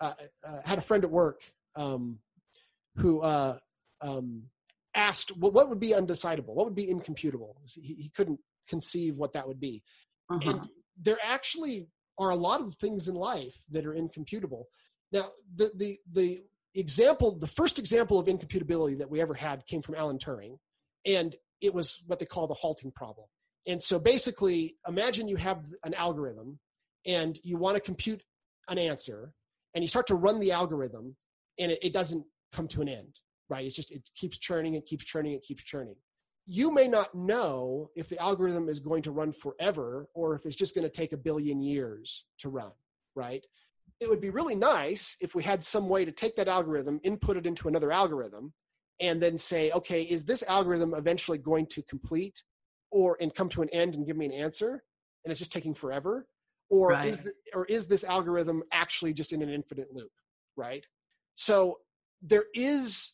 uh, 0.00 0.14
uh, 0.46 0.60
had 0.64 0.78
a 0.78 0.82
friend 0.82 1.04
at 1.04 1.10
work 1.10 1.42
um, 1.76 2.18
who 2.96 3.20
uh, 3.20 3.58
um, 4.00 4.44
asked 4.94 5.36
well, 5.36 5.52
what 5.52 5.68
would 5.68 5.80
be 5.80 5.90
undecidable 5.90 6.54
what 6.54 6.66
would 6.66 6.74
be 6.74 6.88
incomputable? 6.88 7.56
He, 7.64 7.94
he 7.94 8.12
couldn't 8.14 8.40
conceive 8.68 9.16
what 9.16 9.32
that 9.32 9.46
would 9.48 9.60
be. 9.60 9.82
Uh-huh. 10.30 10.50
and 10.50 10.60
there 11.00 11.18
actually 11.22 11.88
are 12.18 12.30
a 12.30 12.36
lot 12.36 12.60
of 12.60 12.74
things 12.76 13.08
in 13.08 13.14
life 13.14 13.54
that 13.70 13.84
are 13.84 13.94
incomputable. 13.94 14.68
Now 15.10 15.30
the 15.54 15.70
the 15.74 15.98
the 16.10 16.42
example 16.74 17.38
the 17.38 17.46
first 17.46 17.78
example 17.78 18.18
of 18.18 18.26
incomputability 18.26 18.98
that 18.98 19.10
we 19.10 19.20
ever 19.20 19.34
had 19.34 19.66
came 19.66 19.82
from 19.82 19.94
alan 19.94 20.16
turing 20.16 20.56
and 21.04 21.36
it 21.60 21.74
was 21.74 22.02
what 22.06 22.18
they 22.18 22.24
call 22.24 22.46
the 22.46 22.54
halting 22.54 22.90
problem 22.92 23.26
and 23.66 23.80
so 23.80 23.98
basically 23.98 24.76
imagine 24.88 25.28
you 25.28 25.36
have 25.36 25.64
an 25.84 25.94
algorithm 25.94 26.58
and 27.06 27.38
you 27.42 27.56
want 27.56 27.76
to 27.76 27.80
compute 27.80 28.22
an 28.68 28.78
answer 28.78 29.32
and 29.74 29.82
you 29.82 29.88
start 29.88 30.06
to 30.06 30.14
run 30.14 30.40
the 30.40 30.52
algorithm 30.52 31.16
and 31.58 31.72
it, 31.72 31.78
it 31.82 31.92
doesn't 31.92 32.24
come 32.52 32.68
to 32.68 32.82
an 32.82 32.88
end 32.88 33.18
right? 33.52 33.66
It's 33.66 33.76
just, 33.76 33.92
it 33.92 34.08
keeps 34.14 34.38
churning, 34.38 34.74
it 34.74 34.86
keeps 34.86 35.04
churning, 35.04 35.34
it 35.34 35.42
keeps 35.42 35.62
churning. 35.62 35.96
You 36.46 36.72
may 36.72 36.88
not 36.88 37.14
know 37.14 37.90
if 37.94 38.08
the 38.08 38.20
algorithm 38.20 38.68
is 38.68 38.80
going 38.80 39.02
to 39.02 39.12
run 39.12 39.30
forever 39.30 40.08
or 40.14 40.34
if 40.34 40.46
it's 40.46 40.56
just 40.56 40.74
going 40.74 40.84
to 40.84 40.90
take 40.90 41.12
a 41.12 41.18
billion 41.18 41.60
years 41.60 42.24
to 42.38 42.48
run, 42.48 42.72
right? 43.14 43.44
It 44.00 44.08
would 44.08 44.22
be 44.22 44.30
really 44.30 44.56
nice 44.56 45.16
if 45.20 45.34
we 45.34 45.42
had 45.42 45.62
some 45.62 45.88
way 45.88 46.04
to 46.06 46.10
take 46.10 46.34
that 46.36 46.48
algorithm, 46.48 46.98
input 47.04 47.36
it 47.36 47.46
into 47.46 47.68
another 47.68 47.92
algorithm, 47.92 48.54
and 49.00 49.20
then 49.20 49.36
say, 49.36 49.70
okay, 49.72 50.02
is 50.02 50.24
this 50.24 50.42
algorithm 50.44 50.94
eventually 50.94 51.38
going 51.38 51.66
to 51.66 51.82
complete 51.82 52.42
or 52.92 53.16
and 53.20 53.34
come 53.34 53.48
to 53.48 53.62
an 53.62 53.68
end 53.70 53.96
and 53.96 54.06
give 54.06 54.16
me 54.16 54.26
an 54.26 54.32
answer? 54.32 54.84
And 55.24 55.30
it's 55.30 55.40
just 55.40 55.52
taking 55.52 55.74
forever? 55.74 56.28
Or 56.70 56.90
right. 56.90 57.08
is 57.08 57.20
the, 57.20 57.32
or 57.52 57.64
is 57.66 57.88
this 57.88 58.04
algorithm 58.04 58.62
actually 58.72 59.12
just 59.12 59.32
in 59.32 59.42
an 59.42 59.50
infinite 59.50 59.88
loop, 59.92 60.12
right? 60.56 60.86
So 61.34 61.78
there 62.22 62.44
is 62.54 63.12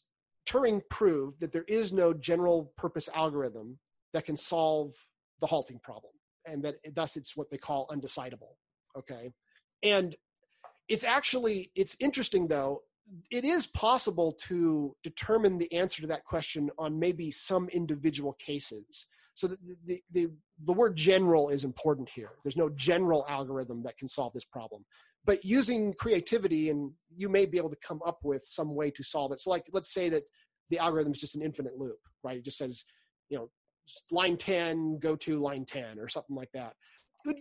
Turing 0.49 0.83
proved 0.89 1.41
that 1.41 1.53
there 1.53 1.65
is 1.65 1.93
no 1.93 2.15
general 2.15 2.73
purpose 2.77 3.09
algorithm 3.15 3.79
that 4.13 4.25
can 4.25 4.37
solve 4.37 4.95
the 5.41 5.47
halting 5.47 5.81
problem, 5.83 6.13
and 6.47 6.63
that 6.63 6.77
thus 6.95 7.17
it's 7.17 7.37
what 7.37 7.51
they 7.51 7.59
call 7.59 7.87
undecidable. 7.89 8.57
Okay, 8.97 9.31
and 9.83 10.17
it's 10.89 11.05
actually 11.05 11.71
it's 11.75 11.97
interesting 12.01 12.49
though. 12.49 12.83
It 13.31 13.45
is 13.45 13.67
possible 13.67 14.33
to 14.49 14.95
determine 15.03 15.59
the 15.59 15.73
answer 15.73 16.03
to 16.03 16.09
that 16.09 16.25
question 16.25 16.71
on 16.79 16.99
maybe 16.99 17.31
some 17.31 17.69
individual 17.71 18.35
cases. 18.35 19.07
So 19.39 19.47
the, 19.47 19.59
the, 19.87 20.03
the, 20.11 20.31
the 20.65 20.73
word 20.73 20.97
general 20.97 21.49
is 21.49 21.63
important 21.63 22.09
here. 22.13 22.31
There's 22.43 22.57
no 22.57 22.71
general 22.71 23.25
algorithm 23.29 23.85
that 23.85 23.97
can 23.97 24.09
solve 24.09 24.33
this 24.33 24.45
problem. 24.45 24.85
But 25.25 25.45
using 25.45 25.95
creativity 25.95 26.71
and 26.71 26.91
you 27.17 27.29
may 27.29 27.47
be 27.47 27.57
able 27.57 27.71
to 27.71 27.77
come 27.87 28.01
up 28.05 28.19
with 28.25 28.43
some 28.47 28.75
way 28.75 28.91
to 28.91 29.05
solve 29.05 29.31
it. 29.31 29.39
So 29.39 29.51
like 29.51 29.67
let's 29.73 29.95
say 29.95 30.09
that 30.09 30.25
the 30.71 30.79
algorithm 30.79 31.13
is 31.13 31.21
just 31.21 31.37
an 31.37 31.43
infinite 31.43 31.79
loop 31.79 31.99
right? 32.25 32.39
It 32.39 32.45
just 32.45 32.59
says 32.59 32.85
you 33.29 33.39
know 33.39 33.51
line 34.11 34.37
10 34.37 34.99
go 34.99 35.15
to 35.15 35.39
line 35.39 35.65
10 35.65 36.01
or 36.01 36.09
something 36.09 36.35
like 36.35 36.51
that. 36.53 36.73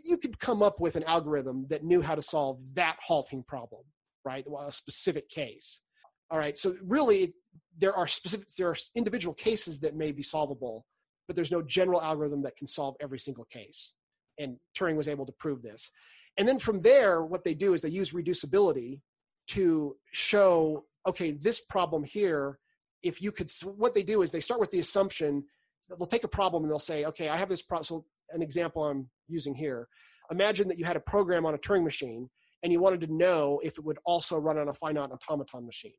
You 0.03 0.17
could 0.17 0.39
come 0.39 0.61
up 0.61 0.79
with 0.79 0.97
an 0.97 1.03
algorithm 1.05 1.65
that 1.69 1.83
knew 1.83 2.01
how 2.01 2.13
to 2.13 2.21
solve 2.21 2.59
that 2.75 2.97
halting 3.01 3.43
problem 3.43 3.83
right? 4.23 4.45
A 4.67 4.71
specific 4.71 5.29
case. 5.29 5.81
All 6.29 6.37
right 6.37 6.59
so 6.59 6.75
really 6.83 7.33
there 7.75 7.95
are 7.95 8.07
specific 8.07 8.49
there 8.57 8.69
are 8.69 8.77
individual 8.93 9.33
cases 9.33 9.79
that 9.79 9.95
may 9.95 10.11
be 10.11 10.21
solvable 10.21 10.85
but 11.27 11.35
there's 11.35 11.51
no 11.51 11.61
general 11.61 12.01
algorithm 12.01 12.41
that 12.41 12.55
can 12.55 12.67
solve 12.67 12.95
every 12.99 13.19
single 13.19 13.45
case 13.45 13.93
and 14.39 14.57
turing 14.77 14.95
was 14.95 15.07
able 15.07 15.25
to 15.25 15.31
prove 15.33 15.61
this 15.61 15.91
and 16.37 16.47
then 16.47 16.59
from 16.59 16.81
there, 16.81 17.23
what 17.23 17.43
they 17.43 17.53
do 17.53 17.73
is 17.73 17.81
they 17.81 17.89
use 17.89 18.11
reducibility 18.11 19.01
to 19.49 19.95
show, 20.11 20.85
okay, 21.07 21.31
this 21.31 21.59
problem 21.59 22.03
here, 22.03 22.59
if 23.01 23.21
you 23.21 23.31
could, 23.31 23.49
what 23.63 23.95
they 23.95 24.03
do 24.03 24.21
is 24.21 24.31
they 24.31 24.39
start 24.39 24.59
with 24.59 24.71
the 24.71 24.79
assumption, 24.79 25.45
they'll 25.89 26.05
take 26.05 26.23
a 26.23 26.29
problem 26.29 26.63
and 26.63 26.69
they'll 26.69 26.79
say, 26.79 27.05
okay, 27.05 27.29
I 27.29 27.37
have 27.37 27.49
this 27.49 27.63
problem. 27.63 27.85
So 27.85 28.05
an 28.31 28.41
example 28.41 28.83
I'm 28.83 29.09
using 29.27 29.55
here, 29.55 29.87
imagine 30.29 30.67
that 30.67 30.77
you 30.77 30.85
had 30.85 30.95
a 30.95 31.01
program 31.01 31.45
on 31.45 31.55
a 31.55 31.57
Turing 31.57 31.83
machine 31.83 32.29
and 32.61 32.71
you 32.71 32.79
wanted 32.79 33.01
to 33.01 33.13
know 33.13 33.59
if 33.63 33.77
it 33.77 33.85
would 33.85 33.99
also 34.05 34.37
run 34.37 34.59
on 34.59 34.67
a 34.67 34.73
finite 34.73 35.09
automaton 35.11 35.65
machine. 35.65 35.93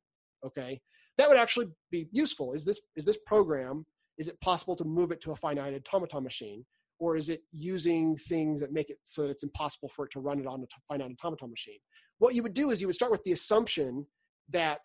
Okay. 0.45 0.81
That 1.17 1.29
would 1.29 1.39
actually 1.39 1.67
be 1.91 2.09
useful. 2.13 2.53
Is 2.53 2.65
this, 2.65 2.81
is 2.95 3.05
this 3.05 3.19
program, 3.27 3.87
is 4.19 4.29
it 4.29 4.41
possible 4.41 4.77
to 4.77 4.85
move 4.85 5.13
it 5.13 5.21
to 5.23 5.33
a 5.33 5.37
finite 5.37 5.75
automaton 5.75 6.25
machine? 6.25 6.65
or 6.99 7.17
is 7.17 7.29
it 7.29 7.43
using 7.53 8.17
things 8.17 8.61
that 8.61 8.73
make 8.73 8.91
it 8.91 8.99
so 9.05 9.23
that 9.23 9.31
it's 9.31 9.43
impossible 9.43 9.89
for 9.89 10.05
it 10.05 10.11
to 10.13 10.21
run 10.21 10.41
it 10.41 10.47
on 10.47 10.63
a 10.63 10.67
finite 10.89 11.13
automaton 11.23 11.51
machine? 11.51 11.79
What 12.19 12.35
you 12.35 12.43
would 12.43 12.55
do 12.55 12.71
is 12.71 12.81
you 12.81 12.89
would 12.89 12.97
start 12.97 13.13
with 13.13 13.25
the 13.25 13.33
assumption 13.33 14.07
that 14.51 14.81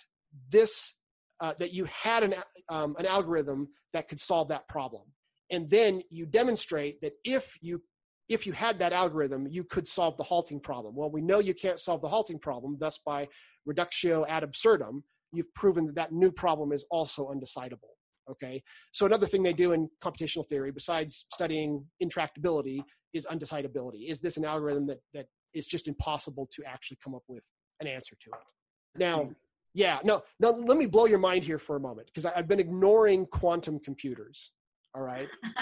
this 0.50 0.94
uh, 1.40 1.54
that 1.60 1.74
you 1.74 1.86
had 1.86 2.24
an 2.24 2.36
um, 2.70 2.96
an 3.00 3.06
algorithm 3.06 3.70
that 3.92 4.08
could 4.08 4.20
solve 4.20 4.50
that 4.50 4.68
problem, 4.68 5.04
and 5.50 5.70
then 5.70 6.02
you 6.10 6.26
demonstrate 6.26 7.02
that 7.02 7.14
if 7.24 7.58
you 7.62 7.82
if 8.30 8.46
you 8.46 8.54
had 8.54 8.80
that 8.80 8.94
algorithm, 8.94 9.48
you 9.50 9.64
could 9.64 9.88
solve 9.88 10.16
the 10.18 10.24
halting 10.24 10.60
problem. 10.60 10.96
Well, 10.96 11.10
we 11.10 11.22
know 11.22 11.40
you 11.40 11.54
can't 11.54 11.80
solve 11.80 12.02
the 12.02 12.08
halting 12.08 12.40
problem. 12.40 12.78
Thus, 12.80 13.00
by 13.04 13.28
reductio 13.66 14.26
ad 14.28 14.44
absurdum, 14.44 15.04
you've 15.32 15.54
proven 15.56 15.86
that 15.88 15.96
that 15.96 16.12
new 16.12 16.32
problem 16.32 16.72
is 16.72 16.86
also 16.92 17.30
undecidable. 17.30 17.94
Okay. 18.30 18.64
So 18.92 19.06
another 19.06 19.26
thing 19.26 19.44
they 19.44 19.54
do 19.54 19.72
in 19.74 19.90
computational 20.02 20.46
theory, 20.46 20.72
besides 20.72 21.26
studying 21.32 21.86
intractability, 22.02 22.84
is 23.14 23.26
undecidability. 23.26 24.10
Is 24.10 24.22
this 24.22 24.38
an 24.38 24.46
algorithm 24.46 24.88
that 24.88 25.00
that 25.14 25.28
is 25.54 25.68
just 25.68 25.88
impossible 25.88 26.50
to 26.56 26.64
actually 26.66 26.98
come 27.04 27.14
up 27.14 27.24
with 27.28 27.50
an 27.80 27.88
answer 27.88 28.16
to 28.22 28.30
it? 28.32 29.00
Now, 29.00 29.32
yeah, 29.74 30.00
no, 30.04 30.22
no. 30.40 30.52
Let 30.52 30.78
me 30.78 30.86
blow 30.86 31.06
your 31.06 31.20
mind 31.20 31.44
here 31.44 31.58
for 31.58 31.76
a 31.76 31.80
moment 31.80 32.08
because 32.08 32.26
I've 32.26 32.48
been 32.48 32.60
ignoring 32.60 33.26
quantum 33.26 33.80
computers. 33.80 34.52
All 34.96 35.02
right. 35.02 35.28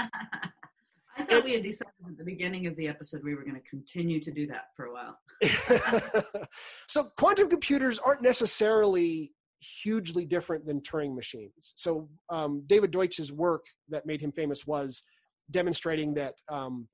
I 1.17 1.23
thought 1.25 1.43
we 1.43 1.53
had 1.53 1.63
decided 1.63 1.93
at 2.07 2.17
the 2.17 2.23
beginning 2.23 2.67
of 2.67 2.75
the 2.75 2.87
episode 2.87 3.21
we 3.23 3.35
were 3.35 3.43
going 3.43 3.55
to 3.55 3.69
continue 3.69 4.21
to 4.21 4.31
do 4.31 4.47
that 4.47 4.67
for 4.75 4.85
a 4.85 4.93
while. 4.93 5.17
so 6.87 7.05
quantum 7.17 7.49
computers 7.49 7.99
aren't 7.99 8.21
necessarily 8.21 9.31
hugely 9.61 10.25
different 10.25 10.65
than 10.65 10.81
Turing 10.81 11.15
machines. 11.15 11.73
So 11.75 12.09
um, 12.29 12.63
David 12.65 12.91
Deutsch's 12.91 13.31
work 13.31 13.65
that 13.89 14.05
made 14.05 14.21
him 14.21 14.31
famous 14.31 14.65
was 14.65 15.03
demonstrating 15.49 16.13
that 16.15 16.35
um, 16.49 16.87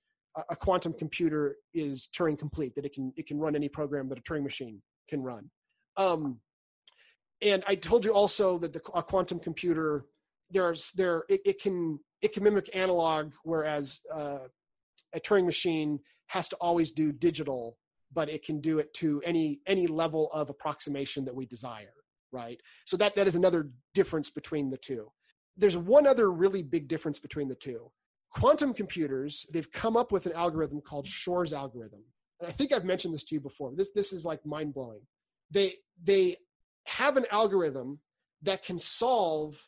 a, 0.49 0.55
quantum 0.55 0.93
computer 0.93 1.55
is 1.74 2.09
Turing 2.15 2.38
complete, 2.38 2.76
that 2.76 2.86
it 2.86 2.93
can 2.93 3.13
it 3.15 3.28
can 3.28 3.39
run 3.39 3.55
any 3.55 3.70
program 3.70 4.09
that 4.09 4.20
a 4.20 4.22
Turing 4.22 4.43
machine 4.43 4.82
can 5.09 5.22
run. 5.24 5.49
Um, 5.95 6.39
and 7.41 7.63
I 7.68 7.76
told 7.76 8.03
you 8.05 8.13
also 8.13 8.57
that 8.59 8.74
the, 8.74 8.82
a 8.93 9.03
quantum 9.03 9.39
computer 9.39 10.05
there's 10.51 10.91
there 10.93 11.24
it, 11.30 11.41
it 11.45 11.61
can 11.61 11.99
it 12.22 12.34
can 12.34 12.43
mimic 12.43 12.70
analog, 12.74 13.34
whereas 13.43 13.99
uh, 14.13 14.47
a 15.13 15.20
Turing 15.20 15.45
machine 15.45 15.99
has 16.28 16.49
to 16.49 16.55
always 16.57 16.91
do 16.91 17.11
digital, 17.11 17.78
but 18.13 18.30
it 18.30 18.43
can 18.43 18.59
do 18.59 18.80
it 18.80 18.93
to 18.95 19.22
any 19.26 19.59
any 19.68 19.88
level 19.88 20.30
of 20.34 20.49
approximation 20.49 21.26
that 21.26 21.36
we 21.36 21.45
desire, 21.45 21.93
right? 22.38 22.59
So 22.85 22.97
that 22.97 23.15
that 23.15 23.27
is 23.27 23.35
another 23.35 23.69
difference 23.93 24.29
between 24.29 24.69
the 24.69 24.77
two. 24.77 25.11
There's 25.57 25.77
one 25.77 26.05
other 26.05 26.31
really 26.31 26.63
big 26.63 26.88
difference 26.88 27.19
between 27.19 27.47
the 27.49 27.55
two. 27.55 27.91
Quantum 28.31 28.73
computers, 28.73 29.45
they've 29.51 29.71
come 29.71 29.97
up 29.97 30.11
with 30.11 30.25
an 30.27 30.33
algorithm 30.33 30.81
called 30.81 31.07
Shor's 31.07 31.53
algorithm. 31.53 32.03
And 32.39 32.47
I 32.49 32.51
think 32.51 32.71
I've 32.71 32.85
mentioned 32.85 33.13
this 33.13 33.23
to 33.25 33.35
you 33.35 33.41
before. 33.41 33.71
This 33.75 33.91
this 33.95 34.13
is 34.13 34.23
like 34.25 34.45
mind 34.45 34.73
blowing. 34.73 35.01
They 35.49 35.75
they 36.01 36.38
have 36.85 37.17
an 37.17 37.25
algorithm 37.31 37.99
that 38.43 38.63
can 38.63 38.77
solve 38.77 39.59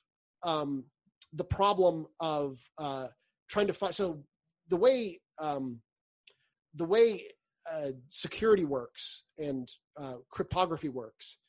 um, 0.43 0.86
the 1.34 1.43
problem 1.43 2.05
of 2.20 2.59
uh, 2.78 3.07
trying 3.49 3.67
to 3.67 3.74
find. 3.74 3.93
So 3.95 4.24
the 4.70 4.78
way 4.78 5.20
um, 5.39 5.82
the 6.76 6.86
way 6.86 7.24
uh, 7.72 7.91
security 8.09 8.65
works 8.65 9.24
and 9.38 9.72
uh, 9.99 10.17
cryptography 10.30 10.89
works 10.89 11.39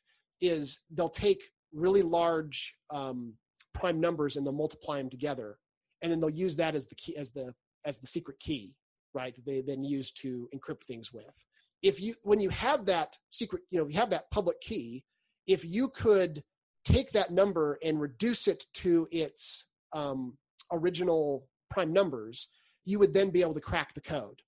is 0.41 0.81
they'll 0.91 1.09
take 1.09 1.43
really 1.73 2.03
large 2.03 2.75
um, 2.93 3.35
prime 3.75 4.01
numbers 4.01 4.37
and 4.37 4.45
they'll 4.45 4.53
multiply 4.53 4.99
them 4.99 5.11
together, 5.11 5.59
and 6.03 6.11
then 6.11 6.21
they'll 6.21 6.31
use 6.31 6.57
that 6.57 6.75
as 6.75 6.87
the 6.87 6.95
key 6.95 7.17
as 7.17 7.33
the 7.33 7.55
as 7.85 7.99
the 7.99 8.07
secret 8.07 8.39
key, 8.41 8.75
right? 9.15 9.35
That 9.35 9.47
they 9.47 9.61
then 9.61 9.85
use 9.85 10.11
to 10.23 10.49
encrypt 10.55 10.85
things 10.85 11.13
with. 11.13 11.45
If 11.83 12.01
you 12.01 12.15
when 12.23 12.41
you 12.41 12.51
have 12.51 12.87
that 12.87 13.17
secret, 13.31 13.63
you 13.71 13.81
know, 13.81 13.89
you 13.89 13.99
have 13.99 14.11
that 14.11 14.31
public 14.31 14.61
key. 14.61 15.05
If 15.47 15.65
you 15.65 15.89
could 15.89 16.43
take 16.85 17.13
that 17.13 17.31
number 17.31 17.79
and 17.83 18.01
reduce 18.01 18.49
it 18.49 18.65
to 18.75 19.09
its 19.11 19.67
um, 19.93 20.37
original 20.73 21.49
prime 21.71 21.93
numbers, 21.93 22.49
you 22.85 22.99
would 22.99 23.15
then 23.15 23.31
be 23.31 23.43
able 23.43 23.55
to 23.55 23.61
crack 23.61 23.95
the 23.95 24.01
code 24.01 24.41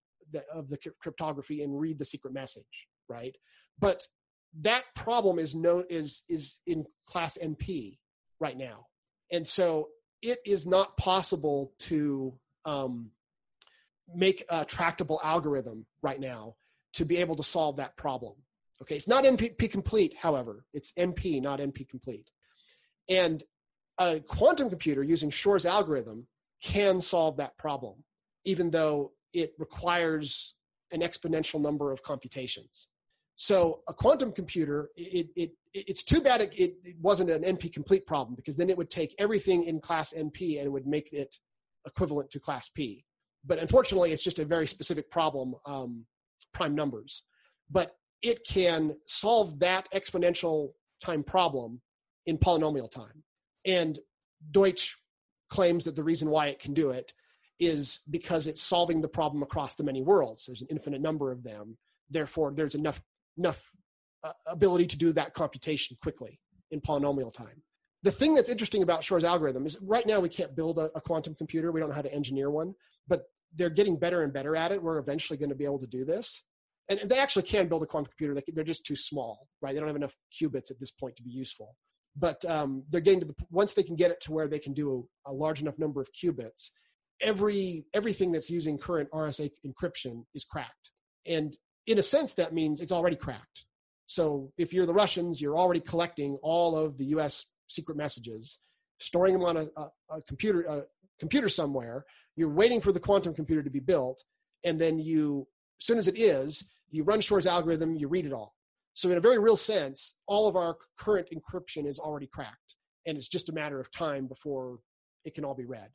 of 0.53 0.69
the 0.69 0.79
cryptography 1.01 1.63
and 1.63 1.79
read 1.79 1.99
the 1.99 2.05
secret 2.05 2.33
message, 2.33 2.89
right? 3.09 3.37
But 3.79 4.07
that 4.61 4.85
problem 4.95 5.39
is 5.39 5.55
known 5.55 5.85
is 5.89 6.23
is 6.29 6.61
in 6.67 6.85
class 7.07 7.39
NP 7.43 7.99
right 8.41 8.57
now, 8.57 8.87
and 9.31 9.47
so 9.47 9.89
it 10.21 10.39
is 10.45 10.67
not 10.67 10.97
possible 10.97 11.73
to 11.79 12.39
um, 12.65 13.11
make 14.15 14.45
a 14.49 14.65
tractable 14.65 15.21
algorithm 15.23 15.87
right 16.03 16.21
now 16.21 16.55
to 16.95 17.05
be 17.05 17.17
able 17.19 17.37
to 17.37 17.43
solve 17.43 17.77
that 17.77 17.97
problem. 17.97 18.35
Okay, 18.81 18.97
it's 18.97 19.09
not 19.09 19.25
NP 19.25 19.71
complete, 19.71 20.15
however, 20.21 20.65
it's 20.73 20.93
NP, 20.93 21.41
not 21.41 21.61
NP 21.61 21.89
complete. 21.89 22.31
And 23.09 23.43
a 23.99 24.21
quantum 24.21 24.69
computer 24.69 25.03
using 25.03 25.31
Shor's 25.31 25.67
algorithm 25.67 26.27
can 26.63 27.01
solve 27.01 27.37
that 27.37 27.57
problem, 27.59 28.05
even 28.45 28.71
though 28.71 29.13
it 29.33 29.53
requires 29.59 30.55
an 30.91 31.01
exponential 31.01 31.61
number 31.61 31.93
of 31.93 32.03
computations. 32.03 32.89
So 33.37 33.81
a 33.89 33.95
quantum 33.95 34.33
computer, 34.33 34.91
it, 34.97 35.29
it, 35.35 35.53
it's 35.73 36.05
too 36.05 36.21
bad 36.21 36.41
it, 36.43 36.55
it, 36.57 36.97
wasn't 37.01 37.31
an 37.31 37.43
NP 37.43 37.73
complete 37.73 38.07
problem 38.07 38.35
because 38.35 38.57
then 38.57 38.71
it 38.71 38.77
would 38.77 38.91
take 38.91 39.15
everything 39.19 39.65
in 39.65 39.81
class 39.81 40.13
NP 40.13 40.59
and 40.59 40.67
it 40.67 40.73
would 40.73 40.87
make 40.87 41.13
it 41.13 41.37
equivalent 41.87 42.31
to 42.31 42.41
class 42.41 42.69
P. 42.69 43.05
But 43.45 43.59
unfortunately, 43.59 44.13
it's 44.13 44.23
just 44.23 44.39
a 44.39 44.45
very 44.45 44.67
specific 44.67 45.11
problem, 45.11 45.55
um, 45.67 46.05
prime 46.53 46.75
numbers. 46.75 47.25
But 47.71 47.97
it 48.23 48.47
can 48.47 48.97
solve 49.07 49.59
that 49.61 49.89
exponential 49.93 50.73
time 51.03 51.25
problem 51.25 51.81
in 52.27 52.39
polynomial 52.39 52.91
time. 52.91 53.25
And 53.65 53.99
Deutsch 54.51 54.97
claims 55.49 55.85
that 55.85 55.97
the 55.97 56.05
reason 56.05 56.31
why 56.31 56.47
it 56.47 56.61
can 56.61 56.75
do 56.75 56.91
it 56.91 57.13
is 57.59 58.01
because 58.09 58.47
it's 58.47 58.63
solving 58.63 59.01
the 59.01 59.09
problem 59.09 59.43
across 59.43 59.75
the 59.75 59.85
many 59.85 60.03
worlds. 60.03 60.47
There's 60.47 60.63
an 60.63 60.69
infinite 60.71 61.01
number 61.01 61.31
of 61.31 61.43
them. 61.43 61.79
Therefore, 62.11 62.53
there's 62.53 62.75
enough 62.75 63.01
enough 63.39 63.71
uh, 64.25 64.33
ability 64.47 64.87
to 64.87 64.97
do 64.97 65.13
that 65.13 65.35
computation 65.35 65.97
quickly 66.03 66.41
in 66.71 66.81
polynomial 66.81 67.33
time. 67.33 67.63
The 68.03 68.11
thing 68.11 68.35
that's 68.35 68.51
interesting 68.51 68.83
about 68.83 69.05
Shor's 69.05 69.25
algorithm 69.25 69.65
is 69.65 69.79
right 69.81 70.07
now 70.07 70.21
we 70.21 70.29
can't 70.29 70.57
build 70.57 70.79
a, 70.79 70.91
a 70.95 71.01
quantum 71.01 71.35
computer. 71.35 71.71
We 71.71 71.81
don't 71.81 71.89
know 71.89 71.95
how 71.95 72.03
to 72.03 72.13
engineer 72.13 72.51
one, 72.51 72.75
but 73.07 73.25
they're 73.55 73.71
getting 73.71 73.97
better 73.97 74.23
and 74.23 74.33
better 74.33 74.57
at 74.57 74.73
it. 74.73 74.83
We're 74.83 74.99
eventually 74.99 75.37
going 75.37 75.51
to 75.51 75.55
be 75.55 75.65
able 75.65 75.81
to 75.81 75.87
do 75.87 76.05
this. 76.05 76.43
And 76.89 77.01
they 77.05 77.19
actually 77.19 77.45
can 77.45 77.69
build 77.69 77.83
a 77.85 77.87
quantum 77.87 78.11
computer. 78.11 78.41
They're 78.53 78.65
just 78.65 78.85
too 78.85 78.97
small, 78.97 79.47
right? 79.61 79.73
They 79.73 79.79
don't 79.79 79.89
have 79.89 79.97
enough 79.97 80.17
qubits 80.33 80.71
at 80.71 80.81
this 80.81 80.91
point 80.91 81.17
to 81.17 81.23
be 81.23 81.31
useful 81.31 81.77
but 82.17 82.45
um, 82.45 82.85
they're 82.91 83.01
getting 83.01 83.21
to 83.21 83.27
the 83.27 83.35
once 83.51 83.73
they 83.73 83.83
can 83.83 83.97
get 83.97 84.11
it 84.11 84.21
to 84.21 84.33
where 84.33 84.49
they 84.49 84.59
can 84.59 84.75
do 84.75 85.09
a, 85.27 85.31
a, 85.31 85.33
large 85.33 85.61
enough 85.61 85.79
number 85.79 86.01
of 86.01 86.09
qubits 86.13 86.71
every 87.21 87.85
everything 87.95 88.33
that's 88.33 88.51
using 88.51 88.79
current 88.79 89.09
rsa 89.13 89.51
encryption 89.67 90.25
is 90.35 90.45
cracked 90.45 90.91
and 91.27 91.57
in 91.87 91.99
a 91.99 92.03
sense 92.03 92.35
that 92.35 92.53
means 92.53 92.81
it's 92.81 92.93
already 92.93 93.17
cracked. 93.17 93.67
So 94.07 94.53
if 94.59 94.73
you're 94.73 94.87
the 94.87 94.95
russians 94.95 95.41
you're 95.41 95.57
already 95.57 95.81
collecting 95.81 96.39
all 96.43 96.77
of 96.77 96.99
the 96.99 97.07
us 97.07 97.47
secret 97.69 97.97
messages 97.97 98.59
storing 99.01 99.33
them 99.35 99.45
on 99.45 99.57
a, 99.57 99.67
a, 99.77 99.91
a 100.11 100.23
computer 100.23 100.63
a 100.63 100.85
computer 101.19 101.49
somewhere. 101.49 102.05
You're 102.37 102.51
waiting 102.51 102.81
for 102.81 102.93
the 102.93 103.01
quantum 103.01 103.35
computer 103.35 103.63
to 103.63 103.71
be 103.71 103.81
built 103.81 104.23
and 104.65 104.81
then 104.81 104.99
you 104.99 105.47
as 105.81 105.87
soon 105.87 105.99
as 105.99 106.09
it 106.09 106.19
is 106.19 106.65
you 106.91 107.05
run 107.05 107.21
shor's 107.21 107.47
algorithm 107.47 107.97
you 107.97 108.09
read 108.09 108.27
it 108.27 108.33
all. 108.33 108.55
So, 108.95 109.11
in 109.11 109.17
a 109.17 109.21
very 109.21 109.39
real 109.39 109.57
sense, 109.57 110.15
all 110.27 110.47
of 110.47 110.57
our 110.57 110.77
current 110.99 111.29
encryption 111.35 111.87
is 111.87 111.99
already 111.99 112.27
cracked, 112.27 112.77
and 113.07 113.17
it's 113.17 113.29
just 113.29 113.49
a 113.49 113.53
matter 113.53 113.81
of 113.81 113.91
time 113.91 114.27
before 114.27 114.81
it 115.25 115.35
can 115.35 115.45
all 115.45 115.55
be 115.55 115.65
read. 115.65 115.89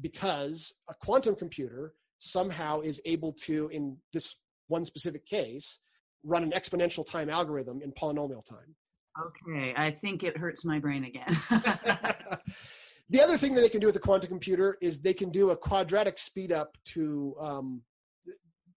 Because 0.00 0.72
a 0.88 0.94
quantum 0.94 1.34
computer 1.34 1.92
somehow 2.18 2.80
is 2.80 3.00
able 3.04 3.32
to, 3.44 3.68
in 3.68 3.98
this 4.12 4.36
one 4.68 4.84
specific 4.84 5.26
case, 5.26 5.78
run 6.24 6.42
an 6.42 6.52
exponential 6.52 7.04
time 7.04 7.28
algorithm 7.28 7.80
in 7.82 7.92
polynomial 7.92 8.44
time. 8.44 8.74
Okay, 9.20 9.74
I 9.76 9.90
think 9.90 10.22
it 10.22 10.36
hurts 10.36 10.64
my 10.64 10.78
brain 10.78 11.04
again. 11.04 11.36
the 13.10 13.20
other 13.20 13.36
thing 13.36 13.54
that 13.54 13.62
they 13.62 13.68
can 13.68 13.80
do 13.80 13.86
with 13.86 13.96
a 13.96 14.00
quantum 14.00 14.28
computer 14.28 14.78
is 14.80 15.00
they 15.00 15.14
can 15.14 15.30
do 15.30 15.50
a 15.50 15.56
quadratic 15.56 16.18
speed 16.18 16.52
up 16.52 16.78
to 16.92 17.34
um, 17.40 17.82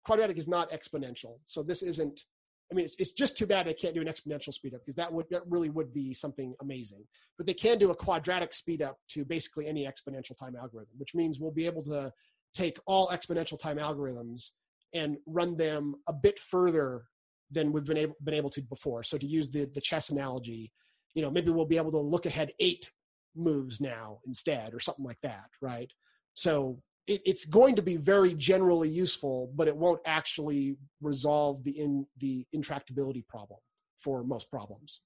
quadratic 0.05 0.37
is 0.37 0.47
not 0.47 0.71
exponential. 0.71 1.39
So 1.43 1.61
this 1.61 1.83
isn't 1.83 2.23
I 2.71 2.75
mean, 2.75 2.85
it's, 2.85 2.95
it's 2.99 3.11
just 3.11 3.37
too 3.37 3.47
bad 3.47 3.65
they 3.65 3.73
can't 3.73 3.95
do 3.95 4.01
an 4.01 4.07
exponential 4.07 4.53
speed 4.53 4.75
up 4.75 4.81
because 4.81 4.95
that 4.95 5.11
would 5.11 5.25
that 5.31 5.41
really 5.47 5.69
would 5.69 5.93
be 5.93 6.13
something 6.13 6.53
amazing. 6.61 7.03
But 7.37 7.47
they 7.47 7.53
can 7.53 7.79
do 7.79 7.89
a 7.89 7.95
quadratic 7.95 8.53
speed 8.53 8.81
up 8.81 8.99
to 9.09 9.25
basically 9.25 9.67
any 9.67 9.85
exponential 9.85 10.37
time 10.37 10.55
algorithm, 10.55 10.93
which 10.97 11.15
means 11.15 11.39
we'll 11.39 11.51
be 11.51 11.65
able 11.65 11.83
to 11.83 12.13
take 12.53 12.77
all 12.85 13.07
exponential 13.09 13.57
time 13.57 13.77
algorithms 13.77 14.51
and 14.93 15.17
run 15.25 15.57
them 15.57 15.95
a 16.07 16.13
bit 16.13 16.39
further 16.39 17.03
than 17.51 17.71
we've 17.71 17.85
been 17.85 17.97
able 17.97 18.15
been 18.23 18.33
able 18.33 18.49
to 18.51 18.61
before. 18.61 19.03
So 19.03 19.17
to 19.17 19.25
use 19.25 19.49
the 19.49 19.65
the 19.65 19.81
chess 19.81 20.09
analogy, 20.09 20.71
you 21.13 21.21
know, 21.21 21.31
maybe 21.31 21.51
we'll 21.51 21.65
be 21.65 21.77
able 21.77 21.91
to 21.91 21.99
look 21.99 22.25
ahead 22.25 22.51
eight 22.59 22.91
moves 23.35 23.79
now 23.79 24.19
instead, 24.25 24.73
or 24.73 24.79
something 24.79 25.05
like 25.05 25.21
that, 25.21 25.49
right? 25.61 25.91
So 26.33 26.81
it, 27.07 27.21
it's 27.25 27.45
going 27.45 27.75
to 27.75 27.81
be 27.81 27.97
very 27.97 28.33
generally 28.33 28.89
useful, 28.89 29.51
but 29.55 29.67
it 29.67 29.75
won't 29.75 30.01
actually 30.05 30.77
resolve 31.01 31.63
the 31.63 31.71
in 31.71 32.05
the 32.17 32.45
intractability 32.55 33.27
problem 33.27 33.59
for 33.97 34.23
most 34.23 34.49
problems. 34.49 35.01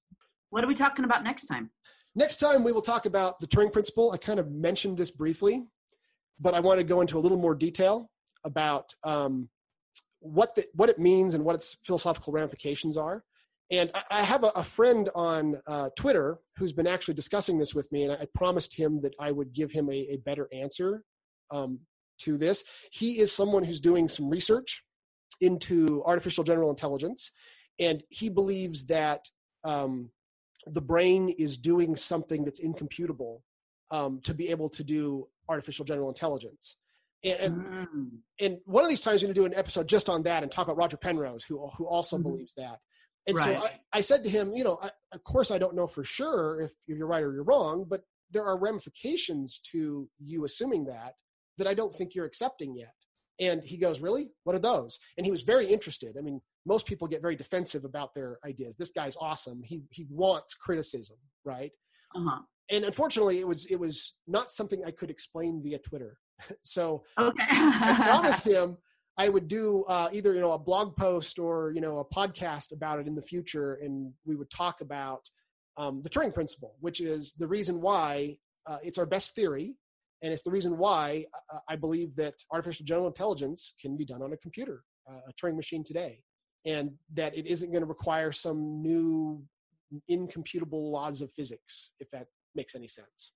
What 0.50 0.62
are 0.62 0.68
we 0.68 0.74
talking 0.74 1.04
about 1.04 1.24
next 1.24 1.46
time? 1.46 1.70
Next 2.14 2.36
time 2.36 2.62
we 2.62 2.72
will 2.72 2.82
talk 2.82 3.06
about 3.06 3.40
the 3.40 3.46
Turing 3.46 3.72
principle. 3.72 4.12
I 4.12 4.18
kind 4.18 4.38
of 4.38 4.52
mentioned 4.52 4.96
this 4.96 5.10
briefly, 5.10 5.64
but 6.38 6.54
I 6.54 6.60
want 6.60 6.78
to 6.78 6.84
go 6.84 7.00
into 7.00 7.18
a 7.18 7.20
little 7.20 7.38
more 7.38 7.56
detail 7.56 8.10
about 8.44 8.94
um, 9.02 9.48
what 10.24 10.54
the, 10.54 10.66
what 10.74 10.88
it 10.88 10.98
means 10.98 11.34
and 11.34 11.44
what 11.44 11.54
its 11.54 11.76
philosophical 11.84 12.32
ramifications 12.32 12.96
are. 12.96 13.22
And 13.70 13.90
I, 14.10 14.22
have 14.22 14.44
a, 14.44 14.48
a, 14.48 14.64
friend 14.64 15.08
on 15.14 15.60
uh, 15.66 15.88
Twitter 15.96 16.38
who's 16.58 16.72
been 16.72 16.86
actually 16.86 17.14
discussing 17.14 17.58
this 17.58 17.74
with 17.74 17.90
me, 17.92 18.04
and 18.04 18.12
I, 18.12 18.16
I 18.16 18.26
promised 18.34 18.76
him 18.76 19.00
that 19.00 19.14
I 19.18 19.30
would 19.30 19.52
give 19.52 19.70
him 19.70 19.88
a, 19.88 19.94
a 19.94 20.16
better 20.16 20.48
answer 20.52 21.02
um, 21.50 21.80
to 22.20 22.36
this. 22.36 22.62
He 22.90 23.18
is 23.18 23.32
someone 23.32 23.64
who's 23.64 23.80
doing 23.80 24.08
some 24.08 24.28
research 24.28 24.82
into 25.40 26.02
artificial 26.04 26.44
general 26.44 26.70
intelligence, 26.70 27.30
and 27.78 28.02
he 28.10 28.28
believes 28.28 28.86
that 28.86 29.28
um, 29.64 30.10
the 30.66 30.82
brain 30.82 31.30
is 31.30 31.56
doing 31.56 31.96
something 31.96 32.44
that's 32.44 32.60
incomputable 32.60 33.42
um, 33.90 34.20
to 34.24 34.34
be 34.34 34.48
able 34.48 34.68
to 34.70 34.84
do 34.84 35.26
artificial 35.48 35.84
general 35.84 36.08
intelligence. 36.08 36.76
And, 37.24 37.40
and, 37.40 37.64
mm. 37.64 38.08
and, 38.40 38.58
one 38.66 38.84
of 38.84 38.90
these 38.90 39.00
times, 39.00 39.22
we're 39.22 39.28
going 39.28 39.34
to 39.34 39.40
do 39.40 39.46
an 39.46 39.54
episode 39.54 39.88
just 39.88 40.08
on 40.08 40.22
that 40.24 40.42
and 40.42 40.52
talk 40.52 40.66
about 40.66 40.76
Roger 40.76 40.96
Penrose, 40.96 41.44
who 41.44 41.68
who 41.76 41.86
also 41.86 42.16
mm-hmm. 42.16 42.28
believes 42.28 42.54
that. 42.56 42.78
And 43.26 43.36
right. 43.36 43.62
so 43.62 43.66
I, 43.66 43.80
I, 43.94 44.00
said 44.02 44.22
to 44.24 44.30
him, 44.30 44.52
you 44.54 44.64
know, 44.64 44.78
I, 44.82 44.90
of 45.12 45.24
course 45.24 45.50
I 45.50 45.56
don't 45.56 45.74
know 45.74 45.86
for 45.86 46.04
sure 46.04 46.60
if 46.60 46.72
you're 46.86 47.06
right 47.06 47.22
or 47.22 47.32
you're 47.32 47.44
wrong, 47.44 47.86
but 47.88 48.02
there 48.30 48.44
are 48.44 48.58
ramifications 48.58 49.60
to 49.72 50.08
you 50.22 50.44
assuming 50.44 50.84
that 50.86 51.14
that 51.56 51.66
I 51.66 51.74
don't 51.74 51.94
think 51.94 52.14
you're 52.14 52.26
accepting 52.26 52.76
yet. 52.76 52.94
And 53.40 53.62
he 53.64 53.76
goes, 53.76 54.00
Really? 54.00 54.30
What 54.44 54.54
are 54.54 54.60
those? 54.60 54.98
And 55.16 55.24
he 55.24 55.30
was 55.30 55.42
very 55.42 55.66
interested. 55.66 56.16
I 56.18 56.20
mean, 56.20 56.40
most 56.66 56.86
people 56.86 57.08
get 57.08 57.22
very 57.22 57.36
defensive 57.36 57.84
about 57.84 58.14
their 58.14 58.38
ideas. 58.44 58.76
This 58.76 58.90
guy's 58.90 59.16
awesome. 59.16 59.62
He 59.64 59.82
he 59.90 60.06
wants 60.10 60.54
criticism, 60.54 61.16
right? 61.44 61.72
Uh-huh. 62.14 62.40
And 62.70 62.84
unfortunately, 62.84 63.38
it 63.38 63.48
was 63.48 63.66
it 63.66 63.80
was 63.80 64.14
not 64.26 64.50
something 64.50 64.84
I 64.84 64.90
could 64.90 65.10
explain 65.10 65.62
via 65.62 65.78
Twitter. 65.78 66.18
so 66.62 67.04
okay. 67.18 67.44
I 67.50 67.96
promised 68.00 68.44
him 68.46 68.78
I 69.16 69.28
would 69.28 69.48
do 69.48 69.84
uh, 69.84 70.08
either 70.12 70.34
you 70.34 70.40
know 70.40 70.52
a 70.52 70.58
blog 70.58 70.96
post 70.96 71.38
or 71.38 71.72
you 71.72 71.80
know 71.80 71.98
a 71.98 72.04
podcast 72.04 72.72
about 72.72 72.98
it 72.98 73.06
in 73.06 73.14
the 73.14 73.22
future, 73.22 73.74
and 73.74 74.12
we 74.24 74.34
would 74.34 74.50
talk 74.50 74.80
about 74.80 75.28
um, 75.76 76.02
the 76.02 76.10
Turing 76.10 76.34
principle, 76.34 76.74
which 76.80 77.00
is 77.00 77.34
the 77.34 77.46
reason 77.46 77.80
why 77.80 78.38
uh, 78.66 78.78
it's 78.82 78.98
our 78.98 79.06
best 79.06 79.34
theory, 79.34 79.76
and 80.22 80.32
it's 80.32 80.42
the 80.42 80.50
reason 80.50 80.78
why 80.78 81.26
uh, 81.52 81.58
I 81.68 81.76
believe 81.76 82.16
that 82.16 82.34
artificial 82.50 82.84
general 82.84 83.06
intelligence 83.06 83.74
can 83.80 83.96
be 83.96 84.04
done 84.04 84.22
on 84.22 84.32
a 84.32 84.36
computer, 84.36 84.82
uh, 85.08 85.20
a 85.28 85.32
Turing 85.32 85.54
machine 85.54 85.84
today, 85.84 86.22
and 86.66 86.92
that 87.12 87.36
it 87.36 87.46
isn't 87.46 87.70
going 87.70 87.82
to 87.82 87.88
require 87.88 88.32
some 88.32 88.82
new 88.82 89.44
incomputable 90.08 90.90
laws 90.90 91.22
of 91.22 91.32
physics, 91.32 91.92
if 92.00 92.10
that 92.10 92.26
makes 92.56 92.74
any 92.74 92.88
sense. 92.88 93.32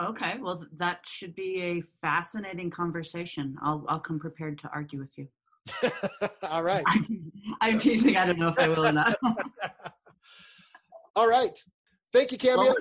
Okay, 0.00 0.38
well, 0.40 0.64
that 0.76 1.00
should 1.06 1.34
be 1.34 1.62
a 1.62 1.82
fascinating 2.00 2.70
conversation. 2.70 3.56
I'll 3.62 3.84
I'll 3.88 4.00
come 4.00 4.18
prepared 4.18 4.58
to 4.60 4.70
argue 4.72 4.98
with 4.98 5.16
you. 5.16 5.28
All 6.42 6.62
right. 6.62 6.84
I'm, 7.60 7.78
teasing. 7.78 8.16
I 8.16 8.26
don't 8.26 8.38
know 8.38 8.48
if 8.48 8.58
I 8.58 8.68
will 8.68 8.86
or 8.86 8.92
not. 8.92 9.16
All 11.16 11.28
right. 11.28 11.62
Thank 12.12 12.32
you, 12.32 12.38
Cameo. 12.38 12.64
Well, 12.64 12.74